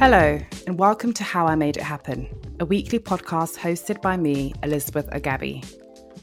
Hello, 0.00 0.40
and 0.66 0.78
welcome 0.78 1.12
to 1.12 1.22
How 1.22 1.46
I 1.46 1.54
Made 1.56 1.76
It 1.76 1.82
Happen, 1.82 2.26
a 2.58 2.64
weekly 2.64 2.98
podcast 2.98 3.58
hosted 3.58 4.00
by 4.00 4.16
me, 4.16 4.54
Elizabeth 4.62 5.06
Agabi. 5.10 5.62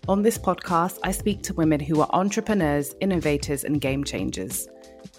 On 0.07 0.23
this 0.23 0.35
podcast, 0.35 0.97
I 1.03 1.11
speak 1.11 1.43
to 1.43 1.53
women 1.53 1.79
who 1.79 2.01
are 2.01 2.09
entrepreneurs, 2.11 2.95
innovators, 3.01 3.65
and 3.65 3.79
game 3.79 4.03
changers. 4.03 4.67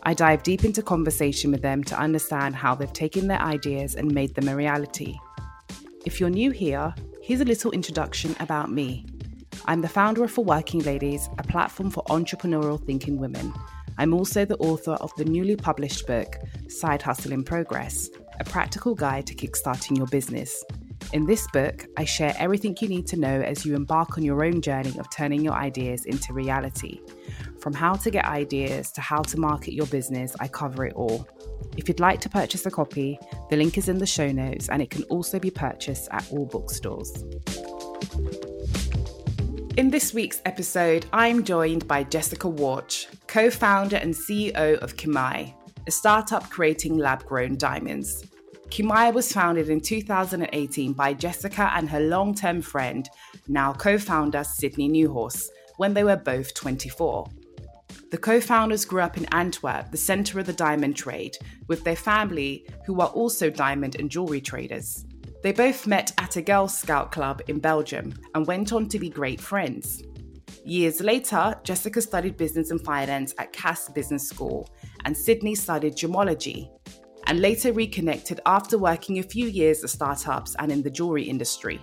I 0.03 0.13
dive 0.13 0.43
deep 0.43 0.65
into 0.65 0.83
conversation 0.83 1.53
with 1.53 1.63
them 1.63 1.85
to 1.85 2.01
understand 2.01 2.57
how 2.57 2.75
they've 2.75 2.93
taken 2.93 3.29
their 3.29 3.41
ideas 3.41 3.95
and 3.95 4.13
made 4.13 4.35
them 4.35 4.49
a 4.49 4.57
reality. 4.57 5.17
If 6.05 6.19
you're 6.19 6.29
new 6.29 6.51
here, 6.51 6.93
here's 7.23 7.41
a 7.41 7.45
little 7.45 7.71
introduction 7.71 8.35
about 8.41 8.73
me. 8.73 9.07
I'm 9.67 9.83
the 9.83 9.89
founder 9.89 10.25
of 10.25 10.33
For 10.33 10.45
Working 10.45 10.81
Ladies, 10.81 11.29
a 11.39 11.45
platform 11.45 11.91
for 11.91 12.03
entrepreneurial 12.07 12.85
thinking 12.85 13.19
women. 13.19 13.55
I'm 13.99 14.13
also 14.13 14.45
the 14.45 14.59
author 14.59 14.95
of 14.95 15.15
the 15.17 15.27
newly 15.27 15.55
published 15.55 16.09
book, 16.09 16.39
Side 16.69 17.03
Hustle 17.03 17.33
in 17.33 17.45
Progress, 17.45 18.11
a 18.41 18.45
practical 18.45 18.95
guide 18.95 19.27
to 19.27 19.35
kickstarting 19.35 19.97
your 19.97 20.07
business. 20.07 20.65
In 21.13 21.25
this 21.25 21.47
book, 21.53 21.87
I 21.97 22.05
share 22.05 22.35
everything 22.39 22.77
you 22.81 22.89
need 22.89 23.07
to 23.09 23.17
know 23.17 23.41
as 23.41 23.65
you 23.65 23.75
embark 23.75 24.19
on 24.19 24.25
your 24.25 24.45
own 24.45 24.61
journey 24.61 24.99
of 24.99 25.09
turning 25.11 25.43
your 25.43 25.55
ideas 25.55 26.05
into 26.05 26.33
reality. 26.33 27.01
From 27.61 27.73
how 27.73 27.95
to 27.95 28.11
get 28.11 28.27
ideas 28.27 28.93
to 28.93 29.01
how 29.01 29.23
to 29.23 29.41
market 29.41 29.73
your 29.73 29.87
business, 29.87 30.37
I 30.39 30.49
cover 30.49 30.85
it 30.85 30.95
all. 30.95 31.27
If 31.77 31.89
you'd 31.89 32.01
like 32.01 32.21
to 32.21 32.29
purchase 32.29 32.67
a 32.67 32.71
copy, 32.71 33.19
the 33.51 33.57
link 33.57 33.79
is 33.79 33.89
in 33.89 33.99
the 33.99 34.07
show 34.07 34.31
notes 34.31 34.69
and 34.69 34.83
it 34.83 34.91
can 34.91 35.05
also 35.05 35.39
be 35.39 35.51
purchased 35.51 36.09
at 36.11 36.31
all 36.31 36.45
bookstores. 36.45 37.25
In 39.79 39.91
this 39.91 40.13
week's 40.13 40.43
episode, 40.45 41.07
I'm 41.13 41.45
joined 41.45 41.87
by 41.87 42.03
Jessica 42.03 42.49
Warch, 42.49 43.07
co 43.29 43.49
founder 43.49 43.97
and 43.97 44.13
CEO 44.13 44.77
of 44.79 44.97
Kimai, 44.97 45.55
a 45.89 45.91
startup 45.91 46.51
creating 46.51 46.99
lab 46.99 47.25
grown 47.25 47.57
diamonds. 47.57 48.23
Kimai 48.69 49.11
was 49.11 49.33
founded 49.33 49.71
in 49.71 49.81
2018 49.81 50.93
by 50.93 51.15
Jessica 51.15 51.73
and 51.75 51.89
her 51.89 52.01
long 52.01 52.35
term 52.35 52.61
friend, 52.61 53.09
now 53.49 53.73
co 53.73 53.97
founder 53.97 54.45
Sidney 54.45 54.91
Neuhaus, 54.91 55.49
when 55.79 55.95
they 55.95 56.05
were 56.05 56.17
both 56.17 56.53
24. 56.53 57.27
The 58.11 58.19
co 58.19 58.39
founders 58.39 58.85
grew 58.85 59.01
up 59.01 59.17
in 59.17 59.25
Antwerp, 59.33 59.91
the 59.91 59.97
centre 59.97 60.39
of 60.39 60.45
the 60.45 60.53
diamond 60.53 60.95
trade, 60.95 61.39
with 61.69 61.83
their 61.85 61.97
family, 61.97 62.67
who 62.85 63.01
are 63.01 63.09
also 63.09 63.49
diamond 63.49 63.97
and 63.99 64.11
jewellery 64.11 64.43
traders. 64.43 65.07
They 65.43 65.53
both 65.53 65.87
met 65.87 66.13
at 66.19 66.37
a 66.37 66.43
Girl 66.43 66.69
Scout 66.69 67.13
club 67.13 67.41
in 67.49 67.61
Belgium 67.61 68.13
and 68.35 68.47
went 68.47 68.75
on 68.75 68.91
to 68.91 68.99
be 68.99 69.09
great 69.09 69.41
friends. 69.41 70.03
Years 70.65 71.01
later, 71.01 71.55
Jessica 71.65 72.03
studied 72.03 72.37
business 72.37 72.71
and 72.71 72.85
finance 72.85 73.35
at 73.39 73.55
Cass 73.55 73.89
Business 73.89 74.29
School, 74.29 74.69
and 75.05 75.17
Sidney 75.17 75.55
studied 75.55 75.95
gemology, 75.95 76.69
and 77.27 77.41
later 77.41 77.73
reconnected 77.73 78.41
after 78.47 78.79
working 78.79 79.19
a 79.19 79.23
few 79.23 79.47
years 79.47 79.85
at 79.85 79.91
startups 79.91 80.57
and 80.59 80.73
in 80.73 80.83
the 80.83 80.91
jewelry 80.91 81.25
industry. 81.25 81.79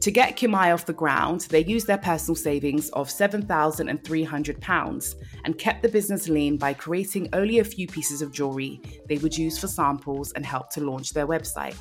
To 0.00 0.10
get 0.12 0.36
Kimai 0.36 0.72
off 0.72 0.86
the 0.86 0.92
ground, 0.92 1.48
they 1.50 1.64
used 1.64 1.88
their 1.88 1.98
personal 1.98 2.36
savings 2.36 2.90
of 2.90 3.08
£7,300 3.08 5.14
and 5.44 5.58
kept 5.58 5.82
the 5.82 5.88
business 5.88 6.28
lean 6.28 6.58
by 6.58 6.74
creating 6.74 7.28
only 7.32 7.58
a 7.58 7.64
few 7.64 7.88
pieces 7.88 8.22
of 8.22 8.30
jewelry 8.30 8.80
they 9.08 9.18
would 9.18 9.36
use 9.36 9.58
for 9.58 9.66
samples 9.66 10.30
and 10.32 10.46
help 10.46 10.70
to 10.70 10.80
launch 10.80 11.12
their 11.12 11.26
website. 11.26 11.74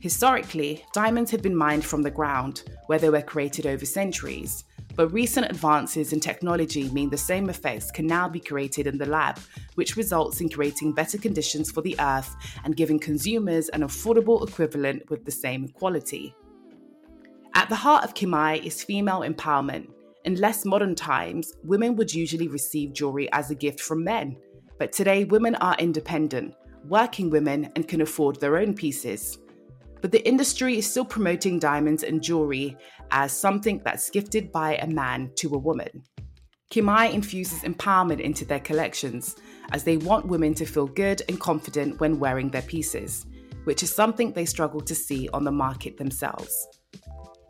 Historically, 0.00 0.84
diamonds 0.92 1.30
had 1.30 1.42
been 1.42 1.56
mined 1.56 1.84
from 1.84 2.02
the 2.02 2.10
ground, 2.10 2.62
where 2.86 2.98
they 2.98 3.10
were 3.10 3.20
created 3.20 3.66
over 3.66 3.84
centuries. 3.84 4.64
But 4.96 5.12
recent 5.12 5.50
advances 5.50 6.12
in 6.12 6.20
technology 6.20 6.90
mean 6.90 7.10
the 7.10 7.16
same 7.16 7.48
effects 7.48 7.90
can 7.90 8.06
now 8.06 8.28
be 8.28 8.40
created 8.40 8.86
in 8.86 8.98
the 8.98 9.06
lab, 9.06 9.38
which 9.74 9.96
results 9.96 10.40
in 10.40 10.48
creating 10.48 10.92
better 10.92 11.18
conditions 11.18 11.70
for 11.70 11.80
the 11.80 11.96
earth 12.00 12.34
and 12.64 12.76
giving 12.76 12.98
consumers 12.98 13.68
an 13.70 13.82
affordable 13.82 14.46
equivalent 14.46 15.08
with 15.08 15.24
the 15.24 15.30
same 15.30 15.68
quality. 15.68 16.34
At 17.54 17.68
the 17.68 17.76
heart 17.76 18.04
of 18.04 18.14
Kimai 18.14 18.64
is 18.64 18.82
female 18.82 19.20
empowerment. 19.20 19.88
In 20.24 20.34
less 20.34 20.64
modern 20.64 20.94
times, 20.94 21.52
women 21.64 21.96
would 21.96 22.12
usually 22.12 22.48
receive 22.48 22.92
jewelry 22.92 23.30
as 23.32 23.50
a 23.50 23.54
gift 23.54 23.80
from 23.80 24.04
men. 24.04 24.36
But 24.78 24.92
today, 24.92 25.24
women 25.24 25.54
are 25.56 25.76
independent, 25.78 26.54
working 26.86 27.30
women, 27.30 27.70
and 27.74 27.88
can 27.88 28.02
afford 28.02 28.40
their 28.40 28.56
own 28.56 28.74
pieces 28.74 29.38
but 30.00 30.12
the 30.12 30.26
industry 30.26 30.78
is 30.78 30.88
still 30.88 31.04
promoting 31.04 31.58
diamonds 31.58 32.02
and 32.02 32.22
jewelry 32.22 32.76
as 33.10 33.32
something 33.32 33.80
that's 33.84 34.10
gifted 34.10 34.52
by 34.52 34.76
a 34.76 34.86
man 34.86 35.30
to 35.36 35.54
a 35.54 35.58
woman. 35.58 36.02
Kimai 36.70 37.12
infuses 37.12 37.62
empowerment 37.62 38.20
into 38.20 38.44
their 38.44 38.60
collections 38.60 39.36
as 39.72 39.82
they 39.82 39.96
want 39.96 40.28
women 40.28 40.54
to 40.54 40.64
feel 40.64 40.86
good 40.86 41.22
and 41.28 41.40
confident 41.40 41.98
when 41.98 42.20
wearing 42.20 42.48
their 42.50 42.62
pieces, 42.62 43.26
which 43.64 43.82
is 43.82 43.92
something 43.92 44.32
they 44.32 44.44
struggle 44.44 44.80
to 44.80 44.94
see 44.94 45.28
on 45.32 45.44
the 45.44 45.50
market 45.50 45.96
themselves. 45.96 46.68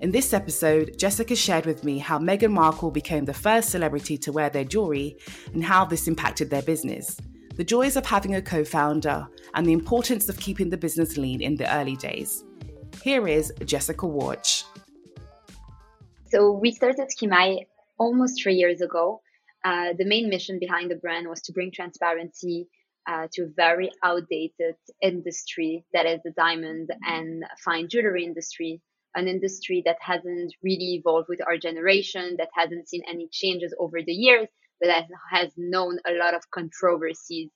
In 0.01 0.11
this 0.11 0.33
episode, 0.33 0.99
Jessica 0.99 1.37
shared 1.37 1.67
with 1.67 1.85
me 1.85 1.99
how 1.99 2.19
Meghan 2.19 2.53
Markle 2.53 2.91
became 2.91 3.27
the 3.27 3.35
first 3.35 3.69
celebrity 3.69 4.17
to 4.17 4.33
wear 4.33 4.49
their 4.49 4.65
jewelry 4.65 5.19
and 5.53 5.63
how 5.63 5.85
this 5.85 6.09
impacted 6.09 6.49
their 6.49 6.63
business 6.63 7.19
the 7.61 7.65
joys 7.65 7.95
of 7.95 8.07
having 8.07 8.35
a 8.37 8.41
co 8.41 8.65
founder, 8.65 9.29
and 9.53 9.67
the 9.67 9.75
importance 9.75 10.31
of 10.31 10.41
keeping 10.41 10.71
the 10.71 10.79
business 10.79 11.19
lean 11.19 11.43
in 11.43 11.57
the 11.57 11.71
early 11.77 11.95
days. 11.95 12.43
Here 13.03 13.29
is 13.29 13.53
Jessica 13.67 14.07
Warch. 14.07 14.65
So, 16.31 16.53
we 16.53 16.73
started 16.73 17.11
Kimai 17.21 17.67
almost 17.99 18.43
three 18.43 18.55
years 18.55 18.81
ago. 18.81 19.21
Uh, 19.63 19.93
the 19.99 20.07
main 20.07 20.31
mission 20.31 20.59
behind 20.59 20.91
the 20.91 20.95
brand 20.95 21.29
was 21.29 21.43
to 21.43 21.53
bring 21.53 21.71
transparency 21.71 22.67
uh, 23.07 23.27
to 23.35 23.43
a 23.43 23.49
very 23.55 23.91
outdated 24.03 24.77
industry 25.03 25.85
that 25.93 26.07
is 26.07 26.21
the 26.25 26.31
diamond 26.31 26.89
and 27.07 27.45
fine 27.63 27.91
jewelry 27.91 28.25
industry, 28.25 28.81
an 29.15 29.29
industry 29.29 29.83
that 29.85 29.99
hasn't 30.01 30.55
really 30.63 30.95
evolved 30.95 31.29
with 31.29 31.47
our 31.47 31.59
generation, 31.59 32.37
that 32.39 32.49
hasn't 32.55 32.89
seen 32.89 33.03
any 33.07 33.29
changes 33.31 33.75
over 33.79 33.99
the 34.01 34.15
years, 34.15 34.49
that 34.89 35.07
has 35.31 35.53
known 35.57 35.99
a 36.07 36.13
lot 36.13 36.35
of 36.35 36.51
controversies 36.51 37.51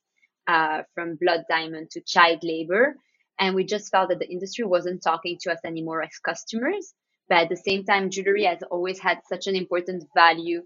uh, 0.47 0.83
from 0.95 1.17
blood 1.21 1.45
diamond 1.49 1.91
to 1.93 2.01
child 2.01 2.41
labor. 2.43 2.97
And 3.39 3.55
we 3.55 3.65
just 3.65 3.91
felt 3.91 4.11
that 4.11 4.19
the 4.19 4.31
industry 4.31 4.65
wasn't 4.65 5.03
talking 5.03 5.39
to 5.43 5.53
us 5.53 5.59
anymore 5.65 6.03
as 6.03 6.19
customers. 6.25 6.95
But 7.29 7.39
at 7.39 7.49
the 7.49 7.57
same 7.57 7.85
time, 7.85 8.11
jewelry 8.11 8.45
has 8.45 8.62
always 8.71 8.99
had 8.99 9.21
such 9.29 9.47
an 9.47 9.57
important 9.57 10.05
value 10.15 10.62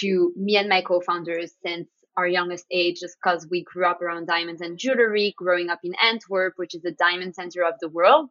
to 0.00 0.32
me 0.36 0.56
and 0.56 0.68
my 0.68 0.82
co-founders 0.82 1.52
since 1.64 1.88
our 2.16 2.26
youngest 2.26 2.64
age, 2.70 3.00
just 3.00 3.16
because 3.22 3.46
we 3.50 3.62
grew 3.62 3.86
up 3.86 4.02
around 4.02 4.26
diamonds 4.26 4.60
and 4.60 4.78
jewelry, 4.78 5.34
growing 5.36 5.68
up 5.68 5.80
in 5.84 5.94
Antwerp, 6.02 6.54
which 6.56 6.74
is 6.74 6.82
the 6.82 6.92
diamond 6.92 7.34
center 7.34 7.64
of 7.64 7.74
the 7.80 7.88
world. 7.88 8.30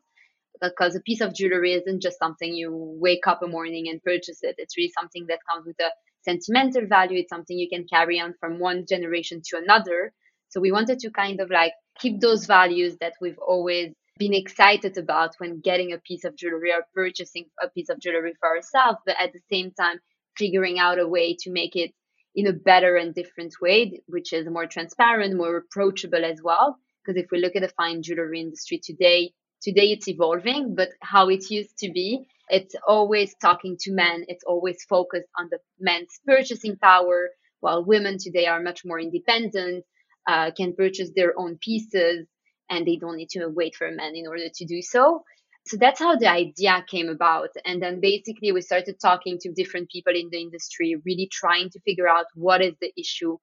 Because 0.62 0.96
a 0.96 1.02
piece 1.02 1.22
of 1.22 1.34
jewelry 1.34 1.74
isn't 1.74 2.02
just 2.02 2.20
something 2.20 2.54
you 2.54 2.72
wake 3.00 3.28
up 3.28 3.42
a 3.44 3.48
morning 3.48 3.88
and 3.88 4.04
purchase 4.04 4.40
it. 4.42 4.56
It's 4.58 4.76
really 4.76 4.92
something 5.00 5.28
that 5.28 5.40
comes 5.50 5.66
with 5.66 5.80
a 5.80 5.90
sentimental 6.22 6.86
value. 6.88 7.20
It's 7.20 7.30
something 7.30 7.58
you 7.58 7.70
can 7.70 7.86
carry 7.92 8.20
on 8.20 8.34
from 8.40 8.60
one 8.60 8.86
generation 8.88 9.42
to 9.46 9.58
another. 9.58 10.14
So 10.50 10.60
we 10.60 10.72
wanted 10.72 11.00
to 11.00 11.12
kind 11.12 11.40
of 11.40 11.50
like 11.50 11.74
keep 12.00 12.20
those 12.20 12.46
values 12.46 12.98
that 13.02 13.14
we've 13.22 13.38
always 13.40 13.94
been 14.18 14.34
excited 14.34 14.98
about 14.98 15.36
when 15.38 15.62
getting 15.62 15.94
a 15.94 16.00
piece 16.00 16.26
of 16.26 16.36
jewelry 16.36 16.72
or 16.72 16.84
purchasing 16.94 17.46
a 17.62 17.70
piece 17.70 17.90
of 17.90 18.00
jewelry 18.00 18.34
for 18.40 18.50
ourselves, 18.50 19.00
but 19.06 19.16
at 19.20 19.32
the 19.32 19.40
same 19.52 19.72
time, 19.72 20.00
figuring 20.38 20.78
out 20.80 21.00
a 21.00 21.08
way 21.08 21.36
to 21.40 21.52
make 21.52 21.76
it 21.76 21.92
in 22.36 22.48
a 22.48 22.54
better 22.54 22.96
and 22.96 23.16
different 23.16 23.54
way, 23.62 24.02
which 24.08 24.34
is 24.34 24.48
more 24.50 24.68
transparent, 24.68 25.36
more 25.36 25.58
approachable 25.58 26.24
as 26.24 26.40
well. 26.44 26.78
Because 27.04 27.22
if 27.22 27.28
we 27.32 27.40
look 27.40 27.56
at 27.56 27.62
the 27.62 27.70
fine 27.70 28.04
jewelry 28.04 28.42
industry 28.42 28.80
today, 28.84 29.32
today 29.62 29.92
it's 29.92 30.08
evolving, 30.08 30.76
but 30.76 30.90
how 31.02 31.30
it 31.30 31.50
used 31.50 31.78
to 31.80 31.92
be 31.92 32.26
it's 32.50 32.76
always 32.88 33.36
talking 33.36 33.78
to 33.82 33.92
men. 33.92 34.26
It's 34.28 34.44
always 34.44 34.84
focused 34.84 35.30
on 35.38 35.50
the 35.52 35.60
men's 35.80 36.20
purchasing 36.26 36.78
power, 36.78 37.30
while 37.60 37.86
women 37.86 38.18
today 38.20 38.48
are 38.48 38.62
much 38.62 38.84
more 38.84 39.00
independent, 39.00 39.86
uh, 40.28 40.52
can 40.52 40.76
purchase 40.76 41.12
their 41.16 41.38
own 41.38 41.58
pieces, 41.62 42.28
and 42.70 42.86
they 42.86 42.98
don't 42.98 43.18
need 43.18 43.30
to 43.32 43.48
wait 43.48 43.76
for 43.76 43.88
a 43.88 43.96
man 43.96 44.16
in 44.16 44.28
order 44.28 44.50
to 44.54 44.66
do 44.66 44.82
so. 44.82 45.24
So 45.68 45.78
that's 45.78 46.00
how 46.00 46.16
the 46.16 46.28
idea 46.28 46.84
came 46.90 47.10
about. 47.10 47.50
And 47.66 47.82
then 47.82 48.00
basically 48.00 48.52
we 48.52 48.62
started 48.62 49.00
talking 49.00 49.38
to 49.42 49.52
different 49.52 49.90
people 49.92 50.16
in 50.16 50.30
the 50.32 50.42
industry, 50.42 50.96
really 51.06 51.30
trying 51.32 51.70
to 51.72 51.80
figure 51.82 52.08
out 52.08 52.26
what 52.34 52.64
is 52.64 52.74
the 52.82 52.92
issue, 52.98 53.38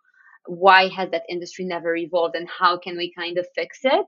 why 0.47 0.89
has 0.89 1.11
that 1.11 1.25
industry 1.29 1.65
never 1.65 1.95
evolved, 1.95 2.35
and 2.35 2.49
how 2.49 2.79
can 2.79 2.97
we 2.97 3.13
kind 3.17 3.39
of 3.39 3.47
fix 3.55 3.81
it. 3.85 4.07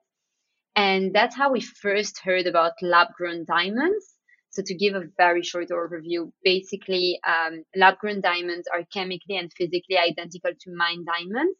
And 0.78 1.12
that's 1.12 1.34
how 1.34 1.50
we 1.50 1.60
first 1.60 2.20
heard 2.20 2.46
about 2.46 2.74
lab 2.82 3.08
grown 3.16 3.44
diamonds. 3.44 4.14
So 4.50 4.62
to 4.64 4.74
give 4.76 4.94
a 4.94 5.08
very 5.16 5.42
short 5.42 5.70
overview, 5.70 6.30
basically, 6.44 7.18
um, 7.26 7.64
lab-grown 7.74 8.20
diamonds 8.20 8.68
are 8.72 8.84
chemically 8.92 9.36
and 9.36 9.52
physically 9.52 9.98
identical 9.98 10.52
to 10.60 10.74
mined 10.74 11.04
diamonds, 11.06 11.58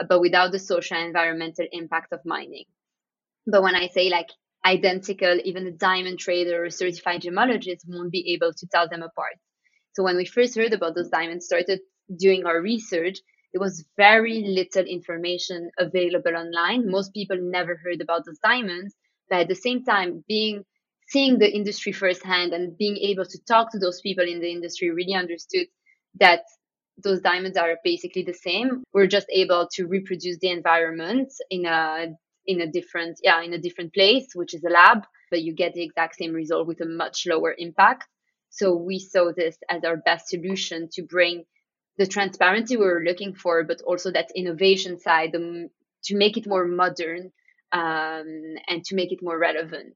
uh, 0.00 0.06
but 0.08 0.20
without 0.20 0.50
the 0.50 0.58
social 0.58 0.96
and 0.96 1.06
environmental 1.06 1.66
impact 1.70 2.12
of 2.12 2.18
mining. 2.24 2.64
But 3.46 3.62
when 3.62 3.76
I 3.76 3.86
say 3.86 4.10
like 4.10 4.28
identical, 4.66 5.38
even 5.44 5.68
a 5.68 5.70
diamond 5.70 6.18
trader 6.18 6.64
or 6.64 6.70
certified 6.70 7.22
gemologist 7.22 7.86
won't 7.86 8.10
be 8.10 8.32
able 8.34 8.52
to 8.54 8.66
tell 8.66 8.88
them 8.88 9.02
apart. 9.02 9.36
So 9.92 10.02
when 10.02 10.16
we 10.16 10.26
first 10.26 10.56
heard 10.56 10.72
about 10.72 10.96
those 10.96 11.10
diamonds, 11.10 11.46
started 11.46 11.80
doing 12.18 12.44
our 12.44 12.60
research, 12.60 13.18
there 13.52 13.60
was 13.60 13.84
very 13.96 14.42
little 14.42 14.84
information 14.84 15.70
available 15.78 16.36
online. 16.36 16.90
Most 16.90 17.14
people 17.14 17.38
never 17.40 17.76
heard 17.76 18.00
about 18.00 18.24
those 18.26 18.38
diamonds. 18.38 18.94
But 19.30 19.40
at 19.40 19.48
the 19.48 19.54
same 19.54 19.84
time, 19.84 20.24
being 20.28 20.64
seeing 21.08 21.38
the 21.38 21.50
industry 21.50 21.92
firsthand 21.92 22.52
and 22.52 22.76
being 22.76 22.96
able 22.98 23.24
to 23.24 23.38
talk 23.44 23.72
to 23.72 23.78
those 23.78 24.00
people 24.00 24.24
in 24.28 24.40
the 24.40 24.50
industry 24.50 24.90
really 24.90 25.14
understood 25.14 25.66
that 26.20 26.42
those 27.02 27.20
diamonds 27.20 27.56
are 27.56 27.78
basically 27.82 28.22
the 28.22 28.34
same. 28.34 28.82
We're 28.92 29.06
just 29.06 29.26
able 29.30 29.68
to 29.74 29.86
reproduce 29.86 30.38
the 30.38 30.50
environment 30.50 31.32
in 31.50 31.64
a 31.66 32.08
in 32.46 32.60
a 32.60 32.66
different 32.66 33.20
yeah 33.22 33.42
in 33.42 33.52
a 33.54 33.58
different 33.58 33.94
place, 33.94 34.28
which 34.34 34.54
is 34.54 34.64
a 34.64 34.70
lab, 34.70 35.06
but 35.30 35.42
you 35.42 35.54
get 35.54 35.74
the 35.74 35.82
exact 35.82 36.16
same 36.16 36.32
result 36.32 36.66
with 36.66 36.80
a 36.80 36.86
much 36.86 37.26
lower 37.26 37.54
impact. 37.56 38.06
So 38.50 38.74
we 38.74 38.98
saw 38.98 39.32
this 39.36 39.56
as 39.68 39.84
our 39.84 39.96
best 39.96 40.28
solution 40.28 40.88
to 40.92 41.02
bring 41.02 41.44
the 41.98 42.06
transparency 42.06 42.76
we 42.76 42.84
were 42.84 43.02
looking 43.04 43.34
for, 43.34 43.64
but 43.64 43.82
also 43.82 44.10
that 44.12 44.30
innovation 44.34 44.98
side 44.98 45.34
um, 45.34 45.68
to 46.04 46.16
make 46.16 46.36
it 46.36 46.46
more 46.46 46.66
modern 46.66 47.32
um, 47.72 48.54
and 48.68 48.84
to 48.84 48.94
make 48.94 49.12
it 49.12 49.22
more 49.22 49.38
relevant. 49.38 49.94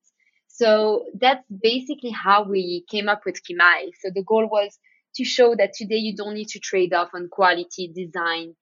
So 0.48 1.06
that's 1.18 1.44
basically 1.48 2.10
how 2.10 2.44
we 2.44 2.84
came 2.90 3.08
up 3.08 3.22
with 3.24 3.40
Kimai. 3.42 3.92
So 4.00 4.10
the 4.14 4.22
goal 4.22 4.46
was 4.46 4.78
to 5.16 5.24
show 5.24 5.54
that 5.56 5.72
today 5.74 5.96
you 5.96 6.14
don't 6.16 6.34
need 6.34 6.48
to 6.48 6.58
trade 6.58 6.92
off 6.92 7.10
on 7.14 7.28
quality, 7.28 7.88
design, 7.94 8.54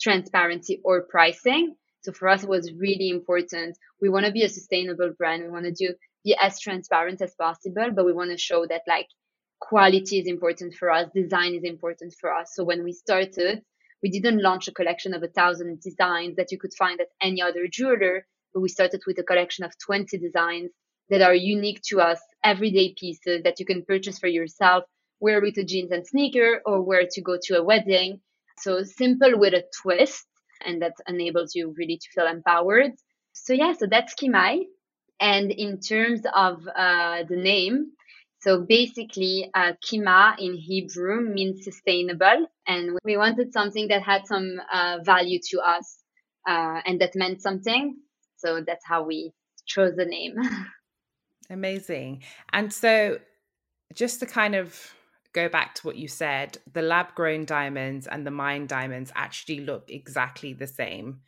transparency, 0.00 0.80
or 0.84 1.02
pricing. 1.02 1.76
So 2.00 2.12
for 2.12 2.28
us, 2.28 2.42
it 2.42 2.48
was 2.48 2.72
really 2.72 3.10
important. 3.10 3.76
We 4.00 4.08
want 4.08 4.26
to 4.26 4.32
be 4.32 4.42
a 4.44 4.48
sustainable 4.48 5.12
brand. 5.16 5.42
We 5.42 5.50
want 5.50 5.64
to 5.64 5.72
do 5.72 5.94
be 6.24 6.36
as 6.40 6.58
transparent 6.58 7.22
as 7.22 7.34
possible, 7.34 7.90
but 7.94 8.04
we 8.04 8.12
want 8.12 8.30
to 8.30 8.38
show 8.38 8.66
that 8.66 8.82
like 8.88 9.06
quality 9.60 10.18
is 10.18 10.26
important 10.26 10.74
for 10.74 10.90
us, 10.90 11.08
design 11.14 11.54
is 11.54 11.64
important 11.64 12.14
for 12.20 12.32
us. 12.32 12.52
So 12.54 12.64
when 12.64 12.84
we 12.84 12.92
started, 12.92 13.62
we 14.02 14.10
didn't 14.10 14.42
launch 14.42 14.68
a 14.68 14.72
collection 14.72 15.14
of 15.14 15.22
a 15.22 15.28
thousand 15.28 15.80
designs 15.80 16.36
that 16.36 16.52
you 16.52 16.58
could 16.58 16.74
find 16.74 17.00
at 17.00 17.08
any 17.20 17.42
other 17.42 17.66
jeweler, 17.70 18.26
but 18.52 18.60
we 18.60 18.68
started 18.68 19.02
with 19.06 19.18
a 19.18 19.22
collection 19.24 19.64
of 19.64 19.72
20 19.84 20.18
designs 20.18 20.70
that 21.10 21.22
are 21.22 21.34
unique 21.34 21.80
to 21.88 22.00
us, 22.00 22.20
everyday 22.44 22.94
pieces 22.98 23.42
that 23.44 23.58
you 23.60 23.66
can 23.66 23.84
purchase 23.84 24.18
for 24.18 24.26
yourself, 24.28 24.84
wear 25.20 25.40
with 25.40 25.56
a 25.58 25.64
jeans 25.64 25.92
and 25.92 26.06
sneaker, 26.06 26.60
or 26.66 26.82
wear 26.82 27.06
to 27.10 27.20
go 27.22 27.38
to 27.42 27.58
a 27.58 27.62
wedding. 27.64 28.20
So 28.58 28.82
simple 28.82 29.38
with 29.38 29.54
a 29.54 29.64
twist, 29.82 30.26
and 30.64 30.82
that 30.82 30.94
enables 31.06 31.54
you 31.54 31.74
really 31.76 31.98
to 31.98 32.08
feel 32.14 32.26
empowered. 32.26 32.92
So 33.32 33.52
yeah, 33.52 33.72
so 33.74 33.86
that's 33.86 34.14
Kimai. 34.14 34.64
And 35.20 35.50
in 35.50 35.80
terms 35.80 36.22
of 36.34 36.66
uh, 36.68 37.24
the 37.28 37.36
name, 37.36 37.92
so 38.46 38.60
basically, 38.60 39.50
uh, 39.54 39.72
Kima 39.84 40.36
in 40.38 40.54
Hebrew 40.54 41.20
means 41.20 41.64
sustainable, 41.64 42.46
and 42.66 42.96
we 43.04 43.16
wanted 43.16 43.52
something 43.52 43.88
that 43.88 44.02
had 44.02 44.26
some 44.26 44.60
uh, 44.72 44.98
value 45.02 45.40
to 45.50 45.58
us 45.60 45.98
uh, 46.46 46.80
and 46.86 47.00
that 47.00 47.16
meant 47.16 47.42
something. 47.42 47.96
So 48.36 48.62
that's 48.64 48.86
how 48.86 49.02
we 49.02 49.32
chose 49.66 49.96
the 49.96 50.04
name. 50.04 50.36
Amazing. 51.50 52.22
And 52.52 52.72
so, 52.72 53.18
just 53.94 54.20
to 54.20 54.26
kind 54.26 54.54
of 54.54 54.94
go 55.32 55.48
back 55.48 55.74
to 55.76 55.86
what 55.86 55.96
you 55.96 56.06
said, 56.06 56.58
the 56.72 56.82
lab 56.82 57.16
grown 57.16 57.46
diamonds 57.46 58.06
and 58.06 58.24
the 58.24 58.30
mine 58.30 58.68
diamonds 58.68 59.10
actually 59.16 59.60
look 59.60 59.90
exactly 59.90 60.52
the 60.52 60.68
same. 60.68 61.20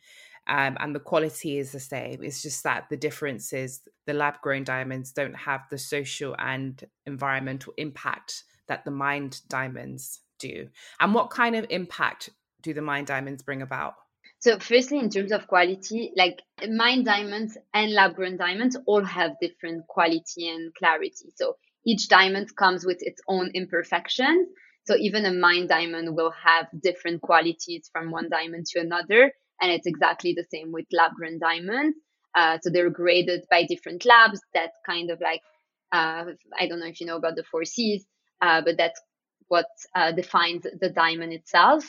Um, 0.49 0.77
and 0.79 0.95
the 0.95 0.99
quality 0.99 1.59
is 1.59 1.71
the 1.71 1.79
same. 1.79 2.23
It's 2.23 2.41
just 2.41 2.63
that 2.63 2.89
the 2.89 2.97
difference 2.97 3.53
is 3.53 3.81
the 4.07 4.13
lab 4.13 4.41
grown 4.41 4.63
diamonds 4.63 5.11
don't 5.11 5.35
have 5.35 5.61
the 5.69 5.77
social 5.77 6.35
and 6.39 6.83
environmental 7.05 7.73
impact 7.77 8.43
that 8.67 8.83
the 8.83 8.91
mined 8.91 9.41
diamonds 9.47 10.21
do. 10.39 10.67
And 10.99 11.13
what 11.13 11.29
kind 11.29 11.55
of 11.55 11.67
impact 11.69 12.31
do 12.63 12.73
the 12.73 12.81
mined 12.81 13.05
diamonds 13.05 13.43
bring 13.43 13.61
about? 13.61 13.93
So, 14.39 14.57
firstly, 14.57 14.97
in 14.99 15.09
terms 15.09 15.31
of 15.31 15.47
quality, 15.47 16.13
like 16.15 16.41
mine 16.67 17.03
diamonds 17.03 17.57
and 17.73 17.93
lab 17.93 18.15
grown 18.15 18.37
diamonds 18.37 18.77
all 18.87 19.03
have 19.03 19.31
different 19.39 19.85
quality 19.87 20.49
and 20.49 20.73
clarity. 20.73 21.31
So, 21.35 21.57
each 21.85 22.07
diamond 22.07 22.55
comes 22.55 22.85
with 22.85 22.97
its 23.01 23.21
own 23.27 23.51
imperfections. 23.53 24.47
So, 24.87 24.95
even 24.95 25.25
a 25.25 25.33
mine 25.33 25.67
diamond 25.67 26.15
will 26.15 26.33
have 26.43 26.67
different 26.81 27.21
qualities 27.21 27.89
from 27.91 28.11
one 28.11 28.29
diamond 28.29 28.65
to 28.67 28.79
another. 28.79 29.31
And 29.61 29.71
it's 29.71 29.87
exactly 29.87 30.33
the 30.33 30.45
same 30.53 30.71
with 30.71 30.85
lab 30.91 31.13
grown 31.13 31.39
diamonds. 31.39 31.97
Uh, 32.35 32.57
so, 32.61 32.69
they're 32.69 32.89
graded 32.89 33.43
by 33.49 33.65
different 33.65 34.05
labs 34.05 34.39
that 34.53 34.71
kind 34.85 35.09
of 35.09 35.19
like, 35.19 35.41
uh, 35.91 36.25
I 36.57 36.67
don't 36.67 36.79
know 36.79 36.85
if 36.85 37.01
you 37.01 37.07
know 37.07 37.17
about 37.17 37.35
the 37.35 37.43
four 37.43 37.65
C's, 37.65 38.05
uh, 38.41 38.61
but 38.63 38.77
that's 38.77 39.01
what 39.47 39.65
uh, 39.95 40.11
defines 40.11 40.63
the 40.79 40.89
diamond 40.89 41.33
itself. 41.33 41.83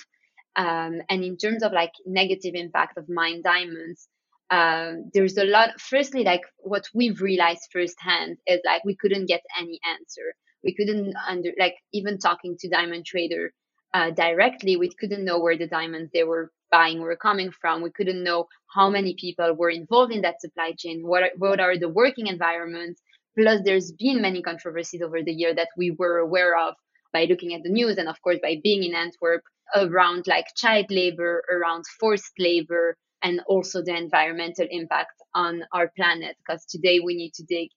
Um, 0.57 1.03
and 1.09 1.23
in 1.23 1.37
terms 1.37 1.63
of 1.63 1.73
like 1.73 1.93
negative 2.07 2.55
impact 2.55 2.97
of 2.97 3.09
mine 3.09 3.43
diamonds, 3.45 4.09
um, 4.51 5.11
there's 5.13 5.37
a 5.37 5.45
lot. 5.45 5.81
Firstly, 5.81 6.25
like 6.25 6.43
what 6.59 6.89
we've 6.93 7.21
realized 7.21 7.69
firsthand 7.73 8.39
is 8.47 8.61
like 8.65 8.83
we 8.85 8.97
couldn't 8.97 9.27
get 9.27 9.43
any 9.61 9.79
answer. 9.89 10.35
We 10.65 10.75
couldn't 10.75 11.15
under 11.29 11.51
like 11.59 11.77
even 11.93 12.19
talking 12.19 12.57
to 12.61 12.69
diamond 12.69 13.07
trader 13.07 13.53
uh, 13.95 14.11
directly, 14.11 14.77
we 14.77 14.91
couldn't 14.99 15.25
know 15.25 15.41
where 15.41 15.57
the 15.57 15.67
diamonds 15.67 16.11
they 16.13 16.25
were 16.25 16.51
buying 16.71 17.01
were 17.01 17.17
coming 17.17 17.51
from. 17.61 17.83
We 17.83 17.91
couldn't 17.91 18.23
know 18.23 18.47
how 18.75 18.91
many 18.91 19.15
people 19.19 19.55
were 19.55 19.71
involved 19.71 20.13
in 20.13 20.23
that 20.23 20.41
supply 20.41 20.73
chain. 20.77 21.03
What 21.07 21.23
are, 21.23 21.31
what 21.37 21.61
are 21.61 21.79
the 21.79 21.89
working 21.89 22.27
environments? 22.27 23.03
Plus, 23.39 23.61
there's 23.65 23.93
been 23.93 24.21
many 24.21 24.43
controversies 24.43 25.03
over 25.03 25.23
the 25.23 25.33
year 25.33 25.55
that 25.55 25.69
we 25.77 25.91
were 25.93 26.19
aware 26.19 26.59
of 26.59 26.75
by 27.13 27.25
looking 27.25 27.55
at 27.55 27.63
the 27.63 27.71
news 27.71 27.97
and 27.97 28.09
of 28.09 28.21
course 28.23 28.39
by 28.43 28.57
being 28.63 28.85
in 28.85 28.95
Antwerp 28.95 29.43
around 29.75 30.27
like 30.27 30.47
child 30.57 30.87
labor, 30.91 31.43
around 31.51 31.85
forced 31.99 32.33
labor, 32.39 32.97
and 33.23 33.41
also 33.47 33.83
the 33.83 33.95
environmental 33.95 34.67
impact 34.71 35.13
on 35.35 35.63
our 35.73 35.91
planet. 35.97 36.37
Because 36.39 36.65
today 36.67 37.01
we 37.01 37.15
need 37.15 37.33
to 37.35 37.45
dig 37.45 37.69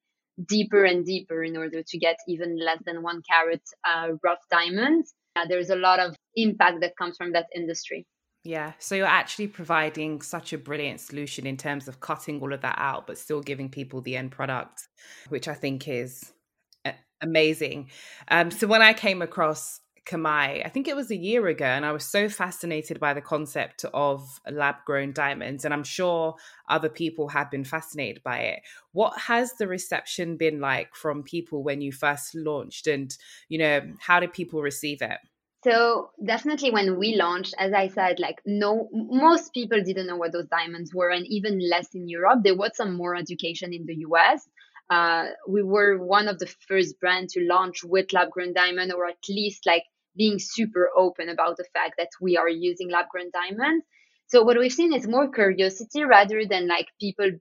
deeper 0.47 0.83
and 0.83 1.05
deeper 1.05 1.43
in 1.43 1.55
order 1.55 1.83
to 1.83 1.97
get 1.97 2.17
even 2.27 2.57
less 2.57 2.79
than 2.85 3.03
one 3.03 3.21
carat 3.29 3.61
uh, 3.87 4.09
rough 4.23 4.39
diamonds. 4.49 5.13
Uh, 5.35 5.45
there's 5.47 5.69
a 5.69 5.75
lot 5.75 5.99
of 5.99 6.15
impact 6.35 6.81
that 6.81 6.97
comes 6.97 7.17
from 7.17 7.33
that 7.33 7.47
industry. 7.55 8.05
Yeah. 8.43 8.73
So 8.77 8.95
you're 8.95 9.05
actually 9.05 9.47
providing 9.47 10.21
such 10.21 10.51
a 10.51 10.57
brilliant 10.57 10.99
solution 10.99 11.47
in 11.47 11.55
terms 11.55 11.87
of 11.87 12.01
cutting 12.01 12.41
all 12.41 12.51
of 12.51 12.61
that 12.61 12.75
out, 12.77 13.07
but 13.07 13.17
still 13.17 13.41
giving 13.41 13.69
people 13.69 14.01
the 14.01 14.17
end 14.17 14.31
product, 14.31 14.87
which 15.29 15.47
I 15.47 15.53
think 15.53 15.87
is 15.87 16.33
amazing. 17.21 17.89
Um, 18.27 18.51
so 18.51 18.67
when 18.67 18.81
I 18.81 18.93
came 18.93 19.21
across 19.21 19.79
Kimai, 20.05 20.65
I 20.65 20.67
think 20.67 20.89
it 20.89 20.95
was 20.97 21.09
a 21.09 21.15
year 21.15 21.47
ago, 21.47 21.63
and 21.63 21.85
I 21.85 21.93
was 21.93 22.03
so 22.03 22.27
fascinated 22.27 22.99
by 22.99 23.13
the 23.13 23.21
concept 23.21 23.85
of 23.93 24.41
lab 24.51 24.75
grown 24.85 25.13
diamonds, 25.13 25.63
and 25.63 25.73
I'm 25.73 25.85
sure 25.85 26.35
other 26.67 26.89
people 26.89 27.29
have 27.29 27.49
been 27.49 27.63
fascinated 27.63 28.21
by 28.21 28.39
it. 28.39 28.59
What 28.91 29.17
has 29.17 29.53
the 29.53 29.69
reception 29.69 30.35
been 30.35 30.59
like 30.59 30.93
from 30.93 31.23
people 31.23 31.63
when 31.63 31.79
you 31.79 31.93
first 31.93 32.35
launched, 32.35 32.87
and 32.87 33.15
you 33.47 33.57
know, 33.57 33.81
how 33.99 34.19
did 34.19 34.33
people 34.33 34.61
receive 34.61 35.01
it? 35.01 35.19
So 35.63 36.11
definitely 36.23 36.71
when 36.71 36.97
we 36.99 37.15
launched, 37.15 37.53
as 37.57 37.73
I 37.73 37.87
said, 37.87 38.19
like 38.19 38.41
no, 38.45 38.89
most 38.91 39.53
people 39.53 39.81
didn't 39.83 40.07
know 40.07 40.17
what 40.17 40.33
those 40.33 40.47
diamonds 40.47 40.93
were, 40.93 41.09
and 41.09 41.25
even 41.27 41.59
less 41.69 41.87
in 41.95 42.07
Europe. 42.09 42.39
There 42.43 42.57
was 42.57 42.75
some 42.75 42.93
more 42.95 43.15
education 43.15 43.73
in 43.73 43.85
the 43.85 43.95
US, 44.07 44.47
uh, 44.89 45.27
we 45.47 45.63
were 45.63 45.97
one 45.97 46.27
of 46.27 46.39
the 46.39 46.47
first 46.67 46.99
brands 46.99 47.33
to 47.33 47.41
launch 47.41 47.83
with 47.83 48.13
lab 48.13 48.31
grown 48.31 48.53
diamond, 48.53 48.91
or 48.93 49.07
at 49.07 49.17
least 49.29 49.65
like 49.65 49.83
being 50.15 50.37
super 50.39 50.89
open 50.95 51.29
about 51.29 51.57
the 51.57 51.65
fact 51.73 51.95
that 51.97 52.09
we 52.21 52.37
are 52.37 52.49
using 52.49 52.89
lab 52.89 53.07
grown 53.09 53.31
diamonds. 53.31 53.85
So 54.27 54.43
what 54.43 54.57
we've 54.57 54.71
seen 54.71 54.93
is 54.93 55.07
more 55.07 55.31
curiosity 55.31 56.03
rather 56.03 56.45
than 56.45 56.67
like 56.67 56.87
people 56.99 57.31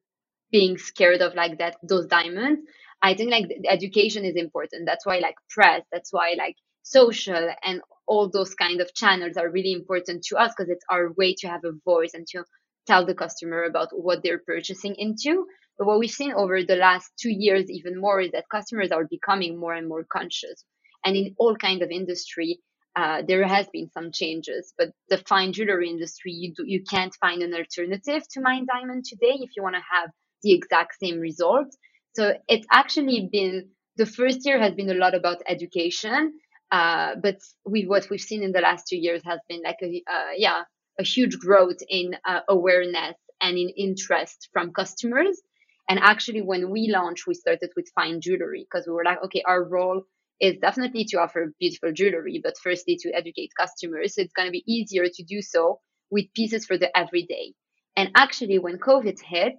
being 0.51 0.79
scared 0.79 1.21
of 1.23 1.35
like 1.35 1.59
that 1.59 1.77
those 1.83 2.07
diamonds. 2.07 2.61
I 3.03 3.15
think 3.15 3.31
like 3.31 3.51
education 3.69 4.25
is 4.25 4.37
important. 4.37 4.87
That's 4.87 5.05
why 5.05 5.19
like 5.19 5.35
press, 5.51 5.83
that's 5.91 6.13
why 6.13 6.35
like 6.39 6.57
social 6.83 7.49
and 7.63 7.81
all 8.07 8.29
those 8.29 8.55
kind 8.55 8.81
of 8.81 8.93
channels 8.95 9.37
are 9.37 9.51
really 9.51 9.73
important 9.73 10.23
to 10.25 10.37
us 10.37 10.53
because 10.57 10.71
it's 10.71 10.85
our 10.91 11.13
way 11.13 11.35
to 11.39 11.49
have 11.49 11.65
a 11.65 11.73
voice 11.85 12.13
and 12.15 12.27
to 12.29 12.45
tell 12.87 13.07
the 13.07 13.15
customer 13.15 13.65
about 13.65 13.89
what 13.93 14.23
they're 14.23 14.43
purchasing 14.47 14.95
into. 14.97 15.47
But 15.79 15.87
what 15.87 15.99
we've 15.99 16.11
seen 16.11 16.33
over 16.33 16.63
the 16.63 16.77
last 16.77 17.13
two 17.21 17.31
years, 17.31 17.71
even 17.71 18.01
more, 18.01 18.21
is 18.21 18.33
that 18.33 18.49
customers 18.51 18.91
are 18.91 19.07
becoming 19.09 19.59
more 19.59 19.73
and 19.75 19.89
more 19.89 20.05
conscious. 20.05 20.65
And 21.05 21.17
in 21.17 21.35
all 21.39 21.57
kind 21.57 21.83
of 21.83 21.91
industry, 21.91 22.59
uh, 22.95 23.23
there 23.27 23.47
has 23.47 23.67
been 23.73 23.89
some 23.91 24.13
changes. 24.13 24.75
But 24.77 24.91
the 25.09 25.19
fine 25.19 25.53
jewelry 25.53 25.89
industry, 25.89 26.33
you 26.33 26.53
do, 26.55 26.65
you 26.67 26.83
can't 26.89 27.15
find 27.21 27.43
an 27.43 27.55
alternative 27.55 28.23
to 28.33 28.41
mine 28.41 28.67
diamond 28.71 29.05
today 29.05 29.39
if 29.41 29.51
you 29.57 29.63
want 29.63 29.77
to 29.77 29.83
have 29.91 30.11
the 30.43 30.53
exact 30.53 30.95
same 31.03 31.19
result. 31.19 31.69
So 32.15 32.35
it's 32.49 32.67
actually 32.71 33.29
been 33.33 33.71
the 33.97 34.07
first 34.07 34.45
year 34.45 34.59
has 34.59 34.75
been 34.75 34.91
a 34.91 34.95
lot 34.95 35.15
about 35.15 35.43
education. 35.47 36.35
Uh, 36.73 37.17
but 37.23 37.39
we, 37.67 37.87
what 37.87 38.09
we've 38.11 38.21
seen 38.21 38.43
in 38.43 38.53
the 38.53 38.61
last 38.63 38.89
two 38.89 38.97
years 38.97 39.23
has 39.25 39.41
been 39.49 39.63
like 39.63 39.79
a 39.83 40.03
uh, 40.11 40.33
yeah 40.37 40.63
a 40.99 41.05
huge 41.05 41.39
growth 41.39 41.79
in 41.89 42.17
uh, 42.27 42.41
awareness 42.49 43.17
and 43.43 43.59
in 43.59 43.69
interest 43.71 44.49
from 44.53 44.73
customers 44.73 45.41
and 45.89 45.99
actually, 46.01 46.43
when 46.43 46.71
we 46.71 46.89
launched, 46.91 47.27
we 47.27 47.35
started 47.35 47.71
with 47.77 47.91
fine 47.95 48.21
jewelry 48.21 48.67
because 48.71 48.87
we 48.87 48.93
were 48.95 49.05
like, 49.05 49.23
okay, 49.25 49.43
our 49.47 49.65
role 49.65 50.03
is 50.41 50.59
definitely 50.59 51.05
to 51.07 51.19
offer 51.19 51.53
beautiful 51.61 51.93
jewelry, 51.93 52.41
but 52.43 52.55
firstly 52.63 52.97
to 53.01 53.13
educate 53.13 53.51
customers. 53.59 54.15
So 54.15 54.23
it's 54.23 54.33
going 54.33 54.49
to 54.49 54.53
be 54.53 54.65
easier 54.67 55.07
to 55.07 55.23
do 55.25 55.43
so 55.43 55.81
with 56.11 56.33
pieces 56.35 56.67
for 56.67 56.79
the 56.79 56.97
everyday. 56.97 57.55
And 57.97 58.11
actually, 58.15 58.59
when 58.59 58.79
COVID 58.79 59.21
hit, 59.21 59.55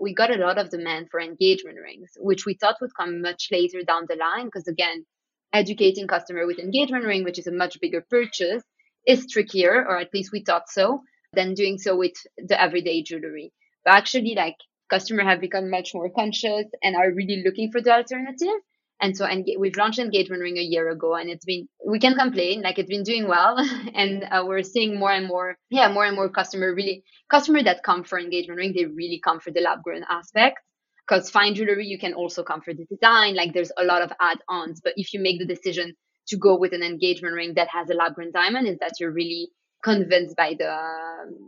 we 0.00 0.14
got 0.14 0.34
a 0.34 0.38
lot 0.38 0.58
of 0.58 0.70
demand 0.70 1.08
for 1.10 1.20
engagement 1.20 1.78
rings, 1.82 2.10
which 2.18 2.44
we 2.46 2.54
thought 2.54 2.76
would 2.80 2.94
come 2.98 3.22
much 3.22 3.48
later 3.50 3.82
down 3.82 4.06
the 4.08 4.16
line. 4.16 4.46
Because 4.46 4.68
again, 4.68 5.06
educating 5.52 6.06
customer 6.06 6.46
with 6.46 6.58
engagement 6.58 7.04
ring, 7.04 7.24
which 7.24 7.38
is 7.38 7.46
a 7.46 7.52
much 7.52 7.80
bigger 7.80 8.04
purchase, 8.08 8.62
is 9.06 9.26
trickier, 9.30 9.86
or 9.86 9.98
at 9.98 10.12
least 10.12 10.32
we 10.32 10.42
thought 10.44 10.68
so, 10.68 11.02
than 11.32 11.54
doing 11.54 11.78
so 11.78 11.96
with 11.96 12.14
the 12.36 12.60
everyday 12.60 13.02
jewelry. 13.02 13.52
But 13.84 13.94
actually, 13.94 14.34
like 14.34 14.56
customer 14.88 15.24
have 15.24 15.40
become 15.40 15.70
much 15.70 15.94
more 15.94 16.10
conscious 16.10 16.66
and 16.82 16.96
are 16.96 17.12
really 17.12 17.42
looking 17.44 17.70
for 17.70 17.80
the 17.80 17.92
alternative. 17.92 18.60
And 19.00 19.16
so 19.16 19.24
and 19.24 19.46
we've 19.58 19.76
launched 19.76 20.00
engagement 20.00 20.42
ring 20.42 20.58
a 20.58 20.62
year 20.62 20.90
ago 20.90 21.14
and 21.14 21.30
it's 21.30 21.44
been, 21.44 21.68
we 21.86 22.00
can 22.00 22.16
complain, 22.16 22.62
like 22.62 22.78
it's 22.80 22.88
been 22.88 23.04
doing 23.04 23.28
well. 23.28 23.56
and 23.94 24.24
uh, 24.24 24.42
we're 24.44 24.64
seeing 24.64 24.98
more 24.98 25.12
and 25.12 25.26
more, 25.26 25.56
yeah, 25.70 25.92
more 25.92 26.04
and 26.04 26.16
more 26.16 26.28
customer 26.28 26.74
really, 26.74 27.04
customer 27.30 27.62
that 27.62 27.84
come 27.84 28.02
for 28.02 28.18
engagement 28.18 28.58
ring, 28.58 28.74
they 28.74 28.86
really 28.86 29.20
come 29.22 29.38
for 29.38 29.52
the 29.52 29.60
lab 29.60 29.82
grown 29.84 30.04
aspect. 30.10 30.58
Because 31.08 31.30
fine 31.30 31.54
jewelry, 31.54 31.86
you 31.86 31.98
can 31.98 32.12
also 32.12 32.42
come 32.42 32.60
for 32.60 32.74
the 32.74 32.84
design. 32.84 33.34
Like 33.34 33.54
there's 33.54 33.72
a 33.78 33.84
lot 33.84 34.02
of 34.02 34.12
add 34.20 34.38
ons. 34.48 34.80
But 34.82 34.92
if 34.96 35.14
you 35.14 35.20
make 35.20 35.38
the 35.38 35.46
decision 35.46 35.94
to 36.28 36.36
go 36.36 36.58
with 36.58 36.74
an 36.74 36.82
engagement 36.82 37.34
ring 37.34 37.54
that 37.54 37.68
has 37.68 37.88
a 37.88 37.94
lab 37.94 38.14
grown 38.14 38.30
diamond, 38.32 38.68
is 38.68 38.78
that 38.80 38.92
you're 39.00 39.12
really 39.12 39.48
convinced 39.82 40.36
by 40.36 40.54
the 40.58 40.76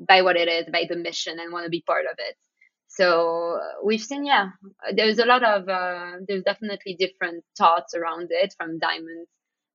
by 0.09 0.23
what 0.23 0.37
it 0.37 0.49
is, 0.49 0.65
by 0.73 0.85
the 0.89 0.97
mission, 0.97 1.39
and 1.39 1.53
want 1.53 1.65
to 1.65 1.71
be 1.71 1.83
part 1.87 2.07
of 2.07 2.17
it. 2.19 2.35
So 2.89 3.61
we've 3.85 4.01
seen, 4.01 4.25
yeah, 4.25 4.49
there's 4.97 5.21
a 5.21 5.25
lot 5.25 5.45
of, 5.45 5.69
uh, 5.69 6.13
there's 6.27 6.43
definitely 6.43 6.97
different 6.99 7.45
thoughts 7.57 7.95
around 7.95 8.29
it 8.31 8.53
from 8.59 8.81
diamond 8.81 9.29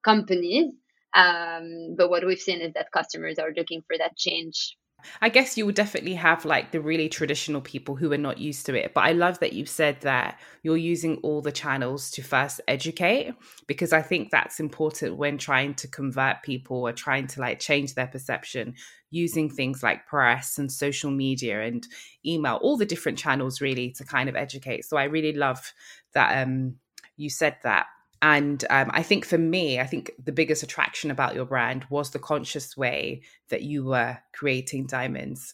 companies. 0.03 0.73
Um, 1.13 1.95
but 1.97 2.09
what 2.09 2.25
we've 2.25 2.39
seen 2.39 2.59
is 2.59 2.73
that 2.73 2.91
customers 2.91 3.39
are 3.39 3.53
looking 3.55 3.83
for 3.87 3.97
that 3.97 4.17
change 4.17 4.75
I 5.21 5.29
guess 5.29 5.57
you 5.57 5.65
will 5.65 5.73
definitely 5.73 6.15
have 6.15 6.45
like 6.45 6.71
the 6.71 6.81
really 6.81 7.09
traditional 7.09 7.61
people 7.61 7.95
who 7.95 8.11
are 8.11 8.17
not 8.17 8.37
used 8.37 8.65
to 8.67 8.75
it. 8.75 8.93
But 8.93 9.01
I 9.01 9.11
love 9.11 9.39
that 9.39 9.53
you 9.53 9.65
said 9.65 10.01
that 10.01 10.39
you're 10.63 10.77
using 10.77 11.17
all 11.17 11.41
the 11.41 11.51
channels 11.51 12.09
to 12.11 12.21
first 12.23 12.61
educate 12.67 13.33
because 13.67 13.93
I 13.93 14.01
think 14.01 14.29
that's 14.31 14.59
important 14.59 15.17
when 15.17 15.37
trying 15.37 15.73
to 15.75 15.87
convert 15.87 16.43
people 16.43 16.77
or 16.77 16.91
trying 16.93 17.27
to 17.27 17.41
like 17.41 17.59
change 17.59 17.93
their 17.93 18.07
perception 18.07 18.75
using 19.11 19.49
things 19.49 19.81
like 19.81 20.05
press 20.07 20.57
and 20.57 20.71
social 20.71 21.11
media 21.11 21.61
and 21.61 21.87
email, 22.25 22.55
all 22.61 22.77
the 22.77 22.85
different 22.85 23.17
channels 23.17 23.61
really 23.61 23.91
to 23.91 24.03
kind 24.03 24.29
of 24.29 24.35
educate. 24.35 24.85
So 24.85 24.97
I 24.97 25.05
really 25.05 25.33
love 25.33 25.73
that 26.13 26.41
um 26.43 26.75
you 27.17 27.29
said 27.29 27.57
that. 27.63 27.87
And 28.25 28.65
um, 28.71 28.89
I 28.91 29.03
think 29.03 29.23
for 29.23 29.37
me, 29.37 29.79
I 29.79 29.85
think 29.85 30.09
the 30.17 30.31
biggest 30.31 30.63
attraction 30.63 31.11
about 31.11 31.35
your 31.35 31.45
brand 31.45 31.85
was 31.91 32.09
the 32.09 32.17
conscious 32.17 32.75
way 32.75 33.21
that 33.49 33.61
you 33.61 33.85
were 33.85 34.17
creating 34.33 34.87
diamonds. 34.87 35.53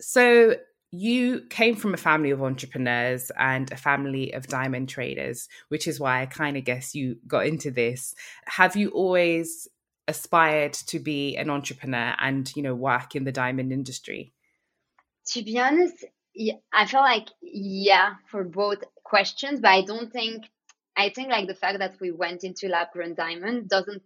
So 0.00 0.56
you 0.90 1.40
came 1.48 1.76
from 1.76 1.94
a 1.94 1.96
family 1.96 2.30
of 2.30 2.42
entrepreneurs 2.42 3.32
and 3.38 3.72
a 3.72 3.76
family 3.76 4.34
of 4.34 4.48
diamond 4.48 4.90
traders, 4.90 5.48
which 5.68 5.88
is 5.88 5.98
why 5.98 6.20
I 6.20 6.26
kind 6.26 6.58
of 6.58 6.64
guess 6.64 6.94
you 6.94 7.16
got 7.26 7.46
into 7.46 7.70
this. 7.70 8.14
Have 8.44 8.76
you 8.76 8.90
always 8.90 9.66
aspired 10.06 10.74
to 10.74 10.98
be 10.98 11.38
an 11.38 11.48
entrepreneur 11.48 12.14
and, 12.18 12.54
you 12.54 12.62
know, 12.62 12.74
work 12.74 13.16
in 13.16 13.24
the 13.24 13.32
diamond 13.32 13.72
industry? 13.72 14.34
To 15.28 15.42
be 15.42 15.58
honest, 15.58 16.04
I 16.70 16.84
feel 16.84 17.00
like, 17.00 17.28
yeah, 17.40 18.16
for 18.30 18.44
both 18.44 18.84
questions, 19.04 19.60
but 19.60 19.70
I 19.70 19.80
don't 19.80 20.12
think 20.12 20.44
I 21.00 21.10
think 21.10 21.30
like 21.30 21.46
the 21.48 21.54
fact 21.54 21.78
that 21.78 21.96
we 22.00 22.10
went 22.10 22.44
into 22.44 22.68
lab 22.68 22.88
grown 22.92 23.14
diamond 23.14 23.68
doesn't 23.70 24.02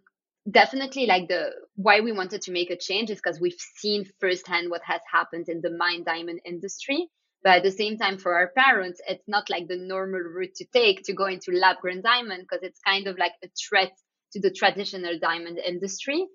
definitely 0.49 1.07
like 1.07 1.27
the 1.27 1.51
why 1.75 1.99
we 1.99 2.11
wanted 2.11 2.41
to 2.43 2.51
make 2.51 2.69
a 2.69 2.77
change 2.77 3.09
is 3.09 3.17
because 3.17 3.39
we've 3.39 3.59
seen 3.77 4.05
firsthand 4.21 4.69
what 4.69 4.81
has 4.83 5.01
happened 5.11 5.49
in 5.49 5.59
the 5.61 5.71
mine 5.71 6.03
diamond 6.05 6.39
industry. 6.45 7.07
But 7.43 7.57
at 7.57 7.63
the 7.63 7.71
same 7.71 7.97
time, 7.97 8.17
for 8.17 8.33
our 8.33 8.51
parents, 8.57 9.01
it's 9.07 9.27
not 9.27 9.49
like 9.49 9.67
the 9.67 9.77
normal 9.77 10.21
route 10.21 10.55
to 10.55 10.65
take 10.73 11.03
to 11.03 11.13
go 11.13 11.25
into 11.25 11.51
lab 11.51 11.77
grown 11.81 12.01
diamond 12.01 12.43
because 12.43 12.63
it's 12.63 12.79
kind 12.79 13.07
of 13.07 13.17
like 13.17 13.33
a 13.43 13.49
threat 13.49 13.91
to 14.31 14.39
the 14.39 14.49
traditional 14.49 15.19
diamond 15.19 15.59
industry. 15.59 16.25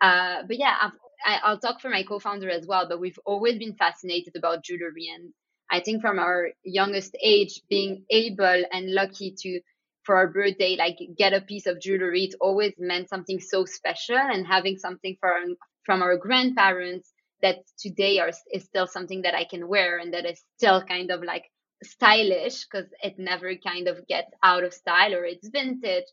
Uh, 0.00 0.42
but 0.46 0.58
yeah, 0.58 0.74
I've, 0.82 1.40
I'll 1.44 1.58
talk 1.58 1.80
for 1.80 1.88
my 1.88 2.02
co-founder 2.02 2.50
as 2.50 2.66
well. 2.66 2.88
But 2.88 3.00
we've 3.00 3.18
always 3.24 3.58
been 3.58 3.74
fascinated 3.76 4.34
about 4.36 4.64
jewelry, 4.64 5.08
and 5.14 5.32
I 5.70 5.80
think 5.80 6.02
from 6.02 6.18
our 6.18 6.48
youngest 6.64 7.16
age, 7.22 7.62
being 7.70 8.04
able 8.10 8.62
and 8.72 8.92
lucky 8.92 9.34
to 9.42 9.60
for 10.04 10.16
our 10.16 10.28
birthday, 10.28 10.76
like 10.76 10.98
get 11.16 11.32
a 11.32 11.40
piece 11.40 11.66
of 11.66 11.80
jewelry. 11.80 12.24
It 12.24 12.34
always 12.40 12.74
meant 12.78 13.08
something 13.08 13.40
so 13.40 13.64
special, 13.64 14.16
and 14.16 14.46
having 14.46 14.78
something 14.78 15.16
from 15.20 15.56
from 15.84 16.02
our 16.02 16.16
grandparents 16.16 17.12
that 17.42 17.58
today 17.78 18.18
are 18.18 18.30
is 18.52 18.64
still 18.64 18.86
something 18.86 19.22
that 19.22 19.34
I 19.34 19.44
can 19.44 19.66
wear 19.68 19.98
and 19.98 20.12
that 20.14 20.26
is 20.26 20.42
still 20.56 20.82
kind 20.84 21.10
of 21.10 21.22
like 21.22 21.44
stylish 21.82 22.66
because 22.66 22.88
it 23.02 23.18
never 23.18 23.54
kind 23.56 23.88
of 23.88 24.06
gets 24.06 24.30
out 24.42 24.64
of 24.64 24.74
style 24.74 25.14
or 25.14 25.24
it's 25.24 25.48
vintage. 25.48 26.04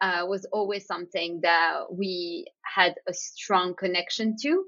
Uh, 0.00 0.26
was 0.28 0.44
always 0.52 0.84
something 0.86 1.40
that 1.42 1.84
we 1.90 2.46
had 2.62 2.94
a 3.08 3.14
strong 3.14 3.74
connection 3.74 4.36
to. 4.42 4.62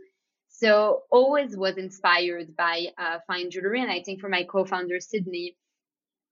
So 0.48 1.02
always 1.10 1.56
was 1.56 1.76
inspired 1.76 2.56
by 2.56 2.86
uh, 2.96 3.18
fine 3.26 3.50
jewelry, 3.50 3.82
and 3.82 3.90
I 3.90 4.02
think 4.02 4.20
for 4.20 4.30
my 4.30 4.44
co-founder 4.44 5.00
Sidney, 5.00 5.54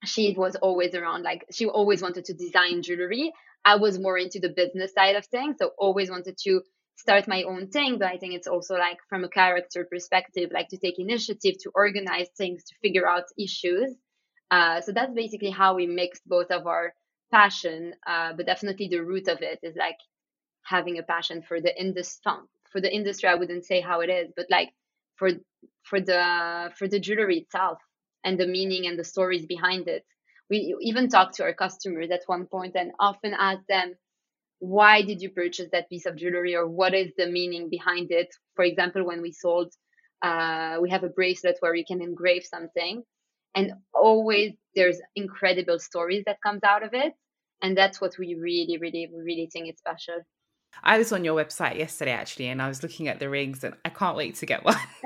she 0.06 0.34
was 0.36 0.56
always 0.56 0.94
around 0.94 1.22
like 1.22 1.44
she 1.52 1.66
always 1.66 2.02
wanted 2.02 2.24
to 2.26 2.34
design 2.34 2.82
jewelry. 2.82 3.32
I 3.64 3.76
was 3.76 3.98
more 3.98 4.18
into 4.18 4.40
the 4.40 4.48
business 4.50 4.92
side 4.94 5.16
of 5.16 5.26
things 5.26 5.56
so 5.58 5.72
always 5.78 6.10
wanted 6.10 6.36
to 6.44 6.62
start 6.96 7.28
my 7.28 7.42
own 7.42 7.68
thing 7.68 7.98
but 7.98 8.08
i 8.08 8.16
think 8.16 8.32
it's 8.34 8.46
also 8.46 8.74
like 8.74 8.98
from 9.08 9.22
a 9.24 9.28
character 9.28 9.86
perspective 9.90 10.50
like 10.52 10.68
to 10.68 10.78
take 10.78 10.98
initiative 10.98 11.54
to 11.60 11.70
organize 11.74 12.28
things 12.36 12.64
to 12.64 12.74
figure 12.82 13.06
out 13.08 13.24
issues. 13.38 13.94
Uh, 14.50 14.80
so 14.80 14.92
that's 14.92 15.12
basically 15.12 15.50
how 15.50 15.74
we 15.74 15.86
mixed 15.88 16.22
both 16.26 16.50
of 16.52 16.66
our 16.68 16.94
passion 17.32 17.92
uh, 18.06 18.32
but 18.32 18.46
definitely 18.46 18.88
the 18.88 19.00
root 19.00 19.28
of 19.28 19.42
it 19.42 19.58
is 19.62 19.74
like 19.76 19.98
having 20.62 20.98
a 20.98 21.02
passion 21.02 21.42
for 21.42 21.60
the 21.60 21.78
industry 21.80 22.32
for 22.70 22.80
the 22.80 22.92
industry 22.94 23.28
i 23.28 23.34
wouldn't 23.34 23.64
say 23.64 23.80
how 23.80 24.00
it 24.00 24.08
is 24.08 24.30
but 24.36 24.46
like 24.50 24.70
for 25.16 25.30
for 25.82 26.00
the 26.00 26.70
for 26.76 26.88
the 26.88 27.00
jewelry 27.00 27.38
itself 27.38 27.78
and 28.24 28.38
the 28.38 28.46
meaning 28.46 28.86
and 28.86 28.98
the 28.98 29.04
stories 29.04 29.46
behind 29.46 29.88
it. 29.88 30.04
We 30.50 30.76
even 30.80 31.08
talk 31.08 31.32
to 31.34 31.44
our 31.44 31.54
customers 31.54 32.10
at 32.10 32.22
one 32.26 32.46
point 32.46 32.76
and 32.76 32.92
often 33.00 33.34
ask 33.38 33.60
them, 33.68 33.94
why 34.58 35.02
did 35.02 35.20
you 35.20 35.30
purchase 35.30 35.68
that 35.72 35.88
piece 35.88 36.06
of 36.06 36.16
jewelry 36.16 36.54
or 36.56 36.66
what 36.66 36.94
is 36.94 37.12
the 37.16 37.26
meaning 37.26 37.68
behind 37.68 38.10
it? 38.10 38.28
For 38.54 38.64
example, 38.64 39.04
when 39.04 39.22
we 39.22 39.32
sold, 39.32 39.72
uh, 40.22 40.78
we 40.80 40.90
have 40.90 41.04
a 41.04 41.08
bracelet 41.10 41.56
where 41.60 41.74
you 41.74 41.84
can 41.86 42.02
engrave 42.02 42.44
something 42.44 43.02
and 43.54 43.72
always 43.94 44.52
there's 44.74 45.00
incredible 45.14 45.78
stories 45.78 46.24
that 46.26 46.40
comes 46.42 46.62
out 46.64 46.82
of 46.82 46.94
it. 46.94 47.14
And 47.62 47.76
that's 47.76 48.00
what 48.00 48.18
we 48.18 48.34
really, 48.34 48.78
really, 48.78 49.10
really 49.12 49.48
think 49.52 49.68
is 49.70 49.78
special. 49.78 50.22
I 50.82 50.98
was 50.98 51.12
on 51.12 51.24
your 51.24 51.42
website 51.42 51.78
yesterday 51.78 52.12
actually, 52.12 52.48
and 52.48 52.62
I 52.62 52.68
was 52.68 52.82
looking 52.82 53.08
at 53.08 53.18
the 53.18 53.28
rings, 53.28 53.64
and 53.64 53.74
I 53.84 53.88
can't 53.88 54.16
wait 54.16 54.36
to 54.36 54.46
get 54.46 54.64
one. 54.64 54.76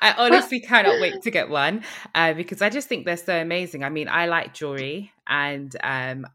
I 0.00 0.14
honestly 0.16 0.60
cannot 0.60 1.00
wait 1.00 1.22
to 1.22 1.30
get 1.30 1.48
one 1.48 1.82
uh, 2.14 2.34
because 2.34 2.62
I 2.62 2.70
just 2.70 2.88
think 2.88 3.04
they're 3.04 3.16
so 3.16 3.36
amazing. 3.36 3.84
I 3.84 3.88
mean, 3.88 4.08
I 4.08 4.26
like 4.26 4.54
jewelry, 4.54 5.12
and 5.26 5.74
um, 5.82 6.26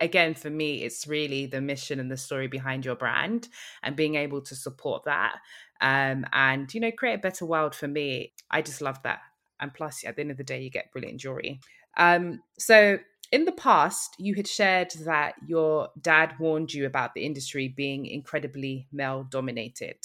again, 0.00 0.34
for 0.34 0.50
me, 0.50 0.82
it's 0.82 1.06
really 1.06 1.46
the 1.46 1.60
mission 1.60 2.00
and 2.00 2.10
the 2.10 2.16
story 2.16 2.48
behind 2.48 2.84
your 2.84 2.96
brand, 2.96 3.48
and 3.82 3.96
being 3.96 4.14
able 4.14 4.40
to 4.42 4.54
support 4.54 5.04
that, 5.04 5.36
um, 5.80 6.24
and 6.32 6.72
you 6.72 6.80
know, 6.80 6.92
create 6.92 7.14
a 7.14 7.18
better 7.18 7.44
world 7.44 7.74
for 7.74 7.88
me. 7.88 8.32
I 8.50 8.62
just 8.62 8.80
love 8.80 9.02
that, 9.02 9.20
and 9.60 9.72
plus, 9.74 10.04
at 10.06 10.16
the 10.16 10.22
end 10.22 10.30
of 10.30 10.36
the 10.36 10.44
day, 10.44 10.62
you 10.62 10.70
get 10.70 10.92
brilliant 10.92 11.20
jewelry. 11.20 11.60
Um, 11.96 12.40
so 12.58 12.98
in 13.34 13.46
the 13.46 13.52
past, 13.52 14.14
you 14.16 14.36
had 14.36 14.46
shared 14.46 14.92
that 15.00 15.34
your 15.44 15.88
dad 16.00 16.34
warned 16.38 16.72
you 16.72 16.86
about 16.86 17.14
the 17.14 17.26
industry 17.26 17.66
being 17.66 18.06
incredibly 18.06 18.86
male 18.92 19.26
dominated. 19.28 19.96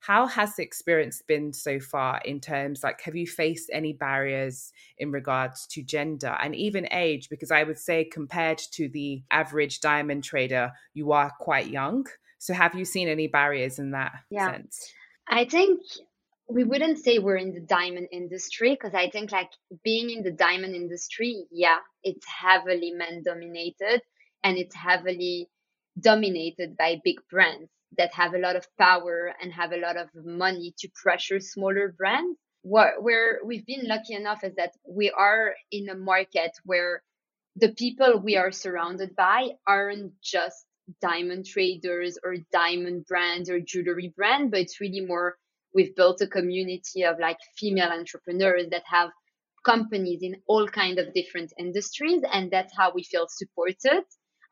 How 0.00 0.26
has 0.26 0.56
the 0.56 0.64
experience 0.64 1.22
been 1.22 1.52
so 1.52 1.78
far 1.78 2.20
in 2.24 2.40
terms 2.40 2.82
like 2.82 3.00
have 3.02 3.14
you 3.14 3.28
faced 3.28 3.70
any 3.72 3.92
barriers 3.92 4.72
in 4.98 5.12
regards 5.12 5.68
to 5.68 5.84
gender 5.84 6.36
and 6.42 6.56
even 6.56 6.88
age 6.90 7.28
because 7.28 7.52
I 7.52 7.62
would 7.62 7.78
say 7.78 8.04
compared 8.04 8.58
to 8.72 8.88
the 8.88 9.22
average 9.30 9.80
diamond 9.80 10.24
trader 10.24 10.72
you 10.94 11.12
are 11.12 11.30
quite 11.38 11.68
young. 11.68 12.06
So 12.38 12.54
have 12.54 12.74
you 12.74 12.84
seen 12.84 13.06
any 13.06 13.28
barriers 13.28 13.78
in 13.78 13.92
that 13.92 14.14
yeah. 14.30 14.50
sense? 14.50 14.92
I 15.28 15.44
think 15.44 15.80
we 16.48 16.64
wouldn't 16.64 16.98
say 16.98 17.18
we're 17.18 17.36
in 17.36 17.54
the 17.54 17.60
diamond 17.60 18.08
industry 18.12 18.72
because 18.72 18.94
I 18.94 19.08
think 19.10 19.32
like 19.32 19.50
being 19.82 20.10
in 20.10 20.22
the 20.22 20.30
diamond 20.30 20.74
industry, 20.74 21.46
yeah, 21.50 21.78
it's 22.02 22.26
heavily 22.26 22.92
men 22.92 23.22
dominated 23.24 24.02
and 24.42 24.58
it's 24.58 24.74
heavily 24.74 25.48
dominated 25.98 26.76
by 26.76 27.00
big 27.02 27.16
brands 27.30 27.70
that 27.96 28.12
have 28.14 28.34
a 28.34 28.38
lot 28.38 28.56
of 28.56 28.66
power 28.78 29.32
and 29.40 29.52
have 29.52 29.72
a 29.72 29.78
lot 29.78 29.96
of 29.96 30.08
money 30.14 30.74
to 30.78 30.88
pressure 31.02 31.40
smaller 31.40 31.94
brands. 31.96 32.38
What 32.62 33.02
where 33.02 33.40
we've 33.44 33.66
been 33.66 33.86
lucky 33.86 34.14
enough 34.14 34.42
is 34.42 34.54
that 34.56 34.72
we 34.88 35.10
are 35.10 35.54
in 35.70 35.88
a 35.88 35.94
market 35.94 36.52
where 36.64 37.02
the 37.56 37.72
people 37.72 38.18
we 38.18 38.36
are 38.36 38.52
surrounded 38.52 39.14
by 39.16 39.50
aren't 39.66 40.12
just 40.22 40.66
diamond 41.00 41.46
traders 41.46 42.18
or 42.22 42.36
diamond 42.52 43.06
brands 43.06 43.48
or 43.48 43.60
jewelry 43.60 44.12
brand, 44.14 44.50
but 44.50 44.60
it's 44.60 44.80
really 44.80 45.00
more 45.00 45.36
we've 45.74 45.94
built 45.96 46.20
a 46.20 46.26
community 46.26 47.02
of 47.04 47.18
like 47.18 47.38
female 47.58 47.90
entrepreneurs 47.90 48.66
that 48.70 48.84
have 48.86 49.10
companies 49.64 50.20
in 50.22 50.36
all 50.46 50.68
kind 50.68 50.98
of 50.98 51.12
different 51.14 51.52
industries 51.58 52.22
and 52.32 52.50
that's 52.50 52.72
how 52.76 52.92
we 52.94 53.02
feel 53.02 53.26
supported. 53.28 54.04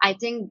I 0.02 0.14
think 0.14 0.50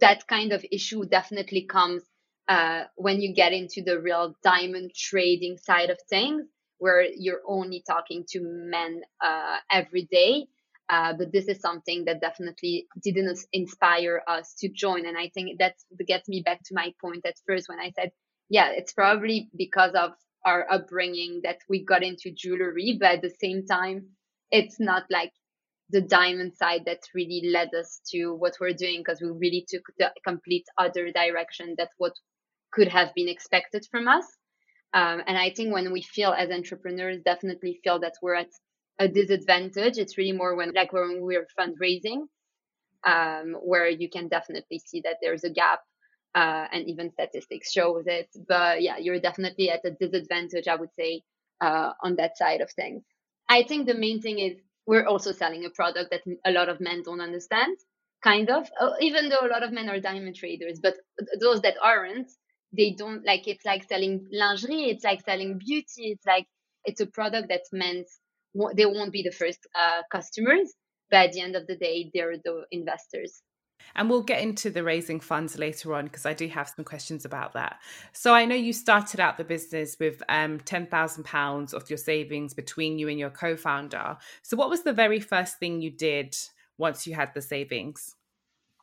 that 0.00 0.26
kind 0.26 0.52
of 0.52 0.64
issue 0.70 1.04
definitely 1.06 1.66
comes 1.66 2.02
uh, 2.48 2.84
when 2.96 3.20
you 3.20 3.34
get 3.34 3.52
into 3.52 3.82
the 3.82 4.00
real 4.00 4.34
diamond 4.44 4.92
trading 4.94 5.58
side 5.58 5.90
of 5.90 5.98
things 6.08 6.44
where 6.78 7.02
you're 7.16 7.40
only 7.46 7.82
talking 7.88 8.24
to 8.28 8.40
men 8.42 9.00
uh, 9.24 9.58
every 9.72 10.06
day. 10.10 10.46
Uh, 10.88 11.12
but 11.18 11.32
this 11.32 11.48
is 11.48 11.60
something 11.60 12.04
that 12.04 12.20
definitely 12.20 12.86
didn't 13.02 13.38
inspire 13.52 14.22
us 14.28 14.54
to 14.56 14.68
join 14.68 15.04
and 15.04 15.18
i 15.18 15.28
think 15.34 15.58
that 15.58 15.74
gets 16.06 16.28
me 16.28 16.42
back 16.46 16.60
to 16.64 16.74
my 16.74 16.92
point 17.00 17.26
at 17.26 17.34
first 17.44 17.68
when 17.68 17.80
i 17.80 17.90
said 17.96 18.12
yeah 18.48 18.70
it's 18.70 18.92
probably 18.92 19.48
because 19.56 19.92
of 19.94 20.12
our 20.46 20.64
upbringing 20.70 21.40
that 21.42 21.58
we 21.68 21.84
got 21.84 22.04
into 22.04 22.30
jewelry, 22.30 22.96
but 22.98 23.16
at 23.16 23.22
the 23.22 23.34
same 23.40 23.66
time, 23.66 24.06
it's 24.52 24.78
not 24.78 25.02
like 25.10 25.32
the 25.90 26.00
diamond 26.00 26.54
side 26.56 26.84
that 26.86 27.00
really 27.14 27.50
led 27.52 27.74
us 27.74 28.00
to 28.12 28.32
what 28.32 28.56
we're 28.60 28.72
doing 28.72 29.00
because 29.00 29.20
we 29.20 29.28
really 29.28 29.66
took 29.68 29.82
the 29.98 30.10
complete 30.24 30.64
other 30.78 31.10
direction 31.10 31.74
that 31.78 31.90
what 31.98 32.12
could 32.72 32.88
have 32.88 33.12
been 33.14 33.28
expected 33.28 33.84
from 33.90 34.06
us. 34.06 34.24
Um, 34.94 35.20
and 35.26 35.36
I 35.36 35.50
think 35.50 35.72
when 35.72 35.92
we 35.92 36.02
feel 36.02 36.32
as 36.32 36.50
entrepreneurs, 36.50 37.20
definitely 37.24 37.80
feel 37.82 37.98
that 38.00 38.14
we're 38.22 38.36
at 38.36 38.50
a 39.00 39.08
disadvantage. 39.08 39.98
It's 39.98 40.16
really 40.16 40.32
more 40.32 40.54
when 40.54 40.72
like 40.74 40.92
when 40.92 41.22
we're 41.22 41.46
fundraising, 41.58 42.22
um, 43.04 43.56
where 43.62 43.88
you 43.88 44.08
can 44.08 44.28
definitely 44.28 44.80
see 44.84 45.00
that 45.02 45.16
there's 45.20 45.44
a 45.44 45.50
gap 45.50 45.80
uh, 46.36 46.68
and 46.72 46.88
even 46.88 47.12
statistics 47.12 47.72
shows 47.72 48.04
it. 48.06 48.28
But 48.48 48.82
yeah, 48.82 48.98
you're 48.98 49.20
definitely 49.20 49.70
at 49.70 49.86
a 49.86 49.92
disadvantage, 49.92 50.68
I 50.68 50.76
would 50.76 50.94
say, 50.98 51.22
uh, 51.62 51.94
on 52.04 52.16
that 52.18 52.38
side 52.38 52.62
of 52.62 52.70
things. 52.72 53.04
I 53.50 53.64
think 53.64 53.88
the 53.88 53.94
main 53.94 54.22
thing 54.22 54.40
is 54.40 54.58
we're 54.86 55.06
also 55.06 55.32
selling 55.32 55.66
a 55.66 55.70
product 55.70 56.12
that 56.12 56.22
a 56.46 56.52
lot 56.52 56.70
of 56.70 56.80
men 56.80 57.02
don't 57.04 57.22
understand, 57.22 57.78
kind 58.24 58.50
of, 58.50 58.70
uh, 58.80 58.92
even 59.00 59.30
though 59.30 59.46
a 59.46 59.48
lot 59.52 59.64
of 59.64 59.72
men 59.72 59.90
are 59.90 60.00
diamond 60.00 60.36
traders, 60.36 60.80
but 60.82 60.96
those 61.40 61.62
that 61.62 61.76
aren't, 61.82 62.30
they 62.76 62.92
don't 62.92 63.26
like 63.26 63.48
it's 63.48 63.66
like 63.66 63.84
selling 63.88 64.28
lingerie, 64.32 64.90
it's 64.90 65.04
like 65.04 65.22
selling 65.24 65.58
beauty, 65.58 66.12
it's 66.12 66.26
like 66.26 66.46
it's 66.84 67.00
a 67.02 67.06
product 67.06 67.48
that 67.50 67.62
men 67.72 68.04
they 68.76 68.86
won't 68.86 69.12
be 69.12 69.22
the 69.22 69.32
first 69.32 69.60
uh, 69.74 70.02
customers, 70.12 70.74
but 71.10 71.26
at 71.26 71.32
the 71.32 71.40
end 71.42 71.56
of 71.56 71.66
the 71.68 71.76
day, 71.76 72.10
they're 72.14 72.38
the 72.44 72.64
investors. 72.72 73.42
And 73.94 74.10
we'll 74.10 74.22
get 74.22 74.42
into 74.42 74.70
the 74.70 74.82
raising 74.82 75.20
funds 75.20 75.58
later 75.58 75.94
on 75.94 76.04
because 76.04 76.26
I 76.26 76.34
do 76.34 76.48
have 76.48 76.68
some 76.68 76.84
questions 76.84 77.24
about 77.24 77.52
that. 77.54 77.78
So 78.12 78.34
I 78.34 78.44
know 78.44 78.54
you 78.54 78.72
started 78.72 79.20
out 79.20 79.36
the 79.36 79.44
business 79.44 79.96
with 79.98 80.22
um, 80.28 80.58
£10,000 80.60 81.74
of 81.74 81.90
your 81.90 81.96
savings 81.96 82.54
between 82.54 82.98
you 82.98 83.08
and 83.08 83.18
your 83.18 83.30
co 83.30 83.56
founder. 83.56 84.16
So, 84.42 84.56
what 84.56 84.70
was 84.70 84.82
the 84.82 84.92
very 84.92 85.20
first 85.20 85.58
thing 85.58 85.80
you 85.80 85.90
did 85.90 86.36
once 86.78 87.06
you 87.06 87.14
had 87.14 87.32
the 87.34 87.42
savings? 87.42 88.14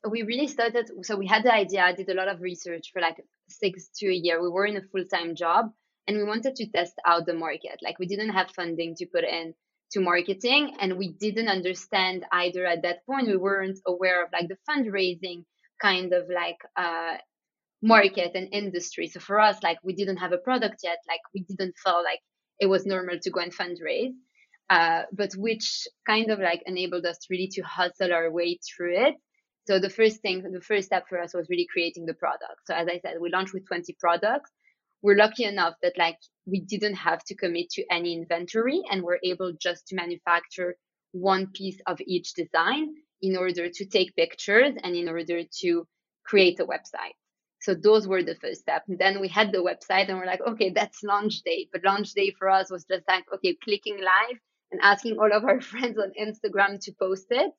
We 0.10 0.24
really 0.24 0.48
started, 0.48 0.92
so 1.04 1.16
we 1.16 1.28
had 1.28 1.44
the 1.44 1.54
idea, 1.54 1.84
I 1.84 1.94
did 1.94 2.10
a 2.10 2.14
lot 2.14 2.28
of 2.28 2.42
research 2.42 2.92
for 2.92 3.02
like 3.02 3.24
six 3.48 3.88
to 4.00 4.08
a 4.08 4.14
year. 4.14 4.42
We 4.42 4.50
were 4.50 4.66
in 4.66 4.78
a 4.78 4.82
full 4.82 5.06
time 5.06 5.36
job 5.36 5.72
and 6.08 6.18
we 6.18 6.24
wanted 6.24 6.56
to 6.58 6.66
test 6.68 6.96
out 7.06 7.26
the 7.26 7.34
market. 7.34 7.80
Like, 7.82 8.00
we 8.00 8.06
didn't 8.06 8.30
have 8.32 8.52
funding 8.52 8.96
to 8.96 9.06
put 9.06 9.24
in 9.24 9.54
to 9.94 10.02
marketing 10.02 10.76
and 10.80 10.98
we 10.98 11.10
didn't 11.14 11.50
understand 11.50 12.26
either 12.32 12.66
at 12.66 12.82
that 12.84 13.06
point. 13.06 13.28
We 13.28 13.38
weren't 13.38 13.80
aware 13.88 14.24
of 14.24 14.32
like 14.34 14.50
the 14.50 14.58
fundraising 14.70 15.46
kind 15.82 16.14
of 16.14 16.30
like 16.30 16.58
uh 16.78 17.18
market 17.82 18.32
and 18.36 18.48
industry. 18.54 19.08
So 19.08 19.20
for 19.20 19.40
us 19.40 19.62
like 19.64 19.78
we 19.84 19.94
didn't 19.94 20.18
have 20.18 20.34
a 20.34 20.38
product 20.38 20.82
yet. 20.84 21.00
Like 21.08 21.22
we 21.34 21.42
didn't 21.42 21.76
feel 21.84 22.02
like 22.04 22.20
it 22.60 22.68
was 22.68 22.86
normal 22.86 23.20
to 23.20 23.30
go 23.32 23.42
and 23.42 23.54
fundraise 23.54 24.14
uh, 24.70 25.04
but 25.12 25.34
which 25.34 25.88
kind 26.08 26.32
of 26.32 26.40
like 26.40 26.64
enabled 26.66 27.06
us 27.06 27.20
really 27.30 27.48
to 27.48 27.62
hustle 27.62 28.14
our 28.14 28.32
way 28.32 28.58
through 28.58 28.96
it. 29.08 29.15
So 29.67 29.80
the 29.80 29.89
first 29.89 30.22
thing 30.22 30.41
the 30.41 30.62
first 30.62 30.88
step 30.88 31.06
for 31.08 31.20
us 31.22 31.34
was 31.34 31.48
really 31.50 31.67
creating 31.72 32.06
the 32.06 32.13
product. 32.13 32.62
So 32.65 32.74
as 32.74 32.88
i 32.88 33.00
said 33.00 33.17
we 33.22 33.30
launched 33.30 33.54
with 33.54 33.67
20 33.67 33.96
products 34.00 34.52
we're 35.04 35.18
lucky 35.18 35.44
enough 35.44 35.76
that 35.84 35.98
like 35.98 36.18
we 36.48 36.62
didn't 36.62 36.96
have 36.96 37.24
to 37.26 37.36
commit 37.36 37.70
to 37.72 37.84
any 37.92 38.13
inventory 38.13 38.82
and 38.89 39.04
we're 39.04 39.20
able 39.24 39.52
just 39.62 39.88
to 39.88 39.96
manufacture 39.96 40.76
one 41.12 41.48
piece 41.48 41.80
of 41.86 42.00
each 42.08 42.34
design 42.34 42.96
in 43.22 43.38
order 43.38 43.70
to 43.70 43.86
take 43.86 44.16
pictures 44.16 44.74
and 44.82 44.96
in 44.96 45.08
order 45.08 45.44
to 45.62 45.86
create 46.26 46.60
a 46.60 46.66
website. 46.66 47.16
So 47.62 47.76
those 47.76 48.08
were 48.08 48.24
the 48.24 48.36
first 48.36 48.62
step. 48.62 48.84
And 48.88 48.98
then 48.98 49.22
we 49.22 49.28
had 49.28 49.52
the 49.52 49.60
website 49.60 50.10
and 50.10 50.18
we're 50.18 50.26
like, 50.26 50.42
okay, 50.46 50.72
that's 50.72 51.04
launch 51.04 51.42
day. 51.44 51.68
But 51.72 51.86
launch 51.86 52.13
day 52.13 52.34
for 52.38 52.50
us 52.50 52.72
was 52.72 52.84
just 52.84 53.04
like, 53.08 53.26
okay, 53.36 53.56
clicking 53.63 54.00
live 54.00 54.38
and 54.72 54.82
asking 54.82 55.18
all 55.18 55.32
of 55.32 55.44
our 55.46 55.62
friends 55.72 55.98
on 55.98 56.12
Instagram 56.20 56.80
to 56.82 56.92
post 57.00 57.28
it. 57.30 57.52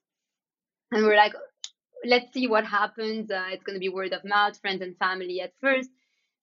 And 0.93 1.05
we're 1.05 1.17
like, 1.17 1.33
let's 2.05 2.33
see 2.35 2.47
what 2.47 2.67
happens. 2.67 3.31
Uh, 3.31 3.47
it's 3.51 3.65
going 3.65 3.77
to 3.77 3.81
be 3.81 3.89
word 3.89 4.13
of 4.13 4.25
mouth, 4.25 4.59
friends 4.61 4.83
and 4.83 4.97
family 4.99 5.41
at 5.41 5.53
first. 5.61 5.89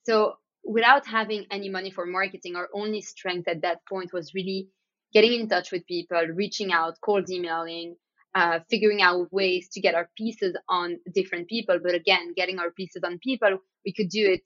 So 0.08 0.38
without 0.64 1.06
having 1.06 1.46
any 1.52 1.70
money 1.70 1.92
for 1.92 2.06
marketing, 2.06 2.56
our 2.56 2.70
only 2.74 3.02
strength 3.02 3.48
at 3.48 3.62
that 3.62 3.80
point 3.88 4.14
was 4.14 4.34
really 4.34 4.68
getting 5.14 5.34
in 5.34 5.50
touch 5.50 5.72
with 5.72 5.86
people, 5.88 6.22
reaching 6.36 6.72
out, 6.72 6.98
cold 7.04 7.30
emailing, 7.30 7.96
uh, 8.36 8.60
figuring 8.70 9.02
out 9.02 9.32
ways 9.32 9.70
to 9.74 9.82
get 9.82 9.96
our 9.96 10.10
pieces 10.18 10.56
on 10.70 11.00
different 11.14 11.48
people. 11.48 11.80
But 11.84 11.96
again, 11.96 12.34
getting 12.36 12.60
our 12.60 12.72
pieces 12.72 13.04
on 13.04 13.20
people, 13.20 13.58
we 13.86 13.94
could 13.94 14.10
do 14.10 14.32
it, 14.32 14.42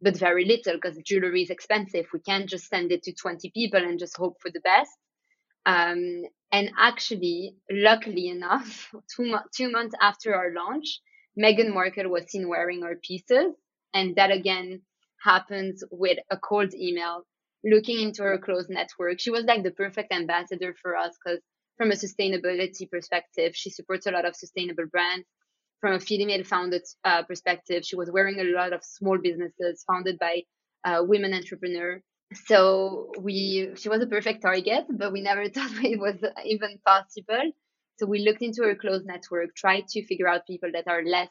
but 0.00 0.16
very 0.16 0.44
little 0.44 0.74
because 0.74 0.98
jewelry 1.04 1.42
is 1.42 1.50
expensive. 1.50 2.06
We 2.12 2.20
can't 2.20 2.48
just 2.48 2.68
send 2.68 2.90
it 2.90 3.02
to 3.04 3.12
20 3.12 3.50
people 3.50 3.80
and 3.80 3.98
just 3.98 4.16
hope 4.16 4.36
for 4.40 4.50
the 4.50 4.60
best. 4.60 4.90
Um, 5.66 6.22
and 6.50 6.70
actually, 6.78 7.54
luckily 7.70 8.28
enough, 8.28 8.90
two, 9.16 9.36
two 9.54 9.70
months 9.70 9.94
after 10.00 10.34
our 10.34 10.52
launch, 10.52 11.00
Meghan 11.38 11.72
Markle 11.72 12.08
was 12.10 12.24
seen 12.28 12.48
wearing 12.48 12.82
our 12.82 12.96
pieces. 12.96 13.54
And 13.94 14.16
that 14.16 14.30
again 14.30 14.82
happens 15.22 15.84
with 15.90 16.18
a 16.30 16.36
cold 16.36 16.74
email, 16.74 17.22
looking 17.64 18.00
into 18.00 18.22
her 18.22 18.38
close 18.38 18.66
network. 18.68 19.20
She 19.20 19.30
was 19.30 19.44
like 19.44 19.62
the 19.62 19.70
perfect 19.70 20.12
ambassador 20.12 20.74
for 20.80 20.96
us 20.96 21.16
because 21.22 21.40
from 21.76 21.90
a 21.92 21.94
sustainability 21.94 22.90
perspective, 22.90 23.54
she 23.54 23.70
supports 23.70 24.06
a 24.06 24.10
lot 24.10 24.24
of 24.24 24.36
sustainable 24.36 24.86
brands. 24.90 25.26
From 25.80 25.92
a 25.92 26.00
female 26.00 26.42
founded 26.42 26.82
uh, 27.04 27.22
perspective, 27.22 27.84
she 27.84 27.94
was 27.94 28.10
wearing 28.10 28.40
a 28.40 28.44
lot 28.44 28.72
of 28.72 28.82
small 28.82 29.16
businesses 29.16 29.84
founded 29.86 30.18
by 30.18 30.42
uh, 30.84 31.02
women 31.04 31.32
entrepreneurs. 31.32 32.02
So 32.46 33.12
we, 33.20 33.70
she 33.76 33.88
was 33.88 34.02
a 34.02 34.06
perfect 34.06 34.42
target, 34.42 34.86
but 34.90 35.12
we 35.12 35.20
never 35.20 35.48
thought 35.48 35.70
it 35.84 36.00
was 36.00 36.16
even 36.44 36.78
possible. 36.84 37.52
So 37.98 38.06
we 38.06 38.20
looked 38.20 38.42
into 38.42 38.62
her 38.64 38.74
close 38.74 39.02
network, 39.04 39.54
tried 39.56 39.86
to 39.88 40.04
figure 40.04 40.28
out 40.28 40.46
people 40.46 40.70
that 40.72 40.88
are 40.88 41.04
less 41.04 41.30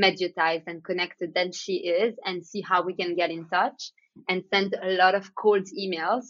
mediatized 0.00 0.64
and 0.66 0.84
connected 0.84 1.34
than 1.34 1.52
she 1.52 1.74
is 1.74 2.14
and 2.24 2.44
see 2.44 2.60
how 2.60 2.82
we 2.82 2.94
can 2.94 3.16
get 3.16 3.30
in 3.30 3.48
touch 3.48 3.92
and 4.28 4.44
send 4.52 4.74
a 4.82 4.92
lot 4.92 5.14
of 5.14 5.34
cold 5.34 5.66
emails 5.78 6.26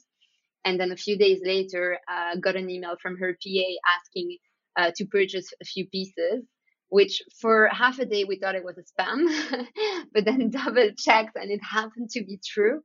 and 0.64 0.78
then 0.78 0.92
a 0.92 0.96
few 0.96 1.16
days 1.16 1.40
later 1.44 1.98
uh, 2.10 2.36
got 2.36 2.56
an 2.56 2.70
email 2.70 2.96
from 3.00 3.16
her 3.18 3.32
pa 3.34 3.64
asking 3.96 4.36
uh, 4.76 4.90
to 4.96 5.06
purchase 5.06 5.52
a 5.62 5.64
few 5.64 5.86
pieces 5.88 6.44
which 6.90 7.22
for 7.40 7.68
half 7.68 7.98
a 7.98 8.06
day 8.06 8.24
we 8.24 8.38
thought 8.38 8.54
it 8.54 8.64
was 8.64 8.78
a 8.78 9.02
spam 9.02 9.26
but 10.14 10.24
then 10.24 10.50
double 10.58 10.90
checked 10.96 11.36
and 11.36 11.50
it 11.50 11.60
happened 11.62 12.10
to 12.10 12.24
be 12.24 12.38
true 12.44 12.80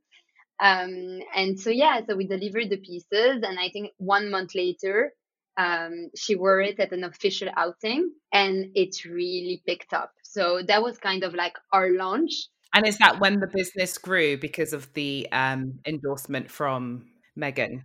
um, 0.62 1.20
and 1.34 1.58
so 1.58 1.70
yeah 1.70 2.00
so 2.08 2.16
we 2.16 2.26
delivered 2.26 2.70
the 2.70 2.76
pieces 2.78 3.42
and 3.42 3.58
i 3.58 3.68
think 3.70 3.90
one 3.98 4.30
month 4.30 4.54
later 4.54 5.12
um, 5.56 6.10
she 6.16 6.34
wore 6.34 6.60
it 6.60 6.80
at 6.80 6.92
an 6.92 7.04
official 7.04 7.48
outing 7.56 8.10
and 8.32 8.66
it 8.74 9.04
really 9.04 9.62
picked 9.66 9.92
up. 9.92 10.12
So 10.34 10.62
that 10.66 10.82
was 10.82 10.98
kind 10.98 11.22
of 11.22 11.34
like 11.34 11.54
our 11.72 11.90
launch. 11.90 12.48
And 12.74 12.86
is 12.86 12.98
that 12.98 13.20
when 13.20 13.38
the 13.38 13.46
business 13.46 13.98
grew 13.98 14.36
because 14.36 14.72
of 14.72 14.92
the 14.94 15.28
um, 15.30 15.78
endorsement 15.86 16.50
from 16.50 17.06
Meghan? 17.38 17.82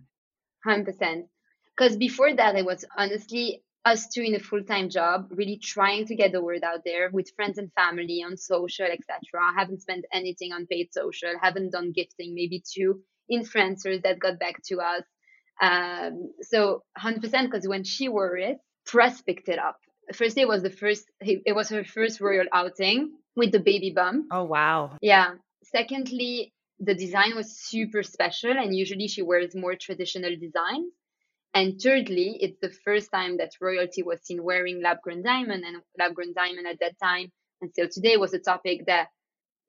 100%. 0.66 1.22
Because 1.76 1.96
before 1.96 2.34
that, 2.34 2.56
it 2.56 2.64
was 2.64 2.84
honestly 2.96 3.62
us 3.84 4.08
two 4.08 4.22
in 4.22 4.34
a 4.34 4.40
full-time 4.40 4.90
job, 4.90 5.28
really 5.30 5.58
trying 5.62 6.06
to 6.06 6.14
get 6.14 6.32
the 6.32 6.42
word 6.42 6.62
out 6.64 6.80
there 6.84 7.08
with 7.12 7.30
friends 7.36 7.56
and 7.56 7.72
family 7.72 8.22
on 8.26 8.36
social, 8.36 8.86
etc. 8.86 9.18
I 9.40 9.54
haven't 9.56 9.80
spent 9.80 10.04
anything 10.12 10.52
on 10.52 10.66
paid 10.66 10.88
social, 10.92 11.32
haven't 11.40 11.70
done 11.70 11.92
gifting, 11.94 12.34
maybe 12.34 12.62
two 12.74 13.00
influencers 13.32 14.02
that 14.02 14.18
got 14.18 14.38
back 14.38 14.56
to 14.66 14.80
us 14.80 15.04
um, 15.60 16.32
so 16.40 16.82
100% 16.98 17.20
because 17.44 17.68
when 17.68 17.84
she 17.84 18.08
wore 18.08 18.36
it, 18.36 18.58
press 18.86 19.20
picked 19.20 19.48
it 19.48 19.58
up. 19.58 19.78
First 20.14 20.36
day 20.36 20.44
was 20.44 20.62
the 20.62 20.70
first, 20.70 21.10
it 21.20 21.54
was 21.54 21.68
her 21.70 21.84
first 21.84 22.20
royal 22.20 22.46
outing 22.52 23.12
with 23.36 23.52
the 23.52 23.60
baby 23.60 23.92
bump. 23.94 24.26
Oh, 24.30 24.44
wow. 24.44 24.96
Yeah. 25.00 25.34
Secondly, 25.64 26.52
the 26.78 26.94
design 26.94 27.36
was 27.36 27.58
super 27.58 28.02
special 28.02 28.52
and 28.52 28.74
usually 28.74 29.08
she 29.08 29.22
wears 29.22 29.54
more 29.54 29.74
traditional 29.74 30.34
designs. 30.36 30.92
And 31.52 31.80
thirdly, 31.80 32.38
it's 32.40 32.58
the 32.60 32.70
first 32.84 33.10
time 33.12 33.38
that 33.38 33.52
royalty 33.60 34.02
was 34.02 34.20
seen 34.22 34.42
wearing 34.42 34.82
lab 34.82 35.00
grown 35.02 35.22
diamond 35.22 35.64
and 35.64 35.82
lab 35.98 36.14
grown 36.14 36.32
diamond 36.32 36.66
at 36.66 36.78
that 36.80 36.98
time 37.02 37.32
and 37.60 37.70
still 37.70 37.88
today 37.88 38.16
was 38.16 38.34
a 38.34 38.38
topic 38.38 38.86
that 38.86 39.08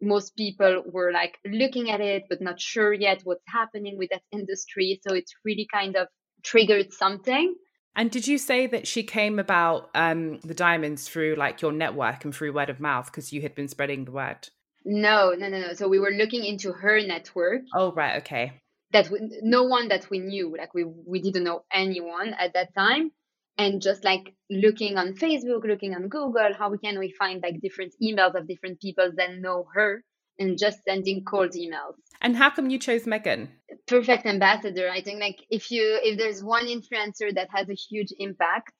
most 0.01 0.35
people 0.35 0.83
were 0.91 1.11
like 1.11 1.37
looking 1.45 1.91
at 1.91 2.01
it 2.01 2.23
but 2.29 2.41
not 2.41 2.59
sure 2.59 2.93
yet 2.93 3.21
what's 3.23 3.43
happening 3.47 3.97
with 3.97 4.09
that 4.09 4.23
industry 4.31 4.99
so 5.05 5.13
it's 5.13 5.33
really 5.45 5.67
kind 5.71 5.95
of 5.95 6.07
triggered 6.43 6.91
something 6.91 7.53
and 7.95 8.09
did 8.09 8.27
you 8.27 8.37
say 8.37 8.67
that 8.67 8.87
she 8.87 9.03
came 9.03 9.39
about 9.39 9.89
um, 9.95 10.39
the 10.39 10.53
diamonds 10.53 11.07
through 11.07 11.35
like 11.35 11.61
your 11.61 11.71
network 11.71 12.23
and 12.23 12.33
through 12.33 12.53
word 12.53 12.69
of 12.69 12.79
mouth 12.79 13.05
because 13.05 13.33
you 13.33 13.41
had 13.41 13.55
been 13.55 13.67
spreading 13.67 14.05
the 14.05 14.11
word? 14.11 14.49
No 14.85 15.33
no 15.37 15.49
no 15.49 15.59
no. 15.59 15.73
So 15.73 15.87
we 15.87 15.99
were 15.99 16.11
looking 16.11 16.43
into 16.45 16.71
her 16.71 17.01
network. 17.01 17.61
Oh 17.75 17.91
right 17.91 18.21
okay. 18.21 18.53
That 18.91 19.09
we, 19.09 19.19
no 19.41 19.63
one 19.63 19.89
that 19.89 20.09
we 20.09 20.19
knew 20.19 20.55
like 20.57 20.73
we 20.73 20.85
we 20.85 21.21
didn't 21.21 21.43
know 21.43 21.63
anyone 21.71 22.33
at 22.39 22.53
that 22.53 22.73
time. 22.75 23.11
And 23.57 23.81
just 23.81 24.03
like 24.03 24.33
looking 24.49 24.97
on 24.97 25.13
facebook 25.13 25.65
looking 25.65 25.93
on 25.93 26.07
google 26.07 26.53
how 26.57 26.75
can 26.77 26.97
we 26.97 27.11
find 27.11 27.43
like 27.43 27.61
different 27.61 27.93
emails 28.01 28.33
of 28.33 28.47
different 28.47 28.79
people 28.79 29.11
that 29.17 29.37
know 29.39 29.67
her 29.75 30.03
and 30.39 30.57
just 30.57 30.83
sending 30.83 31.23
cold 31.23 31.51
emails. 31.51 31.93
And 32.21 32.35
how 32.35 32.49
come 32.49 32.69
you 32.69 32.79
chose 32.79 33.03
meghan 33.03 33.49
perfect 33.91 34.25
ambassador 34.25 34.89
i 34.89 35.01
think 35.01 35.19
like 35.19 35.39
if 35.49 35.69
you 35.71 35.99
if 36.03 36.17
there's 36.17 36.43
one 36.43 36.65
influencer 36.65 37.33
that 37.33 37.49
has 37.53 37.69
a 37.69 37.73
huge 37.73 38.11
impact 38.17 38.71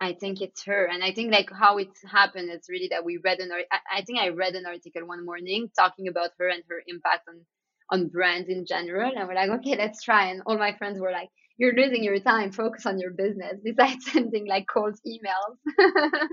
i 0.00 0.12
think 0.12 0.40
it's 0.40 0.64
her 0.64 0.86
and 0.86 1.02
i 1.04 1.12
think 1.12 1.32
like 1.32 1.50
how 1.52 1.76
it's 1.78 2.00
happened 2.18 2.48
is 2.50 2.66
really 2.68 2.88
that 2.88 3.04
we 3.04 3.18
read 3.24 3.38
an 3.40 3.50
i 3.92 4.02
think 4.02 4.18
i 4.18 4.28
read 4.28 4.54
an 4.54 4.66
article 4.66 5.06
one 5.06 5.24
morning 5.24 5.68
talking 5.78 6.08
about 6.08 6.30
her 6.38 6.48
and 6.48 6.62
her 6.68 6.80
impact 6.86 7.28
on 7.28 7.44
on 7.90 8.08
brands 8.08 8.48
in 8.48 8.64
general. 8.66 9.12
And 9.14 9.28
we're 9.28 9.34
like, 9.34 9.50
okay, 9.60 9.76
let's 9.76 10.02
try. 10.02 10.26
And 10.30 10.42
all 10.46 10.58
my 10.58 10.74
friends 10.76 11.00
were 11.00 11.12
like, 11.12 11.28
you're 11.58 11.74
losing 11.74 12.02
your 12.02 12.18
time. 12.20 12.52
Focus 12.52 12.86
on 12.86 12.98
your 12.98 13.10
business 13.10 13.54
besides 13.64 14.10
sending 14.10 14.46
like 14.46 14.66
cold 14.72 14.96
emails. 15.06 15.56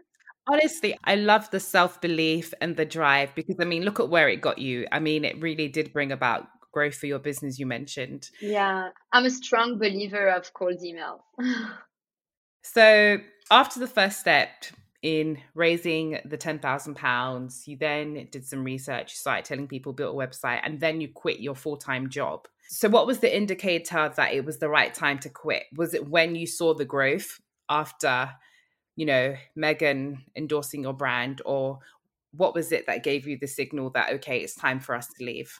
Honestly, 0.49 0.97
I 1.03 1.15
love 1.15 1.49
the 1.51 1.59
self 1.59 1.99
belief 1.99 2.53
and 2.61 2.77
the 2.77 2.85
drive 2.85 3.35
because 3.35 3.57
I 3.59 3.65
mean, 3.65 3.83
look 3.83 3.99
at 3.99 4.09
where 4.09 4.29
it 4.29 4.39
got 4.39 4.59
you. 4.59 4.87
I 4.91 4.99
mean, 4.99 5.25
it 5.25 5.41
really 5.41 5.67
did 5.67 5.91
bring 5.91 6.11
about 6.11 6.47
growth 6.71 6.95
for 6.95 7.07
your 7.07 7.19
business, 7.19 7.59
you 7.59 7.65
mentioned. 7.65 8.29
Yeah, 8.41 8.89
I'm 9.11 9.25
a 9.25 9.29
strong 9.29 9.77
believer 9.77 10.27
of 10.27 10.53
cold 10.53 10.83
email. 10.83 11.23
so, 12.63 13.17
after 13.49 13.79
the 13.79 13.87
first 13.87 14.19
step, 14.19 14.65
in 15.01 15.37
raising 15.53 16.19
the 16.25 16.37
£10,000. 16.37 17.67
You 17.67 17.77
then 17.77 18.27
did 18.31 18.45
some 18.45 18.63
research, 18.63 19.13
you 19.13 19.15
started 19.15 19.45
telling 19.45 19.67
people, 19.67 19.93
built 19.93 20.15
a 20.15 20.17
website, 20.17 20.61
and 20.63 20.79
then 20.79 21.01
you 21.01 21.07
quit 21.07 21.39
your 21.39 21.55
full 21.55 21.77
time 21.77 22.09
job. 22.09 22.47
So, 22.67 22.89
what 22.89 23.07
was 23.07 23.19
the 23.19 23.35
indicator 23.35 24.11
that 24.15 24.33
it 24.33 24.43
was 24.43 24.57
the 24.57 24.69
right 24.69 24.93
time 24.93 25.19
to 25.19 25.29
quit? 25.29 25.63
Was 25.75 25.93
it 25.93 26.09
when 26.09 26.35
you 26.35 26.47
saw 26.47 26.73
the 26.73 26.85
growth 26.85 27.39
after, 27.69 28.31
you 28.95 29.05
know, 29.05 29.35
Meghan 29.57 30.17
endorsing 30.35 30.83
your 30.83 30.93
brand, 30.93 31.41
or 31.45 31.79
what 32.31 32.53
was 32.53 32.71
it 32.71 32.87
that 32.87 33.03
gave 33.03 33.27
you 33.27 33.37
the 33.39 33.47
signal 33.47 33.91
that, 33.91 34.13
okay, 34.15 34.39
it's 34.39 34.55
time 34.55 34.79
for 34.79 34.95
us 34.95 35.07
to 35.07 35.23
leave? 35.23 35.59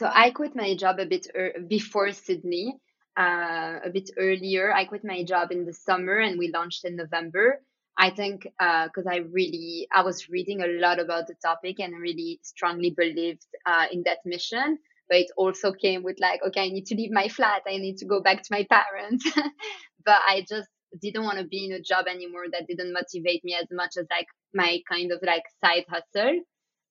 So, 0.00 0.10
I 0.10 0.30
quit 0.30 0.56
my 0.56 0.74
job 0.76 0.98
a 0.98 1.04
bit 1.04 1.26
er- 1.36 1.60
before 1.68 2.10
Sidney. 2.12 2.74
Uh, 3.18 3.80
a 3.84 3.90
bit 3.92 4.08
earlier. 4.16 4.72
I 4.72 4.86
quit 4.86 5.04
my 5.04 5.22
job 5.24 5.52
in 5.52 5.66
the 5.66 5.74
summer 5.74 6.16
and 6.20 6.38
we 6.38 6.50
launched 6.50 6.86
in 6.86 6.96
November. 6.96 7.60
I 7.98 8.08
think 8.08 8.44
because 8.44 9.06
uh, 9.06 9.10
I 9.12 9.16
really 9.30 9.86
I 9.92 10.00
was 10.02 10.30
reading 10.30 10.62
a 10.62 10.68
lot 10.68 11.00
about 11.00 11.26
the 11.26 11.34
topic 11.44 11.80
and 11.80 11.92
really 12.00 12.40
strongly 12.42 12.94
believed 12.96 13.44
uh, 13.66 13.88
in 13.92 14.04
that 14.06 14.20
mission. 14.24 14.78
But 15.10 15.18
it 15.18 15.30
also 15.36 15.70
came 15.70 16.02
with 16.02 16.18
like, 16.18 16.40
okay, 16.48 16.64
I 16.64 16.68
need 16.70 16.86
to 16.86 16.94
leave 16.94 17.10
my 17.10 17.28
flat. 17.28 17.60
I 17.68 17.76
need 17.76 17.98
to 17.98 18.06
go 18.06 18.22
back 18.22 18.42
to 18.42 18.48
my 18.52 18.66
parents. 18.70 19.30
but 20.06 20.20
I 20.26 20.46
just 20.48 20.70
didn't 21.02 21.24
want 21.24 21.40
to 21.40 21.44
be 21.44 21.66
in 21.66 21.72
a 21.72 21.82
job 21.82 22.06
anymore 22.08 22.46
that 22.50 22.66
didn't 22.66 22.94
motivate 22.94 23.44
me 23.44 23.54
as 23.54 23.66
much 23.70 23.98
as 23.98 24.06
like 24.10 24.28
my 24.54 24.80
kind 24.90 25.12
of 25.12 25.18
like 25.22 25.44
side 25.62 25.84
hustle. 25.90 26.40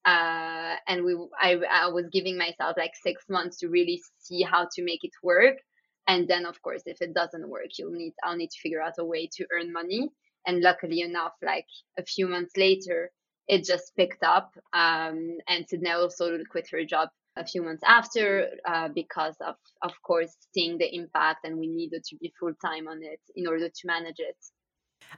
Uh, 0.04 0.76
and 0.88 1.04
we, 1.04 1.16
I, 1.40 1.58
I 1.70 1.88
was 1.88 2.06
giving 2.12 2.38
myself 2.38 2.76
like 2.78 2.92
six 3.02 3.24
months 3.28 3.58
to 3.58 3.68
really 3.68 4.02
see 4.18 4.42
how 4.42 4.68
to 4.74 4.84
make 4.84 5.00
it 5.04 5.12
work. 5.22 5.56
And 6.08 6.26
then, 6.28 6.46
of 6.46 6.60
course, 6.62 6.82
if 6.86 7.00
it 7.00 7.14
doesn't 7.14 7.48
work, 7.48 7.68
you'll 7.78 7.92
need, 7.92 8.14
I'll 8.24 8.36
need 8.36 8.50
to 8.50 8.60
figure 8.62 8.82
out 8.82 8.94
a 8.98 9.04
way 9.04 9.28
to 9.36 9.46
earn 9.52 9.72
money 9.72 10.08
and 10.46 10.60
luckily 10.62 11.00
enough 11.00 11.32
like 11.42 11.66
a 11.98 12.04
few 12.04 12.26
months 12.28 12.56
later 12.56 13.10
it 13.48 13.64
just 13.64 13.92
picked 13.96 14.22
up 14.22 14.50
um, 14.72 15.38
and 15.48 15.66
sidney 15.68 15.90
also 15.90 16.38
quit 16.50 16.68
her 16.70 16.84
job 16.84 17.08
a 17.36 17.46
few 17.46 17.62
months 17.62 17.82
after 17.86 18.48
uh, 18.66 18.88
because 18.94 19.36
of 19.46 19.54
of 19.82 19.92
course 20.02 20.36
seeing 20.54 20.78
the 20.78 20.94
impact 20.94 21.40
and 21.44 21.58
we 21.58 21.66
needed 21.66 22.02
to 22.04 22.16
be 22.16 22.32
full 22.38 22.54
time 22.64 22.88
on 22.88 23.00
it 23.02 23.20
in 23.36 23.46
order 23.46 23.68
to 23.68 23.86
manage 23.86 24.18
it 24.18 24.36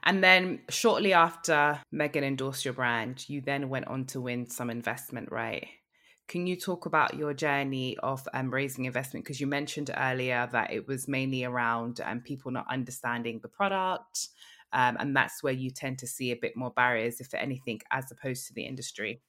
and 0.03 0.23
then 0.23 0.59
shortly 0.69 1.13
after 1.13 1.79
meghan 1.93 2.23
endorsed 2.23 2.65
your 2.65 2.73
brand 2.73 3.27
you 3.29 3.41
then 3.41 3.69
went 3.69 3.87
on 3.87 4.05
to 4.05 4.19
win 4.19 4.49
some 4.49 4.69
investment 4.69 5.31
right 5.31 5.67
can 6.27 6.47
you 6.47 6.55
talk 6.55 6.85
about 6.85 7.15
your 7.15 7.33
journey 7.33 7.97
of 8.01 8.27
um, 8.33 8.49
raising 8.49 8.85
investment? 8.85 9.25
Because 9.25 9.41
you 9.41 9.47
mentioned 9.47 9.91
earlier 9.95 10.47
that 10.51 10.71
it 10.71 10.87
was 10.87 11.07
mainly 11.07 11.43
around 11.43 11.99
um, 12.01 12.21
people 12.21 12.49
not 12.49 12.65
understanding 12.69 13.39
the 13.41 13.49
product, 13.49 14.29
um, 14.71 14.97
and 14.99 15.15
that's 15.15 15.43
where 15.43 15.53
you 15.53 15.69
tend 15.69 15.99
to 15.99 16.07
see 16.07 16.31
a 16.31 16.35
bit 16.35 16.55
more 16.55 16.71
barriers, 16.71 17.19
if 17.19 17.33
anything, 17.33 17.81
as 17.91 18.11
opposed 18.11 18.47
to 18.47 18.53
the 18.53 18.63
industry. 18.63 19.21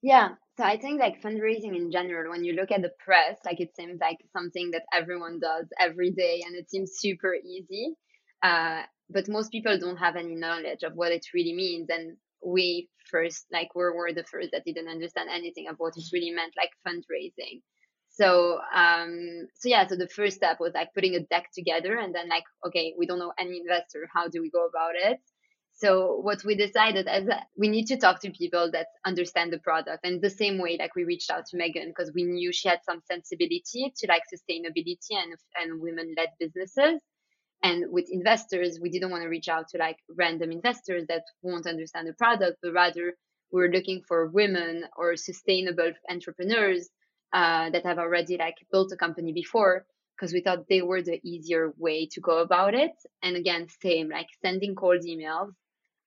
Yeah, 0.00 0.30
so 0.56 0.64
I 0.64 0.78
think 0.78 1.00
like 1.00 1.20
fundraising 1.20 1.76
in 1.76 1.90
general, 1.90 2.30
when 2.30 2.44
you 2.44 2.52
look 2.52 2.70
at 2.70 2.82
the 2.82 2.92
press, 3.04 3.38
like 3.44 3.60
it 3.60 3.74
seems 3.74 4.00
like 4.00 4.18
something 4.32 4.70
that 4.70 4.84
everyone 4.94 5.40
does 5.40 5.66
every 5.78 6.12
day 6.12 6.42
and 6.46 6.54
it 6.54 6.70
seems 6.70 6.92
super 6.98 7.34
easy. 7.34 7.94
Uh, 8.42 8.82
but 9.10 9.28
most 9.28 9.50
people 9.50 9.78
don't 9.78 9.96
have 9.96 10.16
any 10.16 10.34
knowledge 10.34 10.82
of 10.82 10.94
what 10.94 11.12
it 11.12 11.26
really 11.34 11.54
means. 11.54 11.88
And 11.90 12.16
we 12.44 12.88
first, 13.10 13.46
like, 13.52 13.74
we 13.74 13.82
were 13.82 14.12
the 14.12 14.24
first 14.24 14.50
that 14.52 14.64
didn't 14.64 14.88
understand 14.88 15.28
anything 15.32 15.66
of 15.68 15.76
what 15.78 15.96
it 15.96 16.04
really 16.12 16.30
meant, 16.30 16.54
like 16.56 16.70
fundraising. 16.86 17.62
So, 18.10 18.58
um, 18.74 19.46
so 19.54 19.68
yeah, 19.68 19.86
so 19.86 19.96
the 19.96 20.08
first 20.08 20.36
step 20.36 20.58
was 20.60 20.72
like 20.74 20.92
putting 20.94 21.14
a 21.14 21.20
deck 21.20 21.50
together 21.54 21.96
and 21.96 22.14
then 22.14 22.28
like, 22.28 22.44
okay, 22.66 22.94
we 22.98 23.06
don't 23.06 23.18
know 23.18 23.32
any 23.38 23.58
investor. 23.58 24.08
How 24.12 24.28
do 24.28 24.42
we 24.42 24.50
go 24.50 24.66
about 24.66 24.94
it? 24.94 25.20
So 25.74 26.16
what 26.22 26.42
we 26.44 26.56
decided 26.56 27.06
is 27.08 27.28
we 27.56 27.68
need 27.68 27.86
to 27.86 27.96
talk 27.96 28.20
to 28.22 28.30
people 28.32 28.70
that 28.72 28.88
understand 29.06 29.52
the 29.52 29.60
product. 29.60 30.04
And 30.04 30.20
the 30.20 30.30
same 30.30 30.58
way, 30.58 30.76
like 30.76 30.96
we 30.96 31.04
reached 31.04 31.30
out 31.30 31.46
to 31.46 31.56
Meghan 31.56 31.86
because 31.86 32.10
we 32.12 32.24
knew 32.24 32.52
she 32.52 32.68
had 32.68 32.80
some 32.84 33.00
sensibility 33.06 33.92
to 33.96 34.06
like 34.08 34.22
sustainability 34.34 35.12
and, 35.12 35.34
and 35.54 35.80
women 35.80 36.12
led 36.16 36.30
businesses. 36.40 37.00
And 37.62 37.86
with 37.90 38.06
investors, 38.10 38.78
we 38.80 38.90
didn't 38.90 39.10
want 39.10 39.22
to 39.22 39.28
reach 39.28 39.48
out 39.48 39.68
to 39.70 39.78
like 39.78 39.96
random 40.16 40.52
investors 40.52 41.04
that 41.08 41.24
won't 41.42 41.66
understand 41.66 42.06
the 42.06 42.12
product, 42.14 42.58
but 42.62 42.72
rather 42.72 43.14
we 43.50 43.60
we're 43.60 43.70
looking 43.70 44.02
for 44.06 44.28
women 44.28 44.84
or 44.96 45.16
sustainable 45.16 45.92
entrepreneurs 46.08 46.88
uh, 47.32 47.70
that 47.70 47.84
have 47.84 47.98
already 47.98 48.36
like 48.36 48.56
built 48.70 48.92
a 48.92 48.96
company 48.96 49.32
before 49.32 49.84
because 50.16 50.32
we 50.32 50.40
thought 50.40 50.68
they 50.68 50.82
were 50.82 51.02
the 51.02 51.20
easier 51.22 51.72
way 51.78 52.06
to 52.06 52.20
go 52.20 52.38
about 52.38 52.74
it. 52.74 52.92
And 53.22 53.36
again, 53.36 53.66
same 53.82 54.08
like 54.08 54.28
sending 54.44 54.74
cold 54.74 55.02
emails, 55.02 55.52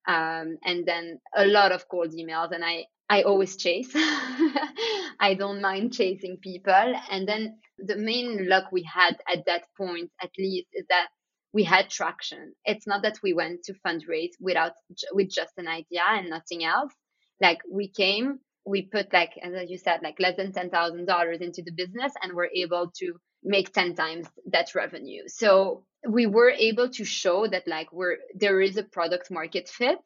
um, 0.07 0.57
and 0.63 0.85
then 0.85 1.19
a 1.35 1.45
lot 1.45 1.71
of 1.71 1.87
cold 1.87 2.11
emails. 2.11 2.51
And 2.51 2.63
I 2.63 2.85
I 3.09 3.23
always 3.23 3.57
chase. 3.57 3.91
I 3.95 5.35
don't 5.37 5.61
mind 5.61 5.93
chasing 5.93 6.37
people. 6.37 6.93
And 7.09 7.27
then 7.27 7.59
the 7.77 7.97
main 7.97 8.47
luck 8.47 8.71
we 8.71 8.83
had 8.83 9.17
at 9.31 9.45
that 9.47 9.63
point, 9.77 10.09
at 10.21 10.31
least, 10.37 10.67
is 10.73 10.85
that 10.89 11.07
we 11.53 11.63
had 11.63 11.89
traction. 11.89 12.53
It's 12.65 12.87
not 12.87 13.03
that 13.03 13.19
we 13.23 13.33
went 13.33 13.63
to 13.63 13.73
fundraise 13.85 14.31
without 14.39 14.73
with 15.11 15.29
just 15.29 15.53
an 15.57 15.67
idea 15.67 16.03
and 16.07 16.29
nothing 16.29 16.63
else. 16.63 16.93
Like 17.41 17.59
we 17.69 17.89
came, 17.89 18.39
we 18.65 18.83
put 18.83 19.11
like 19.11 19.33
as 19.43 19.69
you 19.69 19.77
said 19.77 20.01
like 20.03 20.19
less 20.19 20.37
than 20.37 20.51
$10,000 20.51 21.41
into 21.41 21.61
the 21.63 21.71
business 21.71 22.13
and 22.21 22.33
we're 22.33 22.49
able 22.55 22.91
to 22.99 23.13
make 23.43 23.73
10 23.73 23.95
times 23.95 24.27
that 24.51 24.75
revenue. 24.75 25.23
So 25.27 25.83
we 26.07 26.25
were 26.25 26.51
able 26.51 26.89
to 26.89 27.05
show 27.05 27.47
that 27.47 27.67
like 27.67 27.91
we're 27.91 28.17
there 28.35 28.61
is 28.61 28.77
a 28.77 28.83
product 28.83 29.29
market 29.31 29.67
fit 29.67 29.97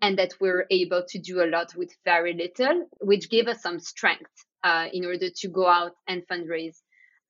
and 0.00 0.18
that 0.18 0.34
we're 0.40 0.66
able 0.70 1.04
to 1.08 1.18
do 1.18 1.42
a 1.42 1.46
lot 1.46 1.74
with 1.76 1.90
very 2.04 2.34
little, 2.34 2.86
which 3.00 3.30
gave 3.30 3.46
us 3.46 3.62
some 3.62 3.78
strength 3.78 4.30
uh, 4.64 4.88
in 4.92 5.04
order 5.04 5.28
to 5.36 5.48
go 5.48 5.66
out 5.66 5.92
and 6.08 6.26
fundraise. 6.26 6.81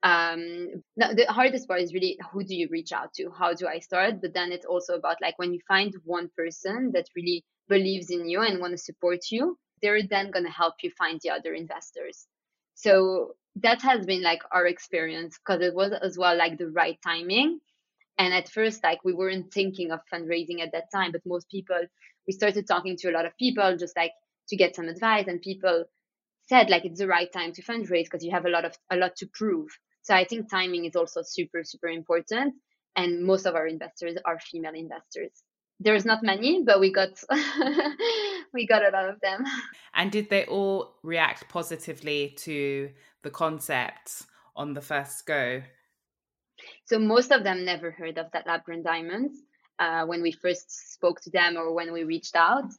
Um, 0.03 0.83
the 0.97 1.27
hardest 1.29 1.69
part 1.69 1.81
is 1.81 1.95
really 1.95 2.19
who 2.33 2.43
do 2.43 2.55
you 2.57 2.69
reach 2.71 2.93
out 2.93 3.15
to? 3.15 3.31
How 3.31 3.55
do 3.55 3.69
I 3.69 3.79
start? 3.79 4.21
But 4.21 4.35
then 4.35 4.51
it's 4.51 4.67
also 4.67 4.95
about 4.95 5.19
like 5.23 5.39
when 5.39 5.53
you 5.53 5.61
find 5.69 5.95
one 6.05 6.29
person 6.37 6.91
that 6.95 7.07
really 7.15 7.45
believes 7.69 8.11
in 8.11 8.29
you 8.29 8.43
and 8.43 8.61
want 8.61 8.73
to 8.73 8.79
support 8.79 9.21
you, 9.31 9.57
they're 9.81 10.03
then 10.03 10.31
going 10.31 10.45
to 10.45 10.51
help 10.51 10.75
you 10.83 10.91
find 10.99 11.21
the 11.23 11.31
other 11.31 11.55
investors. 11.55 12.27
So 12.75 13.35
that 13.57 13.83
has 13.83 14.07
been 14.07 14.23
like 14.23 14.43
our 14.51 14.67
experience 14.67 15.39
because 15.39 15.63
it 15.63 15.75
was 15.75 15.93
as 15.93 16.19
well 16.19 16.37
like 16.37 16.59
the 16.59 16.71
right 16.71 16.99
timing. 17.05 17.61
And 18.19 18.35
at 18.35 18.49
first, 18.49 18.83
like 18.83 19.05
we 19.05 19.13
weren't 19.13 19.53
thinking 19.53 19.91
of 19.91 20.01
fundraising 20.13 20.61
at 20.61 20.73
that 20.73 20.91
time, 20.93 21.13
but 21.13 21.23
most 21.25 21.49
people, 21.49 21.81
we 22.27 22.33
started 22.33 22.67
talking 22.67 22.97
to 22.99 23.11
a 23.11 23.13
lot 23.13 23.27
of 23.27 23.37
people 23.37 23.77
just 23.77 23.97
like 23.97 24.13
to 24.49 24.57
get 24.57 24.77
some 24.77 24.89
advice, 24.89 25.27
and 25.29 25.41
people 25.41 25.85
said 26.49 26.71
like 26.71 26.85
it's 26.85 26.99
the 26.99 27.07
right 27.07 27.33
time 27.33 27.53
to 27.53 27.63
fundraise 27.63 28.05
because 28.05 28.25
you 28.25 28.31
have 28.31 28.45
a 28.47 28.51
lot 28.51 28.65
of 28.65 28.77
a 28.91 28.97
lot 28.97 29.17
to 29.17 29.27
prove. 29.33 29.69
So 30.03 30.15
I 30.15 30.25
think 30.25 30.51
timing 30.51 30.85
is 30.85 30.97
also 30.97 31.23
super 31.23 31.65
super 31.65 31.89
important, 31.89 32.55
and 32.97 33.25
most 33.25 33.47
of 33.47 33.55
our 33.55 33.67
investors 33.67 34.17
are 34.25 34.39
female 34.39 34.75
investors. 34.75 35.43
there's 35.85 36.05
not 36.05 36.23
many, 36.23 36.63
but 36.63 36.81
we 36.81 36.93
got 36.93 37.11
we 38.55 38.67
got 38.67 38.83
a 38.83 38.91
lot 38.91 39.09
of 39.09 39.21
them. 39.21 39.45
And 39.95 40.11
did 40.11 40.31
they 40.31 40.45
all 40.47 40.95
react 41.03 41.49
positively 41.49 42.35
to 42.39 42.91
the 43.23 43.31
concept 43.31 44.23
on 44.55 44.75
the 44.75 44.81
first 44.81 45.27
go? 45.27 45.63
So 46.85 46.99
most 46.99 47.33
of 47.33 47.45
them 47.45 47.65
never 47.65 47.91
heard 47.91 48.19
of 48.19 48.31
that 48.33 48.47
lab 48.47 48.65
grown 48.65 48.83
diamonds 48.83 49.35
uh, 49.79 50.05
when 50.07 50.23
we 50.23 50.33
first 50.33 50.93
spoke 50.93 51.21
to 51.23 51.31
them 51.31 51.57
or 51.57 51.73
when 51.73 51.93
we 51.93 52.05
reached 52.05 52.37
out. 52.37 52.71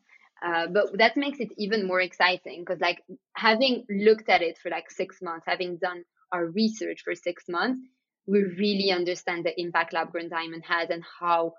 Uh, 0.46 0.68
but 0.68 0.98
that 0.98 1.16
makes 1.16 1.40
it 1.40 1.50
even 1.58 1.88
more 1.88 2.02
exciting 2.02 2.62
because 2.62 2.82
like 2.82 3.02
having 3.36 3.86
looked 3.90 4.30
at 4.30 4.42
it 4.42 4.58
for 4.58 4.70
like 4.70 4.92
six 4.92 5.22
months, 5.22 5.46
having 5.48 5.78
done 5.78 6.04
our 6.34 6.48
research 6.48 7.02
for 7.04 7.16
six 7.16 7.46
months, 7.50 7.80
we 8.28 8.44
really 8.44 8.92
understand 8.92 9.46
the 9.46 9.60
impact 9.62 9.94
lab 9.94 10.12
grown 10.12 10.30
diamond 10.30 10.64
has 10.66 10.90
and 10.90 11.04
how 11.20 11.54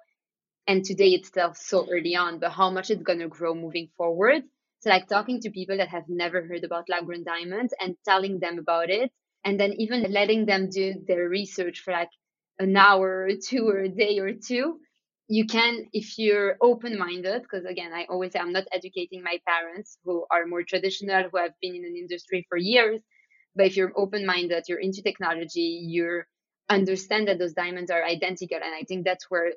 and 0.67 0.85
today 0.85 1.11
it's 1.11 1.29
still 1.29 1.55
so 1.55 1.87
early 1.91 2.17
on, 2.17 2.39
but 2.39 2.53
how 2.53 2.71
much 2.71 2.91
it's 2.91 3.03
gonna 3.03 3.29
grow 3.29 3.55
moving 3.55 3.89
forward. 3.97 4.43
So 4.81 4.91
like 4.91 5.09
talking 5.09 5.41
to 5.43 5.51
people 5.51 5.79
that 5.79 5.89
have 5.89 6.05
never 6.09 6.43
heard 6.47 6.65
about 6.65 6.89
lab 6.89 7.07
grown 7.07 7.25
diamonds 7.25 7.75
and 7.81 7.97
telling 8.05 8.41
them 8.41 8.59
about 8.59 8.91
it, 8.91 9.13
and 9.45 9.61
then 9.61 9.75
even 9.79 10.11
letting 10.13 10.47
them 10.47 10.71
do 10.71 10.95
their 11.07 11.29
research 11.29 11.81
for 11.81 11.93
like 11.93 12.11
an 12.59 12.77
hour 12.77 13.27
or 13.29 13.37
two 13.37 13.69
or 13.69 13.81
a 13.81 13.89
day 13.89 14.19
or 14.19 14.33
two. 14.35 14.79
You 15.29 15.47
can, 15.47 15.87
if 15.93 16.19
you're 16.19 16.57
open 16.63 16.99
minded, 16.99 17.43
because 17.43 17.65
again, 17.65 17.93
I 17.95 18.07
always 18.11 18.33
say 18.33 18.41
I'm 18.41 18.53
not 18.53 18.65
educating 18.73 19.23
my 19.23 19.39
parents 19.49 19.99
who 20.05 20.27
are 20.31 20.47
more 20.47 20.63
traditional, 20.63 21.29
who 21.31 21.39
have 21.39 21.53
been 21.63 21.75
in 21.75 21.85
an 21.85 21.97
industry 21.97 22.47
for 22.49 22.59
years. 22.59 23.01
But 23.57 23.67
if 23.67 23.77
you're 23.77 23.93
open 23.97 24.27
minded, 24.27 24.65
you're 24.69 24.81
into 24.81 25.03
technology, 25.03 25.85
you 25.87 26.23
understand 26.69 27.29
that 27.29 27.39
those 27.39 27.53
diamonds 27.53 27.91
are 27.91 28.05
identical. 28.05 28.57
And 28.57 28.75
I 28.75 28.83
think 28.83 29.05
that's 29.05 29.31
where 29.31 29.53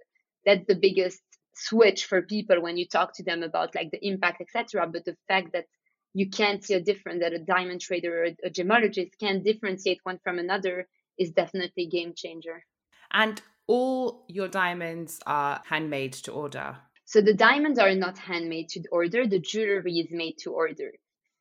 that's 0.45 0.65
the 0.67 0.75
biggest 0.75 1.21
switch 1.55 2.05
for 2.05 2.21
people 2.21 2.61
when 2.61 2.77
you 2.77 2.87
talk 2.87 3.15
to 3.15 3.23
them 3.23 3.43
about 3.43 3.75
like 3.75 3.91
the 3.91 4.05
impact, 4.05 4.41
etc. 4.41 4.87
But 4.87 5.05
the 5.05 5.15
fact 5.27 5.53
that 5.53 5.65
you 6.13 6.29
can't 6.29 6.63
see 6.63 6.73
a 6.73 6.81
difference, 6.81 7.21
that 7.21 7.33
a 7.33 7.39
diamond 7.39 7.81
trader 7.81 8.23
or 8.23 8.29
a 8.43 8.49
gemologist 8.49 9.11
can 9.19 9.43
differentiate 9.43 9.99
one 10.03 10.19
from 10.23 10.39
another 10.39 10.87
is 11.17 11.31
definitely 11.31 11.83
a 11.83 11.89
game 11.89 12.13
changer. 12.15 12.63
And 13.11 13.41
all 13.67 14.25
your 14.27 14.47
diamonds 14.47 15.19
are 15.25 15.61
handmade 15.67 16.13
to 16.13 16.31
order. 16.31 16.77
So 17.05 17.21
the 17.21 17.33
diamonds 17.33 17.79
are 17.79 17.95
not 17.95 18.17
handmade 18.17 18.69
to 18.69 18.83
order, 18.91 19.27
the 19.27 19.39
jewelry 19.39 19.93
is 19.99 20.07
made 20.11 20.37
to 20.39 20.51
order. 20.51 20.91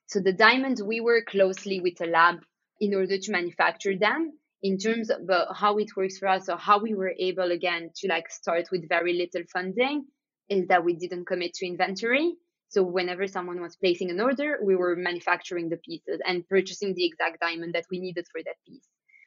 So 0.06 0.20
the 0.20 0.32
diamonds, 0.32 0.82
we 0.82 1.00
work 1.00 1.26
closely 1.26 1.80
with 1.80 2.00
a 2.00 2.06
lab 2.06 2.36
in 2.80 2.94
order 2.94 3.18
to 3.18 3.32
manufacture 3.32 3.96
them 3.98 4.38
in 4.62 4.78
terms 4.78 5.10
of 5.10 5.28
uh, 5.28 5.52
how 5.52 5.78
it 5.78 5.88
works 5.96 6.18
for 6.18 6.28
us. 6.28 6.48
Or 6.48 6.56
how 6.56 6.78
we 6.78 6.94
were 6.94 7.12
able 7.18 7.50
again 7.50 7.90
to 7.96 8.08
like 8.08 8.30
start 8.30 8.68
with 8.70 8.88
very 8.88 9.14
little 9.14 9.42
funding 9.52 10.06
is 10.48 10.68
that 10.68 10.84
we 10.84 10.94
didn't 10.94 11.26
commit 11.26 11.54
to 11.54 11.66
inventory. 11.66 12.34
So 12.68 12.82
whenever 12.84 13.26
someone 13.26 13.60
was 13.60 13.76
placing 13.76 14.10
an 14.10 14.20
order 14.20 14.58
we 14.62 14.76
were 14.76 14.96
manufacturing 14.96 15.68
the 15.68 15.76
pieces 15.76 16.20
and 16.26 16.48
purchasing 16.48 16.94
the 16.94 17.06
exact 17.06 17.40
diamond 17.40 17.74
that 17.74 17.86
we 17.90 18.00
needed 18.00 18.26
for 18.30 18.40
that 18.44 18.56
piece. 18.66 18.86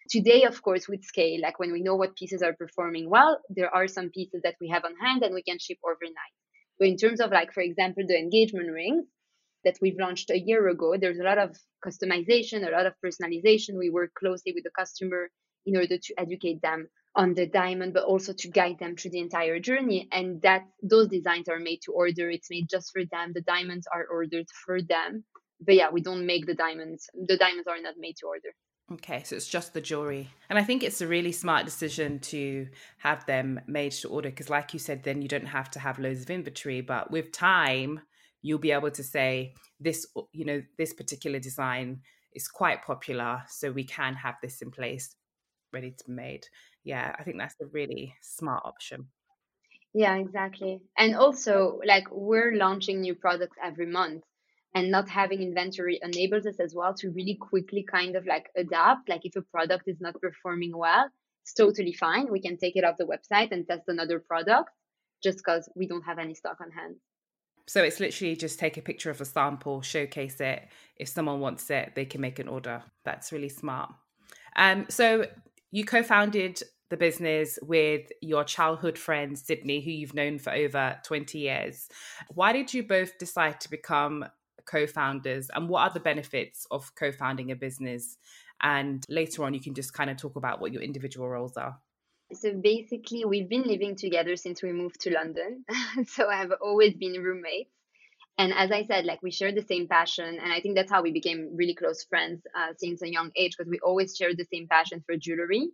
Today 0.10 0.44
of 0.44 0.62
course 0.62 0.88
with 0.88 1.04
scale 1.04 1.40
like 1.42 1.60
when 1.60 1.72
we 1.72 1.82
know 1.82 1.96
what 1.96 2.16
pieces 2.16 2.42
are 2.42 2.54
performing 2.54 3.10
well 3.10 3.40
there 3.50 3.74
are 3.74 3.88
some 3.88 4.10
pieces 4.10 4.42
that 4.44 4.56
we 4.60 4.70
have 4.70 4.84
on 4.86 4.96
hand 4.98 5.24
and 5.24 5.34
we 5.34 5.44
can 5.44 5.60
ship 5.60 5.78
overnight. 5.84 6.36
But 6.78 6.90
in 6.90 6.98
terms 6.98 7.20
of 7.22 7.32
like 7.32 7.54
for 7.54 7.62
example 7.62 8.04
the 8.08 8.18
engagement 8.18 8.72
rings 8.72 9.06
that 9.64 9.78
we've 9.82 10.00
launched 10.00 10.30
a 10.30 10.40
year 10.40 10.68
ago. 10.70 10.96
There's 10.98 11.20
a 11.20 11.24
lot 11.24 11.38
of 11.38 11.58
customization, 11.86 12.68
a 12.68 12.72
lot 12.72 12.86
of 12.86 12.94
personalization. 13.04 13.78
We 13.78 13.90
work 13.90 14.12
closely 14.14 14.54
with 14.54 14.64
the 14.64 14.72
customer 14.78 15.30
in 15.66 15.76
order 15.76 15.98
to 15.98 16.14
educate 16.18 16.62
them 16.62 16.88
on 17.16 17.34
the 17.34 17.48
diamond, 17.48 17.94
but 17.94 18.04
also 18.04 18.34
to 18.34 18.50
guide 18.50 18.78
them 18.80 18.96
through 18.96 19.12
the 19.12 19.20
entire 19.20 19.60
journey. 19.60 20.08
And 20.12 20.42
that 20.44 20.64
those 20.82 21.08
designs 21.08 21.50
are 21.50 21.60
made 21.60 21.82
to 21.84 21.92
order. 21.92 22.30
It's 22.30 22.50
made 22.50 22.70
just 22.70 22.92
for 22.92 23.04
them. 23.12 23.32
The 23.34 23.42
diamonds 23.42 23.88
are 23.94 24.06
ordered 24.06 24.48
for 24.66 24.82
them. 24.82 25.24
But 25.60 25.76
yeah, 25.76 25.90
we 25.92 26.02
don't 26.02 26.26
make 26.26 26.46
the 26.46 26.56
diamonds. 26.56 27.10
The 27.14 27.38
diamonds 27.38 27.68
are 27.68 27.82
not 27.82 27.96
made 27.98 28.16
to 28.18 28.28
order. 28.28 28.50
Okay, 28.92 29.22
so 29.24 29.36
it's 29.36 29.48
just 29.48 29.74
the 29.74 29.82
jewelry. 29.82 30.30
And 30.50 30.58
I 30.58 30.64
think 30.64 30.82
it's 30.82 31.02
a 31.02 31.08
really 31.08 31.32
smart 31.32 31.66
decision 31.66 32.20
to 32.20 32.68
have 32.98 33.24
them 33.28 33.60
made 33.68 33.92
to 33.92 34.10
order 34.10 34.30
because, 34.30 34.50
like 34.50 34.74
you 34.74 34.80
said, 34.80 35.04
then 35.04 35.22
you 35.22 35.28
don't 35.28 35.46
have 35.46 35.70
to 35.72 35.80
have 35.80 36.00
loads 36.00 36.24
of 36.24 36.30
inventory. 36.32 36.82
But 36.82 37.12
with 37.12 37.32
time, 37.32 38.02
you'll 38.42 38.60
be 38.60 38.72
able 38.72 38.92
to 38.92 39.04
say 39.04 39.54
this 39.80 40.06
you 40.32 40.46
know 40.46 40.62
this 40.78 40.94
particular 40.94 41.40
design 41.40 42.02
is 42.34 42.48
quite 42.48 42.84
popular 42.84 43.42
so 43.48 43.72
we 43.72 43.84
can 43.84 44.14
have 44.14 44.36
this 44.42 44.62
in 44.62 44.72
place 44.72 45.16
ready 45.74 45.92
to 45.92 46.04
be 46.06 46.14
made. 46.14 46.46
Yeah 46.84 47.16
i 47.20 47.24
think 47.24 47.38
that's 47.38 47.56
a 47.62 47.66
really 47.68 48.16
smart 48.22 48.64
option. 48.66 49.08
Yeah 49.94 50.16
exactly. 50.16 50.82
And 50.98 51.16
also 51.16 51.80
like 51.86 52.08
we're 52.12 52.56
launching 52.56 53.02
new 53.02 53.16
products 53.16 53.58
every 53.64 53.88
month 53.88 54.24
and 54.76 54.92
not 54.92 55.10
having 55.10 55.42
inventory 55.42 56.00
enables 56.04 56.46
us 56.46 56.60
as 56.60 56.76
well 56.76 56.94
to 56.94 57.10
really 57.10 57.38
quickly 57.42 57.84
kind 57.84 58.16
of 58.16 58.26
like 58.28 58.50
adapt. 58.56 59.10
Like 59.10 59.22
if 59.24 59.36
a 59.36 59.42
product 59.42 59.86
is 59.88 60.00
not 60.00 60.22
performing 60.22 60.78
well 60.78 61.10
it's 61.44 61.54
totally 61.54 61.94
fine. 61.94 62.32
We 62.32 62.42
can 62.42 62.58
take 62.58 62.76
it 62.76 62.84
off 62.84 62.98
the 62.98 63.06
website 63.06 63.52
and 63.52 63.68
test 63.68 63.84
another 63.88 64.20
product 64.20 64.70
just 65.24 65.40
because 65.40 65.70
we 65.76 65.88
don't 65.88 66.04
have 66.04 66.20
any 66.20 66.36
stock 66.36 66.58
on 66.62 66.72
hand 66.72 66.96
so 67.70 67.84
it's 67.84 68.00
literally 68.00 68.36
just 68.36 68.58
take 68.58 68.78
a 68.78 68.82
picture 68.82 69.12
of 69.12 69.22
a 69.22 69.26
sample, 69.26 69.84
showcase 69.84 70.42
it. 70.42 70.68
If 70.96 71.08
someone 71.08 71.40
wants 71.40 71.70
it, 71.70 71.92
they 71.94 72.04
can 72.04 72.20
make 72.20 72.40
an 72.40 72.48
order. 72.48 72.82
That's 73.06 73.32
really 73.32 73.48
smart. 73.48 73.94
Um, 74.56 74.88
so 74.90 75.28
you 75.70 75.86
co-founded 75.86 76.64
the 76.90 76.98
business 76.98 77.60
with 77.62 78.12
your 78.22 78.44
childhood 78.44 78.98
friend 78.98 79.38
Sidney, 79.38 79.82
who 79.82 79.92
you've 79.92 80.16
known 80.16 80.40
for 80.40 80.52
over 80.52 80.98
20 81.04 81.38
years. 81.38 81.88
Why 82.34 82.54
did 82.54 82.74
you 82.74 82.82
both 82.82 83.20
decide 83.20 83.62
to 83.62 83.70
become 83.70 84.26
co-founders 84.66 85.52
and 85.54 85.70
what 85.70 85.82
are 85.82 85.94
the 85.94 86.00
benefits 86.00 86.66
of 86.72 86.96
co-founding 86.96 87.52
a 87.52 87.56
business? 87.56 88.18
And 88.64 89.06
later 89.10 89.44
on, 89.44 89.54
you 89.54 89.62
can 89.62 89.76
just 89.76 89.94
kind 89.94 90.10
of 90.10 90.18
talk 90.18 90.38
about 90.38 90.60
what 90.60 90.74
your 90.74 90.82
individual 90.82 91.30
roles 91.30 91.56
are. 91.56 91.78
So 92.34 92.54
basically, 92.54 93.26
we've 93.26 93.50
been 93.50 93.64
living 93.64 93.96
together 93.96 94.36
since 94.36 94.62
we 94.62 94.72
moved 94.72 95.02
to 95.02 95.14
London. 95.14 95.66
so 96.08 96.30
I've 96.30 96.52
always 96.62 96.94
been 96.96 97.22
roommates. 97.22 97.72
And 98.38 98.54
as 98.54 98.72
I 98.72 98.86
said, 98.86 99.06
like 99.06 99.22
we 99.22 99.32
share 99.32 99.52
the 99.52 99.64
same 99.64 99.88
passion. 99.88 100.40
And 100.42 100.54
I 100.54 100.62
think 100.62 100.76
that's 100.76 100.92
how 100.92 101.02
we 101.02 101.12
became 101.12 101.50
really 101.56 101.76
close 101.76 102.06
friends 102.06 102.42
uh, 102.56 102.74
since 102.78 103.02
a 103.02 103.12
young 103.12 103.32
age 103.36 103.56
because 103.58 103.70
we 103.70 103.80
always 103.80 104.16
shared 104.16 104.38
the 104.38 104.48
same 104.54 104.68
passion 104.70 105.04
for 105.06 105.18
jewelry. 105.18 105.70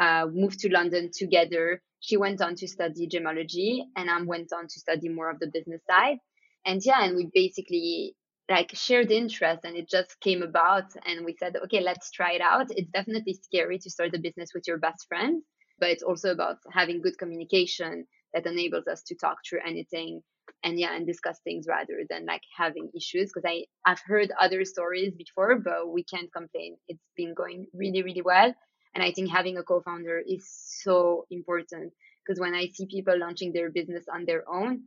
Uh, 0.00 0.26
moved 0.32 0.60
to 0.60 0.72
London 0.72 1.10
together. 1.12 1.80
She 2.00 2.16
went 2.16 2.40
on 2.40 2.56
to 2.56 2.66
study 2.66 3.06
gemology, 3.06 3.82
and 3.94 4.10
I 4.10 4.20
went 4.22 4.52
on 4.52 4.66
to 4.66 4.80
study 4.80 5.08
more 5.08 5.30
of 5.30 5.38
the 5.38 5.46
business 5.52 5.82
side. 5.88 6.18
And 6.66 6.80
yeah, 6.84 7.04
and 7.04 7.14
we 7.14 7.30
basically 7.32 8.16
like 8.50 8.74
shared 8.74 9.10
interest 9.10 9.60
and 9.64 9.76
it 9.76 9.88
just 9.88 10.18
came 10.20 10.42
about 10.42 10.90
and 11.06 11.24
we 11.24 11.36
said 11.38 11.56
okay 11.64 11.80
let's 11.80 12.10
try 12.10 12.32
it 12.32 12.40
out 12.40 12.66
it's 12.70 12.90
definitely 12.90 13.38
scary 13.40 13.78
to 13.78 13.88
start 13.88 14.14
a 14.14 14.18
business 14.18 14.50
with 14.52 14.66
your 14.66 14.78
best 14.78 15.06
friend 15.08 15.42
but 15.82 15.90
it's 15.90 16.04
also 16.04 16.30
about 16.30 16.58
having 16.70 17.02
good 17.02 17.18
communication 17.18 18.06
that 18.32 18.46
enables 18.46 18.86
us 18.86 19.02
to 19.02 19.16
talk 19.16 19.38
through 19.44 19.58
anything 19.66 20.22
and 20.62 20.78
yeah 20.78 20.94
and 20.94 21.08
discuss 21.08 21.40
things 21.42 21.66
rather 21.68 21.98
than 22.08 22.24
like 22.24 22.42
having 22.56 22.88
issues 22.96 23.32
because 23.32 23.44
i 23.44 23.64
i've 23.84 24.00
heard 24.06 24.30
other 24.40 24.64
stories 24.64 25.12
before 25.16 25.58
but 25.58 25.88
we 25.90 26.04
can't 26.04 26.32
complain. 26.32 26.76
It's 26.86 27.02
been 27.16 27.34
going 27.34 27.66
really 27.74 28.02
really 28.04 28.22
well 28.22 28.54
and 28.94 29.02
i 29.02 29.10
think 29.10 29.28
having 29.28 29.58
a 29.58 29.64
co-founder 29.64 30.22
is 30.24 30.44
so 30.84 31.26
important 31.32 31.92
because 32.24 32.38
when 32.40 32.54
i 32.54 32.68
see 32.68 32.86
people 32.86 33.18
launching 33.18 33.52
their 33.52 33.70
business 33.70 34.04
on 34.14 34.24
their 34.24 34.44
own 34.48 34.82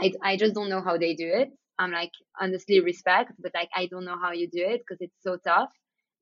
I, 0.00 0.12
I 0.22 0.36
just 0.36 0.54
don't 0.54 0.70
know 0.70 0.80
how 0.80 0.96
they 0.96 1.14
do 1.14 1.28
it. 1.28 1.50
I'm 1.78 1.90
like 1.90 2.12
honestly 2.40 2.80
respect 2.80 3.32
but 3.40 3.52
like 3.54 3.70
i 3.74 3.86
don't 3.86 4.04
know 4.04 4.18
how 4.24 4.32
you 4.32 4.48
do 4.48 4.64
it 4.74 4.80
because 4.82 5.00
it's 5.00 5.22
so 5.22 5.38
tough 5.44 5.70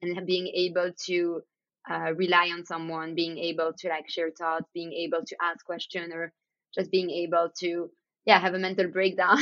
and 0.00 0.26
being 0.26 0.48
able 0.54 0.92
to 1.08 1.42
uh, 1.90 2.12
rely 2.14 2.50
on 2.52 2.64
someone, 2.64 3.14
being 3.14 3.38
able 3.38 3.72
to 3.78 3.88
like 3.88 4.08
share 4.08 4.30
thoughts, 4.30 4.66
being 4.74 4.92
able 4.92 5.24
to 5.24 5.36
ask 5.42 5.64
questions, 5.64 6.12
or 6.12 6.32
just 6.74 6.90
being 6.90 7.10
able 7.10 7.50
to 7.60 7.90
yeah 8.26 8.38
have 8.38 8.54
a 8.54 8.58
mental 8.58 8.88
breakdown 8.88 9.38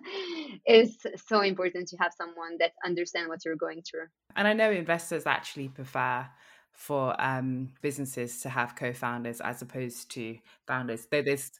is 0.66 0.96
so 1.28 1.40
important 1.40 1.88
to 1.88 1.96
have 1.98 2.12
someone 2.16 2.56
that 2.58 2.72
understand 2.84 3.28
what 3.28 3.44
you're 3.44 3.56
going 3.56 3.82
through. 3.82 4.06
And 4.34 4.48
I 4.48 4.52
know 4.52 4.70
investors 4.70 5.26
actually 5.26 5.68
prefer 5.68 6.26
for 6.72 7.20
um, 7.20 7.70
businesses 7.80 8.42
to 8.42 8.50
have 8.50 8.76
co-founders 8.76 9.40
as 9.40 9.62
opposed 9.62 10.10
to 10.12 10.36
founders. 10.66 11.06
Though 11.10 11.22
there's 11.22 11.50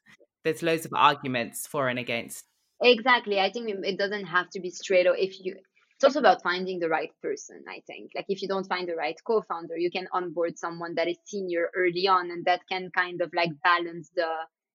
there's 0.44 0.62
loads 0.62 0.84
of 0.84 0.92
arguments 0.94 1.66
for 1.66 1.88
and 1.88 1.98
against. 1.98 2.44
Exactly. 2.82 3.40
I 3.40 3.50
think 3.50 3.70
it 3.84 3.98
doesn't 3.98 4.26
have 4.26 4.50
to 4.50 4.60
be 4.60 4.70
straight. 4.70 5.06
Or 5.06 5.16
if 5.16 5.44
you 5.44 5.56
it's 5.96 6.04
also 6.04 6.20
about 6.20 6.42
finding 6.42 6.78
the 6.78 6.88
right 6.88 7.10
person 7.22 7.64
i 7.68 7.80
think 7.86 8.10
like 8.14 8.26
if 8.28 8.42
you 8.42 8.48
don't 8.48 8.66
find 8.66 8.88
the 8.88 8.94
right 8.94 9.18
co-founder 9.24 9.76
you 9.76 9.90
can 9.90 10.06
onboard 10.12 10.58
someone 10.58 10.94
that 10.94 11.08
is 11.08 11.16
senior 11.24 11.70
early 11.74 12.06
on 12.06 12.30
and 12.30 12.44
that 12.44 12.60
can 12.68 12.90
kind 12.94 13.20
of 13.20 13.30
like 13.34 13.50
balance 13.64 14.10
the 14.14 14.28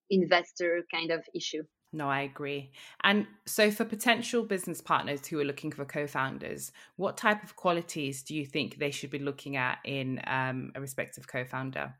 investor 0.10 0.84
kind 0.92 1.12
of 1.12 1.24
issue 1.34 1.64
no, 1.94 2.08
I 2.08 2.22
agree. 2.22 2.72
And 3.04 3.28
so, 3.46 3.70
for 3.70 3.84
potential 3.84 4.44
business 4.46 4.80
partners 4.80 5.28
who 5.28 5.38
are 5.42 5.44
looking 5.44 5.74
for 5.74 5.84
co 5.84 6.08
founders, 6.08 6.72
what 6.96 7.18
type 7.18 7.44
of 7.44 7.58
qualities 7.58 8.24
do 8.24 8.34
you 8.34 8.46
think 8.46 8.78
they 8.78 8.92
should 8.92 9.12
be 9.12 9.20
looking 9.20 9.58
at 9.58 9.80
in 9.84 10.22
um, 10.26 10.72
a 10.74 10.80
respective 10.80 11.28
co 11.28 11.44
founder? 11.44 11.94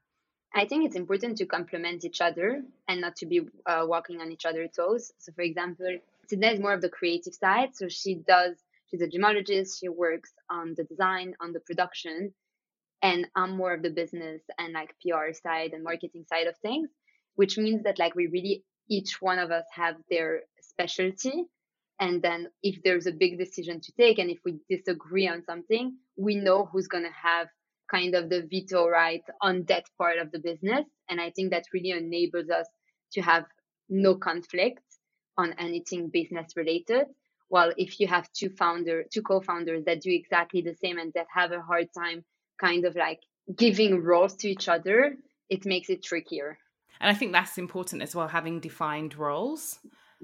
I 0.54 0.66
think 0.66 0.86
it's 0.86 0.96
important 0.96 1.38
to 1.38 1.46
complement 1.46 2.06
each 2.06 2.22
other 2.22 2.62
and 2.88 3.02
not 3.02 3.16
to 3.18 3.26
be 3.26 3.42
uh, 3.66 3.86
walking 3.86 4.22
on 4.22 4.32
each 4.32 4.46
other's 4.46 4.72
toes. 4.76 5.12
So, 5.18 5.32
for 5.34 5.42
example, 5.42 5.98
Sidney 6.28 6.48
is 6.48 6.60
more 6.60 6.74
of 6.74 6.82
the 6.82 6.90
creative 6.90 7.34
side. 7.34 7.76
So 7.76 7.88
she 7.90 8.16
does, 8.16 8.56
she's 8.92 9.02
a 9.02 9.08
gemologist. 9.08 9.80
She 9.80 9.90
works 9.90 10.32
on 10.50 10.76
the 10.78 10.84
design, 10.84 11.34
on 11.42 11.54
the 11.54 11.62
production, 11.62 12.34
and 13.02 13.28
I'm 13.36 13.58
more 13.58 13.74
of 13.74 13.82
the 13.82 13.90
business 13.90 14.42
and 14.60 14.74
like 14.74 14.96
PR 15.02 15.34
side 15.34 15.74
and 15.74 15.84
marketing 15.84 16.26
side 16.30 16.48
of 16.48 16.56
things, 16.58 16.90
which 17.36 17.58
means 17.58 17.84
that 17.84 17.98
like 17.98 18.16
we 18.16 18.28
really, 18.28 18.64
each 18.90 19.22
one 19.22 19.40
of 19.40 19.52
us 19.52 19.66
have 19.74 19.96
their 20.10 20.42
specialty. 20.62 21.46
And 22.00 22.22
then 22.22 22.48
if 22.64 22.82
there's 22.84 23.08
a 23.08 23.12
big 23.12 23.38
decision 23.38 23.80
to 23.82 23.92
take 23.94 24.20
and 24.20 24.30
if 24.30 24.40
we 24.46 24.60
disagree 24.70 25.28
on 25.28 25.44
something, 25.44 25.98
we 26.16 26.36
know 26.36 26.66
who's 26.66 26.88
going 26.88 27.04
to 27.04 27.10
have 27.12 27.48
kind 27.90 28.16
of 28.16 28.30
the 28.30 28.48
veto 28.50 28.88
right 28.88 29.24
on 29.42 29.64
that 29.68 29.86
part 29.98 30.18
of 30.18 30.32
the 30.32 30.40
business. 30.40 30.86
And 31.10 31.20
I 31.20 31.32
think 31.32 31.52
that 31.52 31.66
really 31.74 31.92
enables 31.92 32.50
us 32.50 32.68
to 33.14 33.22
have 33.22 33.46
no 33.90 34.16
conflict 34.16 34.84
on 35.38 35.54
anything 35.60 36.10
business 36.10 36.54
related. 36.56 37.08
While 37.52 37.74
if 37.76 38.00
you 38.00 38.08
have 38.08 38.32
two 38.32 38.50
founder, 38.50 39.04
two 39.12 39.22
co-founders 39.22 39.84
that 39.84 40.00
do 40.00 40.10
exactly 40.10 40.62
the 40.62 40.74
same 40.74 40.98
and 40.98 41.12
that 41.16 41.28
have 41.36 41.52
a 41.52 41.60
hard 41.60 41.90
time 41.94 42.24
kind 42.58 42.86
of 42.86 42.96
like 42.96 43.20
giving 43.58 44.02
roles 44.02 44.36
to 44.38 44.48
each 44.48 44.70
other, 44.70 45.18
it 45.50 45.66
makes 45.66 45.90
it 45.90 46.02
trickier. 46.02 46.58
And 47.02 47.12
I 47.12 47.14
think 47.14 47.34
that's 47.34 47.58
important 47.58 48.04
as 48.04 48.16
well, 48.16 48.30
having 48.30 48.62
defined 48.62 49.18
roles. 49.18 49.80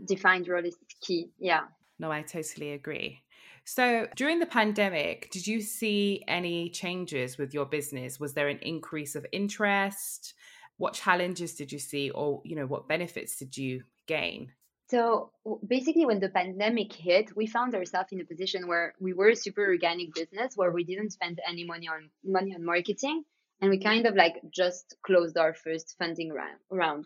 Defined 0.07 0.47
role 0.47 0.63
is 0.63 0.77
key. 1.01 1.31
Yeah. 1.37 1.63
No, 1.99 2.13
I 2.13 2.21
totally 2.21 2.71
agree. 2.71 3.19
So 3.65 4.07
during 4.15 4.39
the 4.39 4.45
pandemic, 4.45 5.29
did 5.29 5.45
you 5.45 5.59
see 5.59 6.23
any 6.29 6.69
changes 6.69 7.37
with 7.37 7.53
your 7.53 7.65
business? 7.65 8.21
Was 8.21 8.35
there 8.35 8.47
an 8.47 8.59
increase 8.59 9.15
of 9.15 9.25
interest? 9.33 10.33
What 10.77 10.93
challenges 10.93 11.55
did 11.55 11.73
you 11.73 11.79
see 11.79 12.09
or 12.09 12.41
you 12.45 12.55
know 12.55 12.67
what 12.67 12.87
benefits 12.87 13.35
did 13.35 13.57
you 13.57 13.83
gain? 14.05 14.53
So 14.89 15.31
basically 15.67 16.05
when 16.05 16.19
the 16.19 16.29
pandemic 16.29 16.93
hit, 16.93 17.35
we 17.35 17.45
found 17.45 17.75
ourselves 17.75 18.13
in 18.13 18.21
a 18.21 18.25
position 18.25 18.67
where 18.67 18.93
we 18.99 19.13
were 19.13 19.29
a 19.29 19.35
super 19.35 19.65
organic 19.65 20.13
business 20.13 20.55
where 20.55 20.71
we 20.71 20.85
didn't 20.85 21.11
spend 21.11 21.41
any 21.45 21.65
money 21.65 21.89
on 21.89 22.09
money 22.23 22.55
on 22.55 22.63
marketing 22.63 23.23
and 23.59 23.69
we 23.69 23.79
kind 23.79 24.05
of 24.05 24.15
like 24.15 24.35
just 24.53 24.95
closed 25.05 25.37
our 25.37 25.53
first 25.53 25.95
funding 25.99 26.31
round. 26.71 27.05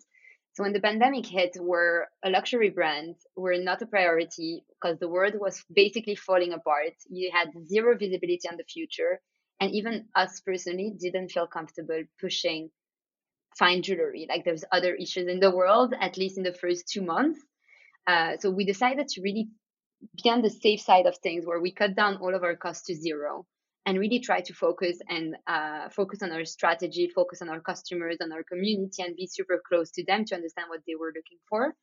So 0.53 0.63
when 0.63 0.73
the 0.73 0.81
pandemic 0.81 1.25
hit, 1.25 1.55
we're 1.59 2.07
a 2.23 2.29
luxury 2.29 2.69
brand. 2.69 3.15
We're 3.35 3.63
not 3.63 3.81
a 3.81 3.85
priority 3.85 4.65
because 4.69 4.99
the 4.99 5.07
world 5.07 5.33
was 5.39 5.63
basically 5.73 6.15
falling 6.15 6.51
apart. 6.51 6.93
You 7.09 7.31
had 7.31 7.49
zero 7.67 7.97
visibility 7.97 8.49
on 8.49 8.57
the 8.57 8.65
future. 8.65 9.21
And 9.61 9.71
even 9.71 10.05
us 10.13 10.41
personally 10.41 10.93
didn't 10.99 11.29
feel 11.29 11.47
comfortable 11.47 12.03
pushing 12.19 12.69
fine 13.57 13.81
jewelry. 13.81 14.25
Like 14.27 14.43
there's 14.43 14.65
other 14.71 14.93
issues 14.93 15.27
in 15.27 15.39
the 15.39 15.55
world, 15.55 15.93
at 15.99 16.17
least 16.17 16.37
in 16.37 16.43
the 16.43 16.53
first 16.53 16.87
two 16.87 17.01
months. 17.01 17.39
Uh, 18.07 18.37
so 18.39 18.49
we 18.49 18.65
decided 18.65 19.07
to 19.07 19.21
really 19.21 19.49
be 20.23 20.29
on 20.29 20.41
the 20.41 20.49
safe 20.49 20.81
side 20.81 21.05
of 21.05 21.17
things 21.17 21.45
where 21.45 21.61
we 21.61 21.71
cut 21.71 21.95
down 21.95 22.17
all 22.17 22.33
of 22.33 22.43
our 22.43 22.55
costs 22.55 22.87
to 22.87 22.95
zero 22.95 23.45
and 23.85 23.97
really 23.97 24.19
try 24.19 24.41
to 24.41 24.53
focus 24.53 24.99
and 25.09 25.35
uh, 25.47 25.89
focus 25.89 26.21
on 26.21 26.31
our 26.31 26.45
strategy, 26.45 27.09
focus 27.13 27.41
on 27.41 27.49
our 27.49 27.59
customers, 27.59 28.17
on 28.21 28.31
our 28.31 28.43
community, 28.43 29.01
and 29.03 29.15
be 29.15 29.27
super 29.27 29.61
close 29.67 29.91
to 29.91 30.03
them 30.05 30.25
to 30.25 30.35
understand 30.35 30.67
what 30.69 30.81
they 30.87 30.95
were 30.95 31.13
looking 31.15 31.39
for. 31.49 31.73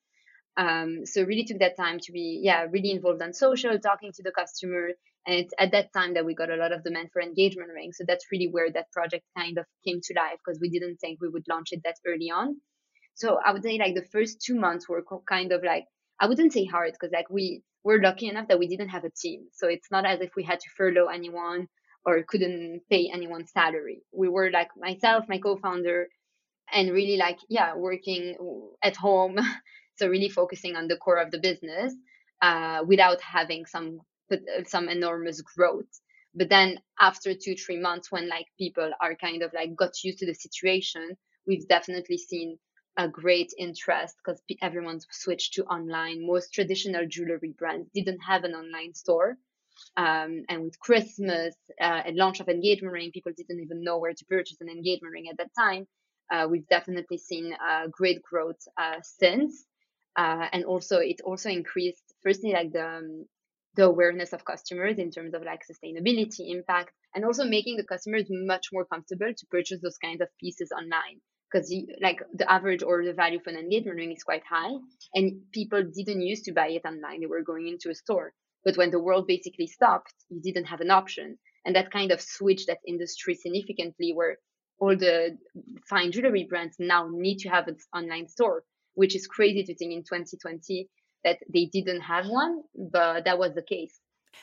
Um, 0.56 1.06
so 1.06 1.22
really 1.22 1.44
took 1.44 1.60
that 1.60 1.76
time 1.76 1.98
to 2.00 2.12
be, 2.12 2.40
yeah, 2.42 2.66
really 2.70 2.90
involved 2.90 3.22
on 3.22 3.32
social, 3.32 3.78
talking 3.78 4.12
to 4.12 4.22
the 4.22 4.32
customer. 4.32 4.90
And 5.26 5.36
it's 5.36 5.54
at 5.58 5.72
that 5.72 5.92
time 5.92 6.14
that 6.14 6.24
we 6.24 6.34
got 6.34 6.50
a 6.50 6.56
lot 6.56 6.72
of 6.72 6.82
demand 6.82 7.10
for 7.12 7.22
engagement 7.22 7.70
ring. 7.72 7.92
So 7.92 8.04
that's 8.06 8.26
really 8.32 8.48
where 8.48 8.70
that 8.72 8.90
project 8.92 9.24
kind 9.36 9.58
of 9.58 9.66
came 9.86 10.00
to 10.02 10.14
life 10.14 10.38
because 10.44 10.58
we 10.60 10.70
didn't 10.70 10.96
think 10.96 11.20
we 11.20 11.28
would 11.28 11.44
launch 11.48 11.68
it 11.72 11.82
that 11.84 11.96
early 12.06 12.30
on. 12.30 12.60
So 13.14 13.38
I 13.44 13.52
would 13.52 13.62
say 13.62 13.78
like 13.78 13.94
the 13.94 14.08
first 14.10 14.40
two 14.40 14.54
months 14.54 14.88
were 14.88 15.04
kind 15.28 15.52
of 15.52 15.62
like, 15.62 15.84
I 16.20 16.26
wouldn't 16.26 16.52
say 16.52 16.64
hard 16.64 16.92
because 16.92 17.12
like 17.12 17.30
we 17.30 17.62
were 17.84 18.00
lucky 18.00 18.28
enough 18.28 18.48
that 18.48 18.58
we 18.58 18.66
didn't 18.68 18.88
have 18.90 19.04
a 19.04 19.10
team. 19.10 19.46
So 19.52 19.68
it's 19.68 19.90
not 19.90 20.04
as 20.06 20.20
if 20.20 20.30
we 20.36 20.44
had 20.44 20.60
to 20.60 20.70
furlough 20.76 21.06
anyone 21.06 21.68
or 22.04 22.22
couldn't 22.22 22.82
pay 22.90 23.10
anyone's 23.12 23.52
salary. 23.52 24.02
We 24.12 24.28
were 24.28 24.50
like 24.50 24.70
myself, 24.76 25.24
my 25.28 25.38
co-founder, 25.38 26.08
and 26.72 26.92
really 26.92 27.16
like 27.16 27.38
yeah, 27.48 27.74
working 27.76 28.36
at 28.82 28.96
home. 28.96 29.36
so 29.96 30.08
really 30.08 30.28
focusing 30.28 30.76
on 30.76 30.88
the 30.88 30.96
core 30.96 31.18
of 31.18 31.30
the 31.30 31.40
business 31.40 31.94
uh, 32.42 32.82
without 32.86 33.20
having 33.20 33.66
some 33.66 34.00
some 34.66 34.88
enormous 34.88 35.40
growth. 35.42 35.88
But 36.34 36.50
then 36.50 36.78
after 37.00 37.34
two 37.34 37.54
three 37.56 37.78
months, 37.78 38.12
when 38.12 38.28
like 38.28 38.46
people 38.58 38.90
are 39.00 39.14
kind 39.16 39.42
of 39.42 39.52
like 39.52 39.74
got 39.76 39.92
used 40.04 40.18
to 40.18 40.26
the 40.26 40.34
situation, 40.34 41.16
we've 41.46 41.66
definitely 41.68 42.18
seen 42.18 42.58
a 42.98 43.08
great 43.08 43.54
interest 43.56 44.16
because 44.18 44.42
everyone's 44.60 45.06
switched 45.10 45.54
to 45.54 45.64
online. 45.64 46.26
Most 46.26 46.52
traditional 46.52 47.06
jewelry 47.06 47.54
brands 47.56 47.88
didn't 47.94 48.18
have 48.18 48.42
an 48.42 48.54
online 48.54 48.92
store. 48.92 49.38
Um, 49.96 50.42
and 50.48 50.64
with 50.64 50.80
Christmas 50.80 51.54
uh, 51.80 52.02
and 52.04 52.16
launch 52.16 52.40
of 52.40 52.48
engagement 52.48 52.92
ring, 52.92 53.12
people 53.14 53.32
didn't 53.36 53.60
even 53.60 53.84
know 53.84 53.98
where 53.98 54.12
to 54.12 54.24
purchase 54.24 54.60
an 54.60 54.68
engagement 54.68 55.12
ring 55.12 55.28
at 55.30 55.38
that 55.38 55.54
time. 55.56 55.86
Uh, 56.30 56.48
we've 56.50 56.66
definitely 56.66 57.18
seen 57.18 57.54
uh, 57.54 57.86
great 57.90 58.20
growth 58.20 58.60
uh, 58.76 58.96
since, 59.02 59.64
uh, 60.16 60.48
and 60.52 60.64
also 60.64 60.98
it 60.98 61.20
also 61.24 61.48
increased 61.48 62.02
firstly 62.22 62.52
like 62.52 62.72
the 62.72 62.84
um, 62.84 63.24
the 63.76 63.84
awareness 63.84 64.32
of 64.32 64.44
customers 64.44 64.98
in 64.98 65.10
terms 65.10 65.32
of 65.34 65.42
like 65.42 65.62
sustainability 65.64 66.50
impact, 66.50 66.92
and 67.14 67.24
also 67.24 67.44
making 67.44 67.76
the 67.76 67.84
customers 67.84 68.26
much 68.28 68.66
more 68.72 68.84
comfortable 68.84 69.32
to 69.32 69.46
purchase 69.46 69.80
those 69.80 69.96
kinds 69.98 70.20
of 70.20 70.28
pieces 70.40 70.72
online 70.72 71.20
because 71.50 71.72
like 72.00 72.20
the 72.34 72.50
average 72.50 72.82
order 72.82 73.12
value 73.12 73.40
for 73.42 73.50
an 73.50 73.56
engagement 73.56 73.96
ring 73.96 74.12
is 74.12 74.22
quite 74.22 74.42
high, 74.48 74.74
and 75.14 75.42
people 75.52 75.82
didn't 75.82 76.22
used 76.22 76.44
to 76.44 76.52
buy 76.52 76.68
it 76.68 76.84
online; 76.84 77.20
they 77.20 77.26
were 77.26 77.42
going 77.42 77.68
into 77.68 77.90
a 77.90 77.94
store. 77.94 78.32
But 78.64 78.76
when 78.76 78.90
the 78.90 79.00
world 79.00 79.26
basically 79.26 79.66
stopped, 79.66 80.14
you 80.28 80.40
didn't 80.42 80.66
have 80.66 80.80
an 80.80 80.90
option. 80.90 81.38
And 81.64 81.76
that 81.76 81.90
kind 81.90 82.12
of 82.12 82.20
switched 82.20 82.66
that 82.66 82.78
industry 82.86 83.34
significantly 83.34 84.12
where 84.14 84.38
all 84.80 84.96
the 84.96 85.38
fine 85.88 86.12
jewelry 86.12 86.44
brands 86.48 86.76
now 86.78 87.08
need 87.10 87.38
to 87.38 87.48
have 87.48 87.68
an 87.68 87.76
online 87.94 88.28
store, 88.28 88.64
which 88.94 89.14
is 89.16 89.26
crazy 89.26 89.64
to 89.64 89.74
think 89.74 89.92
in 89.92 90.02
2020 90.02 90.88
that 91.24 91.38
they 91.52 91.66
didn't 91.66 92.00
have 92.02 92.26
one, 92.26 92.62
but 92.74 93.24
that 93.24 93.38
was 93.38 93.54
the 93.54 93.62
case. 93.62 94.00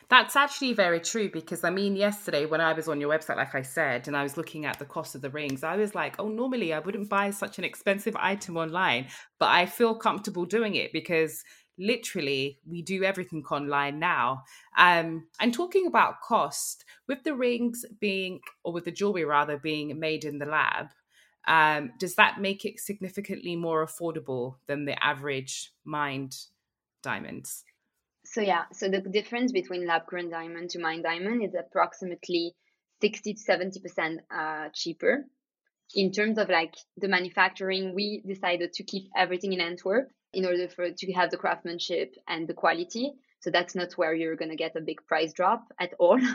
That's 0.09 0.35
actually 0.35 0.73
very 0.73 0.99
true 0.99 1.29
because 1.31 1.63
I 1.63 1.69
mean, 1.69 1.95
yesterday 1.95 2.45
when 2.45 2.61
I 2.61 2.73
was 2.73 2.87
on 2.87 3.01
your 3.01 3.09
website, 3.09 3.37
like 3.37 3.55
I 3.55 3.61
said, 3.61 4.07
and 4.07 4.15
I 4.15 4.23
was 4.23 4.37
looking 4.37 4.65
at 4.65 4.79
the 4.79 4.85
cost 4.85 5.15
of 5.15 5.21
the 5.21 5.29
rings, 5.29 5.63
I 5.63 5.75
was 5.75 5.95
like, 5.95 6.15
oh, 6.19 6.27
normally 6.27 6.73
I 6.73 6.79
wouldn't 6.79 7.09
buy 7.09 7.31
such 7.31 7.57
an 7.57 7.63
expensive 7.63 8.15
item 8.17 8.57
online, 8.57 9.07
but 9.39 9.49
I 9.49 9.65
feel 9.65 9.95
comfortable 9.95 10.45
doing 10.45 10.75
it 10.75 10.93
because 10.93 11.43
literally 11.77 12.59
we 12.69 12.81
do 12.81 13.03
everything 13.03 13.43
online 13.51 13.99
now. 13.99 14.43
Um 14.77 15.27
and 15.39 15.53
talking 15.53 15.87
about 15.87 16.21
cost 16.21 16.85
with 17.07 17.23
the 17.23 17.35
rings 17.35 17.83
being 17.99 18.39
or 18.63 18.73
with 18.73 18.85
the 18.85 18.91
jewelry 18.91 19.25
rather 19.25 19.57
being 19.57 19.99
made 19.99 20.23
in 20.23 20.39
the 20.39 20.45
lab 20.45 20.87
um 21.47 21.91
does 21.99 22.15
that 22.15 22.39
make 22.41 22.65
it 22.65 22.79
significantly 22.79 23.55
more 23.55 23.85
affordable 23.85 24.55
than 24.67 24.85
the 24.85 25.03
average 25.03 25.71
mined 25.83 26.35
diamonds 27.03 27.63
so 28.35 28.41
yeah 28.41 28.65
so 28.73 28.89
the 28.89 29.01
difference 29.01 29.51
between 29.51 29.87
lab 29.87 30.05
grown 30.05 30.29
diamond 30.29 30.69
to 30.69 30.79
mined 30.79 31.03
diamond 31.03 31.43
is 31.43 31.55
approximately 31.55 32.53
60 33.01 33.33
to 33.33 33.39
70 33.39 33.79
percent 33.79 34.19
uh, 34.29 34.67
cheaper 34.73 35.25
in 35.93 36.11
terms 36.11 36.37
of 36.37 36.49
like 36.49 36.75
the 36.97 37.07
manufacturing 37.07 37.93
we 37.93 38.21
decided 38.27 38.73
to 38.73 38.83
keep 38.83 39.09
everything 39.15 39.53
in 39.53 39.61
antwerp 39.61 40.09
in 40.33 40.45
order 40.45 40.67
for 40.67 40.91
to 40.91 41.13
have 41.13 41.31
the 41.31 41.37
craftsmanship 41.37 42.13
and 42.27 42.47
the 42.47 42.53
quality. 42.53 43.13
So 43.39 43.51
that's 43.51 43.75
not 43.75 43.93
where 43.93 44.13
you're 44.13 44.35
going 44.35 44.51
to 44.51 44.57
get 44.57 44.75
a 44.75 44.81
big 44.81 45.05
price 45.07 45.33
drop 45.33 45.63
at 45.79 45.93
all. 45.99 46.19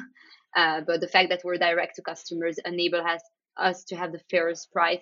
Uh, 0.57 0.81
but 0.85 1.01
the 1.01 1.07
fact 1.07 1.29
that 1.29 1.43
we're 1.45 1.57
direct 1.57 1.95
to 1.95 2.03
customers 2.03 2.59
enable 2.65 2.99
us, 2.99 3.23
us 3.57 3.85
to 3.85 3.95
have 3.95 4.11
the 4.11 4.19
fairest 4.33 4.73
price 4.73 4.99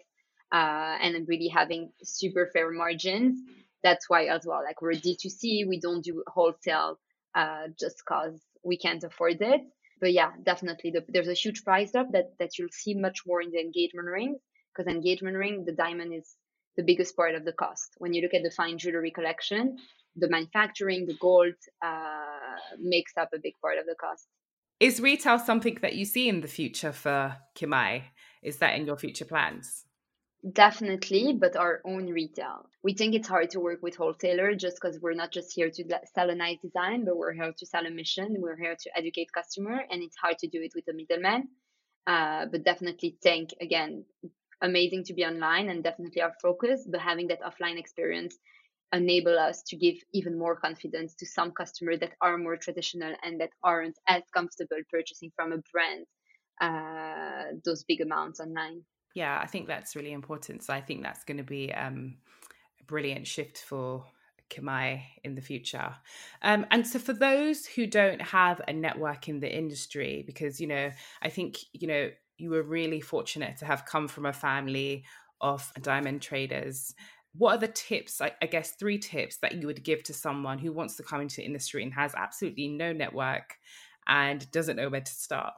uh, 0.53 0.95
and 1.01 1.27
really 1.27 1.49
having 1.49 1.91
super 2.03 2.51
fair 2.53 2.71
margins. 2.71 3.39
That's 3.83 4.09
why 4.09 4.27
as 4.27 4.45
well, 4.45 4.63
like 4.65 4.83
we're 4.83 4.93
D2C, 4.93 5.69
we 5.69 5.79
don't 5.81 6.05
do 6.05 6.23
wholesale 6.27 6.99
uh, 7.35 7.69
just 7.79 8.05
cause 8.05 8.41
we 8.65 8.77
can't 8.77 9.05
afford 9.05 9.41
it. 9.41 9.61
But 10.01 10.13
yeah, 10.13 10.33
definitely 10.43 10.91
the, 10.91 11.05
there's 11.09 11.29
a 11.29 11.35
huge 11.35 11.65
price 11.65 11.93
drop 11.93 12.13
that, 12.13 12.33
that 12.39 12.59
you'll 12.59 12.69
see 12.71 12.95
much 12.95 13.21
more 13.27 13.43
in 13.43 13.51
the 13.51 13.61
engagement 13.61 14.09
rings 14.09 14.39
because 14.75 14.93
engagement 14.93 15.37
ring, 15.37 15.65
the 15.65 15.73
diamond 15.73 16.15
is 16.15 16.37
the 16.77 16.85
biggest 16.85 17.17
part 17.17 17.35
of 17.35 17.45
the 17.45 17.53
cost. 17.53 17.91
When 17.99 18.15
you 18.15 18.23
look 18.23 18.35
at 18.35 18.43
the 18.43 18.51
fine 18.51 18.79
jewelry 18.79 19.11
collection, 19.11 19.77
the 20.17 20.29
manufacturing, 20.29 21.07
the 21.07 21.17
gold 21.21 21.55
uh, 21.85 22.57
makes 22.79 23.13
up 23.17 23.31
a 23.35 23.39
big 23.39 23.55
part 23.61 23.79
of 23.79 23.87
the 23.87 23.97
cost. 24.01 24.27
Is 24.81 25.01
retail 25.01 25.41
something 25.41 25.79
that 25.83 25.97
you 25.97 26.05
see 26.05 26.29
in 26.29 26.41
the 26.41 26.49
future 26.49 26.93
for 26.93 27.37
Kimai? 27.57 28.03
Is 28.43 28.59
that 28.59 28.77
in 28.77 28.87
your 28.87 28.97
future 28.97 29.25
plans? 29.25 29.85
Definitely, 30.53 31.33
but 31.33 31.57
our 31.57 31.81
own 31.85 32.07
retail. 32.07 32.69
We 32.85 32.95
think 32.95 33.15
it's 33.15 33.27
hard 33.29 33.51
to 33.51 33.61
work 33.61 33.83
with 33.83 33.97
wholesalers 33.97 34.63
just 34.63 34.77
because 34.81 34.99
we're 35.01 35.15
not 35.15 35.33
just 35.33 35.53
here 35.53 35.69
to 35.71 36.01
sell 36.15 36.31
a 36.31 36.35
nice 36.35 36.59
design, 36.63 37.05
but 37.05 37.17
we're 37.17 37.33
here 37.33 37.53
to 37.59 37.67
sell 37.67 37.87
a 37.87 37.91
mission. 37.91 38.37
We're 38.39 38.57
here 38.57 38.77
to 38.79 38.99
educate 38.99 39.33
customer, 39.33 39.85
and 39.91 40.03
it's 40.03 40.17
hard 40.17 40.39
to 40.39 40.49
do 40.49 40.63
it 40.63 40.73
with 40.77 40.87
a 40.89 40.93
middleman. 40.93 41.49
Uh, 42.07 42.47
but 42.47 42.65
definitely 42.65 43.17
think 43.23 43.51
again 43.61 44.05
amazing 44.63 45.05
to 45.05 45.15
be 45.15 45.25
online 45.25 45.69
and 45.69 45.83
definitely 45.85 46.23
our 46.23 46.35
focus, 46.41 46.87
but 46.91 47.01
having 47.01 47.29
that 47.29 47.43
offline 47.43 47.79
experience 47.79 48.39
enable 48.93 49.39
us 49.39 49.63
to 49.65 49.77
give 49.77 49.97
even 50.15 50.39
more 50.39 50.57
confidence 50.57 51.15
to 51.17 51.27
some 51.27 51.51
customers 51.53 52.01
that 52.01 52.15
are 52.21 52.39
more 52.39 52.57
traditional 52.57 53.15
and 53.23 53.41
that 53.41 53.51
aren't 53.63 53.99
as 54.09 54.23
comfortable 54.35 54.79
purchasing 54.91 55.31
from 55.37 55.53
a 55.53 55.59
brand 55.73 56.07
uh, 56.61 57.53
those 57.65 57.85
big 57.85 58.01
amounts 58.01 58.41
online. 58.41 58.83
Yeah, 59.15 59.39
I 59.43 59.47
think 59.47 59.67
that's 59.67 59.97
really 59.97 60.13
important. 60.13 60.63
So 60.63 60.73
I 60.73 60.81
think 60.81 61.03
that's 61.03 61.25
going 61.25 61.39
to 61.39 61.45
be 61.45 61.73
um, 61.73 62.17
a 62.81 62.85
brilliant 62.85 63.27
shift 63.27 63.59
for 63.59 64.05
Kimai 64.51 65.03
in 65.25 65.35
the 65.35 65.41
future. 65.41 65.95
Um, 66.43 66.67
and 66.71 66.87
so 66.87 66.99
for 66.99 67.13
those 67.13 67.67
who 67.67 67.87
don't 67.87 68.23
have 68.23 68.61
a 68.69 68.73
network 68.73 69.29
in 69.29 69.41
the 69.41 69.55
industry, 69.55 70.23
because, 70.27 70.61
you 70.61 70.67
know, 70.67 70.91
I 71.23 71.29
think, 71.29 71.59
you 71.73 71.89
know, 71.89 72.11
you 72.39 72.51
were 72.51 72.63
really 72.63 73.01
fortunate 73.01 73.57
to 73.59 73.65
have 73.65 73.85
come 73.87 74.09
from 74.09 74.27
a 74.27 74.33
family 74.33 75.05
of 75.41 75.73
diamond 75.83 76.23
traders. 76.23 76.95
What 77.37 77.57
are 77.57 77.61
the 77.61 77.69
tips, 77.69 78.21
I, 78.21 78.33
I 78.41 78.47
guess, 78.47 78.73
three 78.73 78.99
tips 78.99 79.39
that 79.39 79.57
you 79.57 79.67
would 79.67 79.83
give 79.83 80.03
to 80.05 80.15
someone 80.15 80.59
who 80.59 80.73
wants 80.73 80.97
to 80.97 81.03
come 81.03 81.21
into 81.21 81.37
the 81.37 81.45
industry 81.47 81.83
and 81.83 81.93
has 81.95 82.15
absolutely 82.15 82.69
no 82.69 82.93
network 82.93 83.57
and 84.07 84.51
doesn't 84.53 84.77
know 84.77 84.89
where 84.89 85.01
to 85.01 85.13
start? 85.13 85.55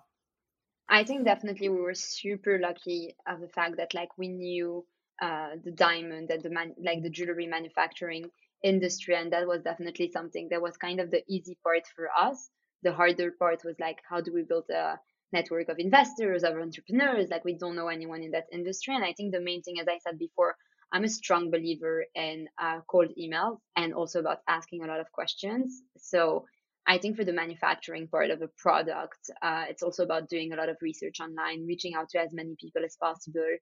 I 0.90 1.04
think 1.04 1.24
definitely 1.24 1.68
we 1.68 1.80
were 1.80 1.94
super 1.94 2.58
lucky 2.58 3.14
of 3.26 3.40
the 3.40 3.48
fact 3.48 3.76
that 3.76 3.94
like 3.94 4.18
we 4.18 4.28
knew 4.28 4.84
uh, 5.22 5.50
the 5.64 5.70
diamond 5.70 6.30
and 6.30 6.42
the 6.42 6.50
man 6.50 6.74
like 6.82 7.02
the 7.02 7.10
jewelry 7.10 7.46
manufacturing 7.46 8.30
industry 8.64 9.14
and 9.14 9.32
that 9.32 9.46
was 9.46 9.62
definitely 9.62 10.10
something 10.10 10.48
that 10.50 10.60
was 10.60 10.76
kind 10.76 11.00
of 11.00 11.10
the 11.10 11.22
easy 11.28 11.56
part 11.62 11.84
for 11.94 12.08
us. 12.18 12.50
The 12.82 12.92
harder 12.92 13.30
part 13.30 13.62
was 13.64 13.76
like 13.78 14.00
how 14.08 14.20
do 14.20 14.32
we 14.34 14.42
build 14.42 14.68
a 14.70 14.98
network 15.32 15.68
of 15.68 15.78
investors 15.78 16.42
of 16.42 16.56
entrepreneurs? 16.56 17.28
Like 17.30 17.44
we 17.44 17.54
don't 17.54 17.76
know 17.76 17.88
anyone 17.88 18.22
in 18.22 18.32
that 18.32 18.46
industry 18.52 18.94
and 18.96 19.04
i 19.04 19.12
think 19.12 19.32
the 19.32 19.40
main 19.40 19.62
thing 19.62 19.78
as 19.80 19.86
i 19.88 19.98
said 19.98 20.18
before 20.18 20.56
i'm 20.92 21.04
a 21.04 21.08
strong 21.08 21.50
believer 21.50 22.04
in 22.16 22.48
uh, 22.60 22.80
cold 22.88 23.10
emails 23.16 23.58
and 23.76 23.94
also 23.94 24.18
about 24.18 24.40
asking 24.48 24.82
a 24.82 24.88
lot 24.88 25.00
of 25.00 25.12
questions. 25.12 25.82
So 25.98 26.46
i 26.92 26.98
think 26.98 27.16
for 27.16 27.24
the 27.24 27.32
manufacturing 27.42 28.06
part 28.08 28.30
of 28.30 28.42
a 28.42 28.50
product 28.64 29.22
uh, 29.42 29.64
it's 29.70 29.82
also 29.82 30.02
about 30.02 30.28
doing 30.28 30.52
a 30.52 30.56
lot 30.56 30.68
of 30.68 30.76
research 30.82 31.20
online 31.20 31.66
reaching 31.66 31.94
out 31.94 32.08
to 32.10 32.18
as 32.18 32.32
many 32.32 32.54
people 32.60 32.82
as 32.84 32.96
possible 32.96 33.52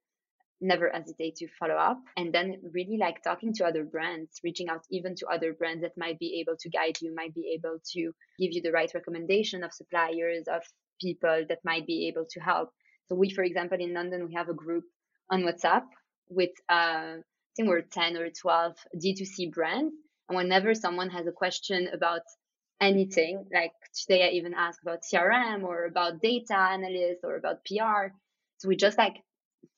never 0.60 0.90
hesitate 0.92 1.36
to 1.36 1.46
follow 1.58 1.74
up 1.74 2.00
and 2.16 2.32
then 2.32 2.56
really 2.74 2.98
like 2.98 3.22
talking 3.22 3.52
to 3.54 3.64
other 3.64 3.84
brands 3.84 4.40
reaching 4.42 4.68
out 4.68 4.82
even 4.90 5.14
to 5.14 5.26
other 5.26 5.52
brands 5.52 5.82
that 5.82 5.96
might 5.96 6.18
be 6.18 6.40
able 6.40 6.56
to 6.58 6.68
guide 6.68 6.96
you 7.00 7.14
might 7.14 7.34
be 7.34 7.52
able 7.56 7.78
to 7.92 8.12
give 8.40 8.52
you 8.52 8.60
the 8.62 8.72
right 8.72 8.90
recommendation 8.94 9.62
of 9.62 9.72
suppliers 9.72 10.44
of 10.48 10.62
people 11.00 11.44
that 11.48 11.58
might 11.64 11.86
be 11.86 12.08
able 12.08 12.26
to 12.28 12.40
help. 12.40 12.70
So 13.08 13.14
we 13.14 13.30
for 13.30 13.44
example 13.44 13.78
in 13.80 13.94
london 13.94 14.26
we 14.26 14.34
have 14.34 14.48
a 14.48 14.54
group 14.54 14.84
on 15.30 15.42
whatsapp 15.42 15.84
with 16.28 16.50
uh, 16.68 17.16
i 17.20 17.52
think 17.56 17.68
we're 17.68 17.82
10 17.82 18.16
or 18.16 18.28
12 18.30 18.74
d2c 18.96 19.52
brands 19.52 19.94
and 20.28 20.36
whenever 20.36 20.74
someone 20.74 21.10
has 21.10 21.26
a 21.26 21.32
question 21.32 21.88
about 21.92 22.22
anything 22.80 23.44
like 23.52 23.72
today 23.94 24.26
i 24.26 24.30
even 24.30 24.54
asked 24.54 24.80
about 24.82 25.02
crm 25.12 25.64
or 25.64 25.84
about 25.86 26.20
data 26.20 26.56
analysts 26.56 27.24
or 27.24 27.36
about 27.36 27.64
pr 27.64 28.14
so 28.58 28.68
we 28.68 28.76
just 28.76 28.98
like 28.98 29.16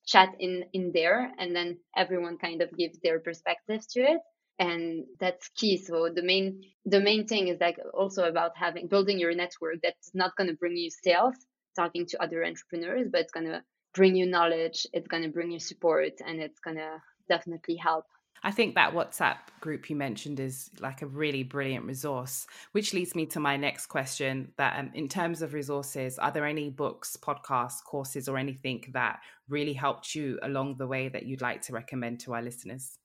chat 0.06 0.34
in 0.40 0.64
in 0.72 0.92
there 0.92 1.32
and 1.38 1.54
then 1.54 1.78
everyone 1.96 2.38
kind 2.38 2.62
of 2.62 2.76
gives 2.76 2.98
their 3.00 3.20
perspectives 3.20 3.86
to 3.88 4.00
it. 4.00 4.20
And 4.58 5.06
that's 5.18 5.48
key. 5.56 5.78
So 5.78 6.10
the 6.14 6.22
main 6.22 6.62
the 6.84 7.00
main 7.00 7.26
thing 7.26 7.48
is 7.48 7.60
like 7.60 7.78
also 7.94 8.24
about 8.24 8.52
having 8.56 8.88
building 8.88 9.18
your 9.18 9.34
network 9.34 9.76
that's 9.82 10.10
not 10.14 10.36
going 10.36 10.48
to 10.48 10.56
bring 10.56 10.76
you 10.76 10.90
sales 10.90 11.34
talking 11.76 12.06
to 12.06 12.22
other 12.22 12.44
entrepreneurs 12.44 13.08
but 13.10 13.22
it's 13.22 13.32
going 13.32 13.46
to 13.46 13.62
bring 13.94 14.16
you 14.16 14.26
knowledge 14.26 14.86
it's 14.92 15.06
going 15.08 15.22
to 15.22 15.28
bring 15.28 15.50
you 15.52 15.60
support 15.60 16.12
and 16.26 16.40
it's 16.40 16.58
going 16.60 16.76
to 16.76 17.00
definitely 17.28 17.76
help 17.76 18.06
I 18.42 18.50
think 18.50 18.74
that 18.74 18.94
WhatsApp 18.94 19.36
group 19.60 19.90
you 19.90 19.96
mentioned 19.96 20.40
is 20.40 20.70
like 20.80 21.02
a 21.02 21.06
really 21.06 21.42
brilliant 21.42 21.84
resource, 21.84 22.46
which 22.72 22.94
leads 22.94 23.14
me 23.14 23.26
to 23.26 23.40
my 23.40 23.56
next 23.56 23.86
question. 23.86 24.52
That 24.56 24.78
um, 24.78 24.90
in 24.94 25.08
terms 25.08 25.42
of 25.42 25.52
resources, 25.52 26.18
are 26.18 26.30
there 26.30 26.46
any 26.46 26.70
books, 26.70 27.18
podcasts, 27.20 27.84
courses, 27.84 28.28
or 28.28 28.38
anything 28.38 28.84
that 28.94 29.20
really 29.48 29.74
helped 29.74 30.14
you 30.14 30.38
along 30.42 30.76
the 30.76 30.86
way 30.86 31.08
that 31.08 31.26
you'd 31.26 31.42
like 31.42 31.62
to 31.62 31.74
recommend 31.74 32.20
to 32.20 32.34
our 32.34 32.42
listeners? 32.42 32.98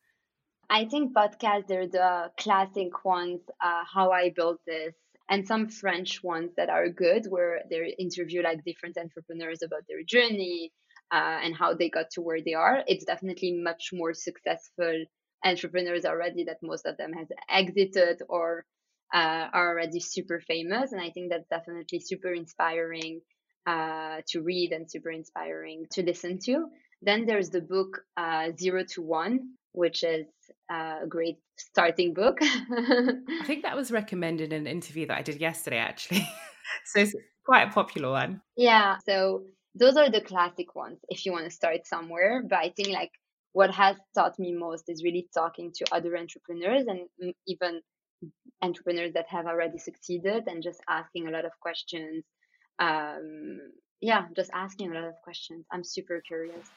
I 0.69 0.85
think 0.85 1.13
podcasts 1.13 1.69
are 1.69 1.87
the 1.87 2.31
classic 2.39 3.03
ones. 3.03 3.41
Uh, 3.61 3.83
How 3.93 4.11
I 4.11 4.31
built 4.33 4.61
this, 4.65 4.93
and 5.29 5.45
some 5.45 5.67
French 5.67 6.23
ones 6.23 6.51
that 6.55 6.69
are 6.69 6.87
good, 6.87 7.25
where 7.27 7.61
they 7.69 7.93
interview 7.99 8.41
like 8.41 8.63
different 8.63 8.97
entrepreneurs 8.97 9.61
about 9.63 9.83
their 9.89 10.03
journey. 10.03 10.71
Uh, 11.11 11.39
and 11.43 11.55
how 11.55 11.73
they 11.73 11.89
got 11.89 12.09
to 12.11 12.21
where 12.21 12.39
they 12.43 12.55
are. 12.55 12.83
It's 12.87 13.05
definitely 13.05 13.61
much 13.63 13.91
more 13.93 14.13
successful 14.13 15.05
entrepreneurs 15.45 16.03
already 16.03 16.45
that 16.45 16.57
most 16.63 16.85
of 16.85 16.97
them 16.97 17.13
has 17.13 17.27
exited 17.47 18.23
or 18.27 18.65
uh, 19.13 19.47
are 19.53 19.69
already 19.69 19.99
super 19.99 20.41
famous. 20.41 20.91
And 20.91 20.99
i 20.99 21.11
think 21.11 21.29
that's 21.29 21.47
definitely 21.47 21.99
super 21.99 22.33
inspiring 22.33 23.21
uh, 23.67 24.21
to 24.29 24.41
read 24.41 24.71
and 24.71 24.89
super 24.89 25.11
inspiring 25.11 25.85
to 25.91 26.03
listen 26.03 26.39
to. 26.45 26.65
Then 27.03 27.25
there's 27.27 27.51
the 27.51 27.61
book 27.61 28.01
uh, 28.17 28.49
zero 28.57 28.83
to 28.93 29.01
one 29.03 29.51
which 29.75 30.03
is 30.03 30.25
uh, 30.71 30.99
a 31.03 31.07
great 31.07 31.37
starting 31.57 32.13
book. 32.13 32.37
I 32.41 33.43
think 33.45 33.63
that 33.63 33.75
was 33.75 33.91
recommended 33.91 34.53
in 34.53 34.61
an 34.61 34.67
interview 34.67 35.05
that 35.07 35.17
i 35.17 35.21
did 35.21 35.39
yesterday 35.39 35.77
actually. 35.77 36.27
So 36.85 36.99
it's 36.99 37.15
quite 37.45 37.69
a 37.69 37.71
popular 37.71 38.09
one. 38.09 38.41
Yeah. 38.57 38.97
So 39.05 39.43
those 39.75 39.97
are 39.97 40.09
the 40.09 40.21
classic 40.21 40.75
ones 40.75 40.99
if 41.09 41.25
you 41.25 41.31
want 41.31 41.45
to 41.45 41.51
start 41.51 41.85
somewhere 41.85 42.41
but 42.47 42.59
i 42.59 42.69
think 42.75 42.89
like 42.89 43.11
what 43.55 43.71
has 43.71 43.95
taught 44.13 44.37
me 44.37 44.51
most 44.51 44.89
is 44.89 45.01
really 45.01 45.29
talking 45.33 45.71
to 45.73 45.85
other 45.93 46.17
entrepreneurs 46.17 46.85
and 46.87 47.33
even 47.47 47.79
entrepreneurs 48.61 49.13
that 49.13 49.27
have 49.29 49.45
already 49.45 49.77
succeeded 49.77 50.43
and 50.47 50.61
just 50.61 50.81
asking 50.89 51.27
a 51.27 51.31
lot 51.31 51.45
of 51.45 51.51
questions. 51.61 52.25
Um, 52.79 53.59
yeah 54.01 54.25
just 54.35 54.51
asking 54.53 54.91
a 54.91 54.95
lot 54.95 55.05
of 55.05 55.13
questions. 55.23 55.65
I'm 55.71 55.85
super 55.85 56.21
curious. 56.27 56.67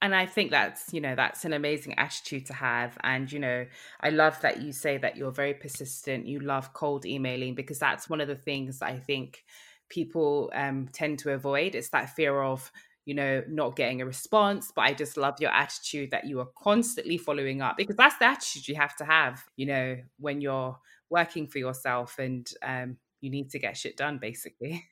And 0.00 0.14
i 0.14 0.26
think 0.26 0.52
that's 0.52 0.92
you 0.92 1.00
know 1.00 1.16
that's 1.16 1.44
an 1.44 1.52
amazing 1.52 1.98
attitude 1.98 2.46
to 2.46 2.52
have. 2.52 2.96
And 3.02 3.30
you 3.32 3.40
know 3.40 3.66
i 4.00 4.10
love 4.10 4.40
that 4.42 4.62
you 4.62 4.70
say 4.70 4.96
that 4.98 5.16
you're 5.16 5.32
very 5.32 5.54
persistent. 5.54 6.26
You 6.26 6.38
love 6.38 6.72
cold 6.72 7.04
emailing 7.04 7.56
because 7.56 7.80
that's 7.80 8.08
one 8.08 8.20
of 8.20 8.28
the 8.28 8.36
things 8.36 8.80
i 8.80 8.96
think 8.96 9.42
people 9.88 10.50
um, 10.54 10.88
tend 10.92 11.18
to 11.20 11.32
avoid 11.32 11.74
it's 11.74 11.90
that 11.90 12.10
fear 12.14 12.42
of 12.42 12.70
you 13.08 13.14
know, 13.14 13.42
not 13.48 13.74
getting 13.74 14.02
a 14.02 14.04
response. 14.04 14.70
But 14.76 14.82
I 14.82 14.92
just 14.92 15.16
love 15.16 15.36
your 15.40 15.50
attitude 15.50 16.10
that 16.10 16.26
you 16.26 16.40
are 16.40 16.48
constantly 16.62 17.16
following 17.16 17.62
up 17.62 17.78
because 17.78 17.96
that's 17.96 18.18
the 18.18 18.26
attitude 18.26 18.68
you 18.68 18.74
have 18.74 18.94
to 18.96 19.04
have, 19.06 19.42
you 19.56 19.64
know, 19.64 19.96
when 20.18 20.42
you're 20.42 20.78
working 21.08 21.46
for 21.46 21.56
yourself 21.56 22.18
and 22.18 22.46
um, 22.62 22.98
you 23.22 23.30
need 23.30 23.48
to 23.52 23.58
get 23.58 23.78
shit 23.78 23.96
done, 23.96 24.18
basically. 24.18 24.84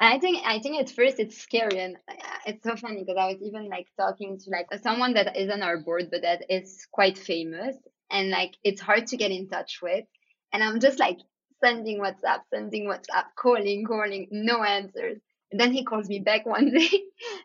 I 0.00 0.18
think 0.18 0.42
I 0.46 0.58
think 0.60 0.80
at 0.80 0.88
first 0.88 1.20
it's 1.20 1.36
scary 1.36 1.80
and 1.80 1.96
uh, 2.08 2.14
it's 2.46 2.64
so 2.64 2.76
funny 2.76 3.04
because 3.04 3.18
I 3.20 3.26
was 3.26 3.42
even 3.42 3.68
like 3.68 3.88
talking 3.98 4.38
to 4.38 4.50
like 4.50 4.66
someone 4.82 5.12
that 5.12 5.36
is 5.36 5.50
on 5.50 5.60
our 5.60 5.76
board 5.76 6.08
but 6.10 6.22
that 6.22 6.46
is 6.48 6.86
quite 6.90 7.18
famous 7.18 7.76
and 8.10 8.30
like 8.30 8.54
it's 8.64 8.80
hard 8.80 9.08
to 9.08 9.18
get 9.18 9.30
in 9.30 9.46
touch 9.46 9.80
with 9.82 10.06
and 10.54 10.64
I'm 10.64 10.80
just 10.80 10.98
like 10.98 11.18
sending 11.62 12.00
WhatsApp, 12.00 12.40
sending 12.52 12.86
WhatsApp, 12.86 13.26
calling, 13.36 13.84
calling, 13.86 14.28
no 14.30 14.62
answers. 14.62 15.18
And 15.50 15.60
then 15.60 15.72
he 15.72 15.84
calls 15.84 16.08
me 16.08 16.20
back 16.20 16.46
one 16.46 16.70
day. 16.74 16.88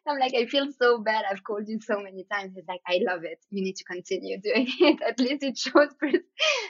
I'm 0.07 0.19
like, 0.19 0.33
I 0.35 0.45
feel 0.45 0.71
so 0.71 0.99
bad. 0.99 1.25
I've 1.29 1.43
called 1.43 1.67
you 1.67 1.79
so 1.81 1.99
many 1.99 2.25
times. 2.31 2.53
He's 2.55 2.67
like, 2.67 2.81
I 2.87 2.99
love 3.01 3.23
it. 3.23 3.39
You 3.49 3.63
need 3.63 3.77
to 3.77 3.83
continue 3.83 4.39
doing 4.39 4.67
it. 4.79 5.01
At 5.01 5.19
least 5.19 5.43
it 5.43 5.57
shows. 5.57 5.89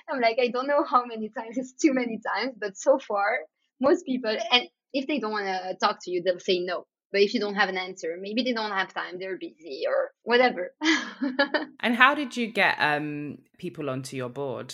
I'm 0.10 0.22
like, 0.22 0.38
I 0.42 0.48
don't 0.48 0.68
know 0.68 0.84
how 0.84 1.06
many 1.06 1.30
times. 1.30 1.58
It's 1.58 1.74
too 1.74 1.94
many 1.94 2.20
times. 2.36 2.56
But 2.58 2.78
so 2.78 3.00
far, 3.00 3.40
most 3.82 4.06
people, 4.06 4.36
and 4.52 4.68
if 4.94 5.08
they 5.08 5.20
don't 5.20 5.32
want 5.32 5.46
to 5.46 5.76
talk 5.76 6.00
to 6.04 6.12
you, 6.12 6.24
they'll 6.24 6.40
say 6.40 6.60
no. 6.60 6.86
But 7.12 7.22
if 7.22 7.34
you 7.34 7.40
don't 7.40 7.56
have 7.56 7.70
an 7.70 7.78
answer, 7.78 8.18
maybe 8.20 8.44
they 8.44 8.54
don't 8.54 8.72
have 8.72 8.94
time, 8.94 9.20
they're 9.20 9.38
busy 9.38 9.84
or 9.88 10.12
whatever. 10.24 10.74
and 11.80 11.96
how 11.96 12.16
did 12.16 12.36
you 12.36 12.48
get 12.48 12.76
um, 12.80 13.38
people 13.58 13.90
onto 13.90 14.18
your 14.18 14.30
board? 14.30 14.74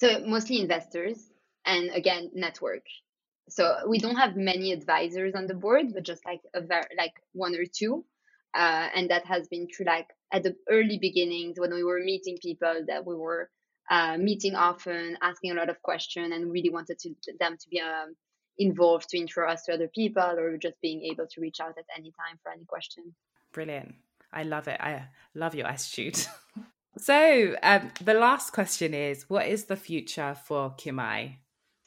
So 0.00 0.20
mostly 0.26 0.60
investors 0.60 1.29
and 1.66 1.90
again, 1.90 2.30
network. 2.34 2.84
So 3.48 3.78
we 3.88 3.98
don't 3.98 4.16
have 4.16 4.36
many 4.36 4.72
advisors 4.72 5.34
on 5.34 5.46
the 5.46 5.54
board 5.54 5.86
but 5.92 6.04
just 6.04 6.24
like 6.24 6.40
a 6.54 6.60
very 6.60 6.86
like 6.96 7.14
one 7.32 7.54
or 7.56 7.64
two 7.64 8.04
uh, 8.54 8.88
and 8.94 9.10
that 9.10 9.24
has 9.26 9.48
been 9.48 9.66
through 9.68 9.86
like 9.86 10.06
at 10.32 10.44
the 10.44 10.54
early 10.68 10.98
beginnings 10.98 11.58
when 11.58 11.74
we 11.74 11.82
were 11.82 12.00
meeting 12.00 12.38
people 12.40 12.84
that 12.86 13.04
we 13.04 13.14
were 13.14 13.50
uh, 13.90 14.16
meeting 14.16 14.54
often 14.54 15.16
asking 15.20 15.50
a 15.50 15.54
lot 15.54 15.68
of 15.68 15.82
questions 15.82 16.32
and 16.32 16.52
really 16.52 16.70
wanted 16.70 16.96
to, 17.00 17.12
them 17.40 17.56
to 17.60 17.68
be 17.68 17.80
um, 17.80 18.14
involved 18.56 19.08
to 19.08 19.18
intro 19.18 19.50
us 19.50 19.64
to 19.64 19.74
other 19.74 19.88
people 19.88 20.22
or 20.22 20.56
just 20.56 20.80
being 20.80 21.02
able 21.02 21.26
to 21.26 21.40
reach 21.40 21.58
out 21.60 21.76
at 21.76 21.84
any 21.96 22.12
time 22.12 22.38
for 22.42 22.52
any 22.52 22.64
question. 22.64 23.14
Brilliant. 23.52 23.96
I 24.32 24.44
love 24.44 24.68
it. 24.68 24.80
I 24.80 25.08
love 25.34 25.56
your 25.56 25.66
attitude. 25.66 26.24
So 26.98 27.54
um, 27.62 27.92
the 28.02 28.14
last 28.14 28.50
question 28.50 28.94
is 28.94 29.28
what 29.28 29.46
is 29.46 29.66
the 29.66 29.76
future 29.76 30.36
for 30.44 30.70
kimai 30.70 31.36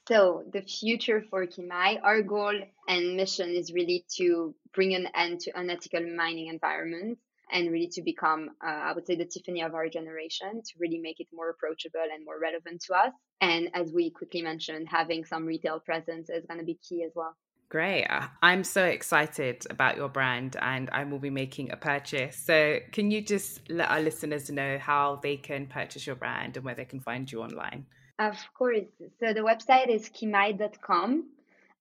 so 0.08 0.44
the 0.52 0.62
future 0.62 1.24
for 1.30 1.46
Kimai, 1.48 2.00
our 2.04 2.22
goal 2.22 2.54
and 2.88 3.16
mission 3.16 3.50
is 3.50 3.72
really 3.72 4.06
to 4.18 4.54
bring 4.74 4.94
an 4.96 5.08
end 5.16 5.42
to 5.42 5.58
unethical 5.58 6.02
mining 6.16 6.48
environments 6.48 7.22
and 7.52 7.72
really 7.72 7.88
to 7.88 8.02
become, 8.02 8.50
uh, 8.66 8.70
I 8.70 8.94
would 8.94 9.06
say, 9.06 9.16
the 9.16 9.26
Tiffany 9.26 9.62
of 9.62 9.76
our 9.76 9.88
generation 9.88 10.62
to 10.62 10.74
really 10.80 10.98
make 10.98 11.20
it 11.20 11.28
more 11.32 11.50
approachable 11.50 12.04
and 12.14 12.26
more 12.26 12.40
relevant 12.40 12.82
to 12.88 12.96
us. 12.96 13.14
And 13.40 13.70
as 13.74 13.92
we 13.94 14.10
quickly 14.10 14.42
mentioned, 14.42 14.88
having 14.90 15.24
some 15.24 15.46
retail 15.46 15.80
presence 15.80 16.30
is 16.30 16.46
going 16.46 16.60
to 16.60 16.66
be 16.66 16.80
key 16.88 17.04
as 17.04 17.12
well. 17.16 17.36
Great. 17.70 18.06
I'm 18.44 18.64
so 18.64 18.86
excited 18.86 19.66
about 19.70 19.98
your 19.98 20.10
brand 20.10 20.58
and 20.62 20.90
I 20.92 21.06
will 21.06 21.20
be 21.20 21.30
making 21.30 21.72
a 21.72 21.78
purchase. 21.78 22.38
So, 22.38 22.80
can 22.92 23.10
you 23.10 23.22
just 23.22 23.68
let 23.70 23.90
our 23.90 24.00
listeners 24.00 24.50
know 24.52 24.78
how 24.78 25.20
they 25.24 25.38
can 25.38 25.66
purchase 25.66 26.06
your 26.06 26.16
brand 26.16 26.56
and 26.56 26.66
where 26.66 26.76
they 26.76 26.86
can 26.86 27.00
find 27.00 27.32
you 27.32 27.42
online? 27.42 27.88
Of 28.20 28.38
course. 28.58 28.88
So, 29.20 29.34
the 29.34 29.42
website 29.42 29.90
is 29.90 30.10
kimai.com 30.10 31.30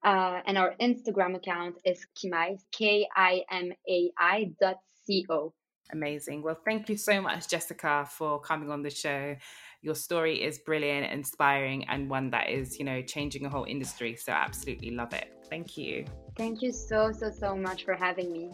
uh, 0.05 0.41
and 0.47 0.59
our 0.59 0.75
Instagram 0.81 1.37
account 1.37 1.77
is 1.85 2.07
kimai, 2.17 2.59
K 2.73 3.07
I 3.15 3.43
M 3.51 3.73
A 3.89 4.11
I 4.19 4.53
dot 4.61 4.79
C 5.05 5.27
O. 5.29 5.53
Amazing. 5.93 6.43
Well, 6.43 6.59
thank 6.65 6.89
you 6.89 6.97
so 6.97 7.21
much, 7.21 7.49
Jessica, 7.49 8.07
for 8.09 8.41
coming 8.41 8.71
on 8.71 8.83
the 8.83 8.91
show 8.91 9.37
your 9.83 9.97
story 9.97 10.43
is 10.43 10.59
brilliant, 10.61 11.13
inspiring, 11.13 11.85
and 11.89 12.09
one 12.09 12.31
that 12.31 12.49
is, 12.49 12.79
you 12.79 12.85
know, 12.85 13.03
changing 13.03 13.45
a 13.47 13.51
whole 13.51 13.65
industry. 13.65 14.15
So 14.15 14.33
absolutely 14.33 14.93
love 14.93 15.13
it. 15.13 15.33
Thank 15.51 15.77
you. 15.77 16.07
Thank 16.37 16.63
you 16.63 16.73
so, 16.73 17.11
so, 17.13 17.31
so 17.31 17.57
much 17.57 17.85
for 17.85 17.95
having 17.95 18.33
me. 18.33 18.51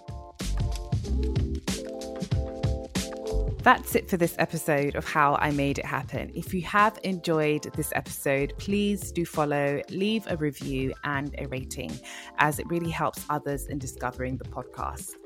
That's 3.69 3.95
it 3.95 4.09
for 4.09 4.17
this 4.17 4.35
episode 4.39 4.95
of 4.95 5.07
How 5.07 5.35
I 5.35 5.51
Made 5.51 5.79
It 5.79 5.85
Happen. 5.85 6.33
If 6.35 6.55
you 6.55 6.63
have 6.63 6.99
enjoyed 7.05 7.65
this 7.75 7.93
episode, 7.95 8.55
please 8.57 9.13
do 9.13 9.27
follow, 9.27 9.83
leave 9.91 10.27
a 10.31 10.39
review 10.39 10.95
and 11.05 11.35
a 11.37 11.45
rating, 11.49 11.93
as 12.39 12.59
it 12.59 12.67
really 12.71 12.89
helps 12.89 13.27
others 13.29 13.67
in 13.67 13.79
discovering 13.79 14.39
the 14.39 14.47
podcast. 14.47 15.17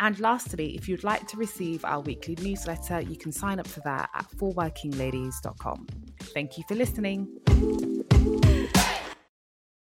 And 0.00 0.18
lastly, 0.18 0.74
if 0.74 0.88
you'd 0.88 1.04
like 1.04 1.28
to 1.28 1.36
receive 1.36 1.84
our 1.84 2.00
weekly 2.00 2.36
newsletter, 2.42 3.00
you 3.00 3.16
can 3.16 3.30
sign 3.30 3.60
up 3.60 3.68
for 3.68 3.78
that 3.84 4.10
at 4.12 4.28
forworkingladies.com. 4.32 5.86
Thank 6.34 6.58
you 6.58 6.64
for 6.66 6.74
listening. 6.74 7.28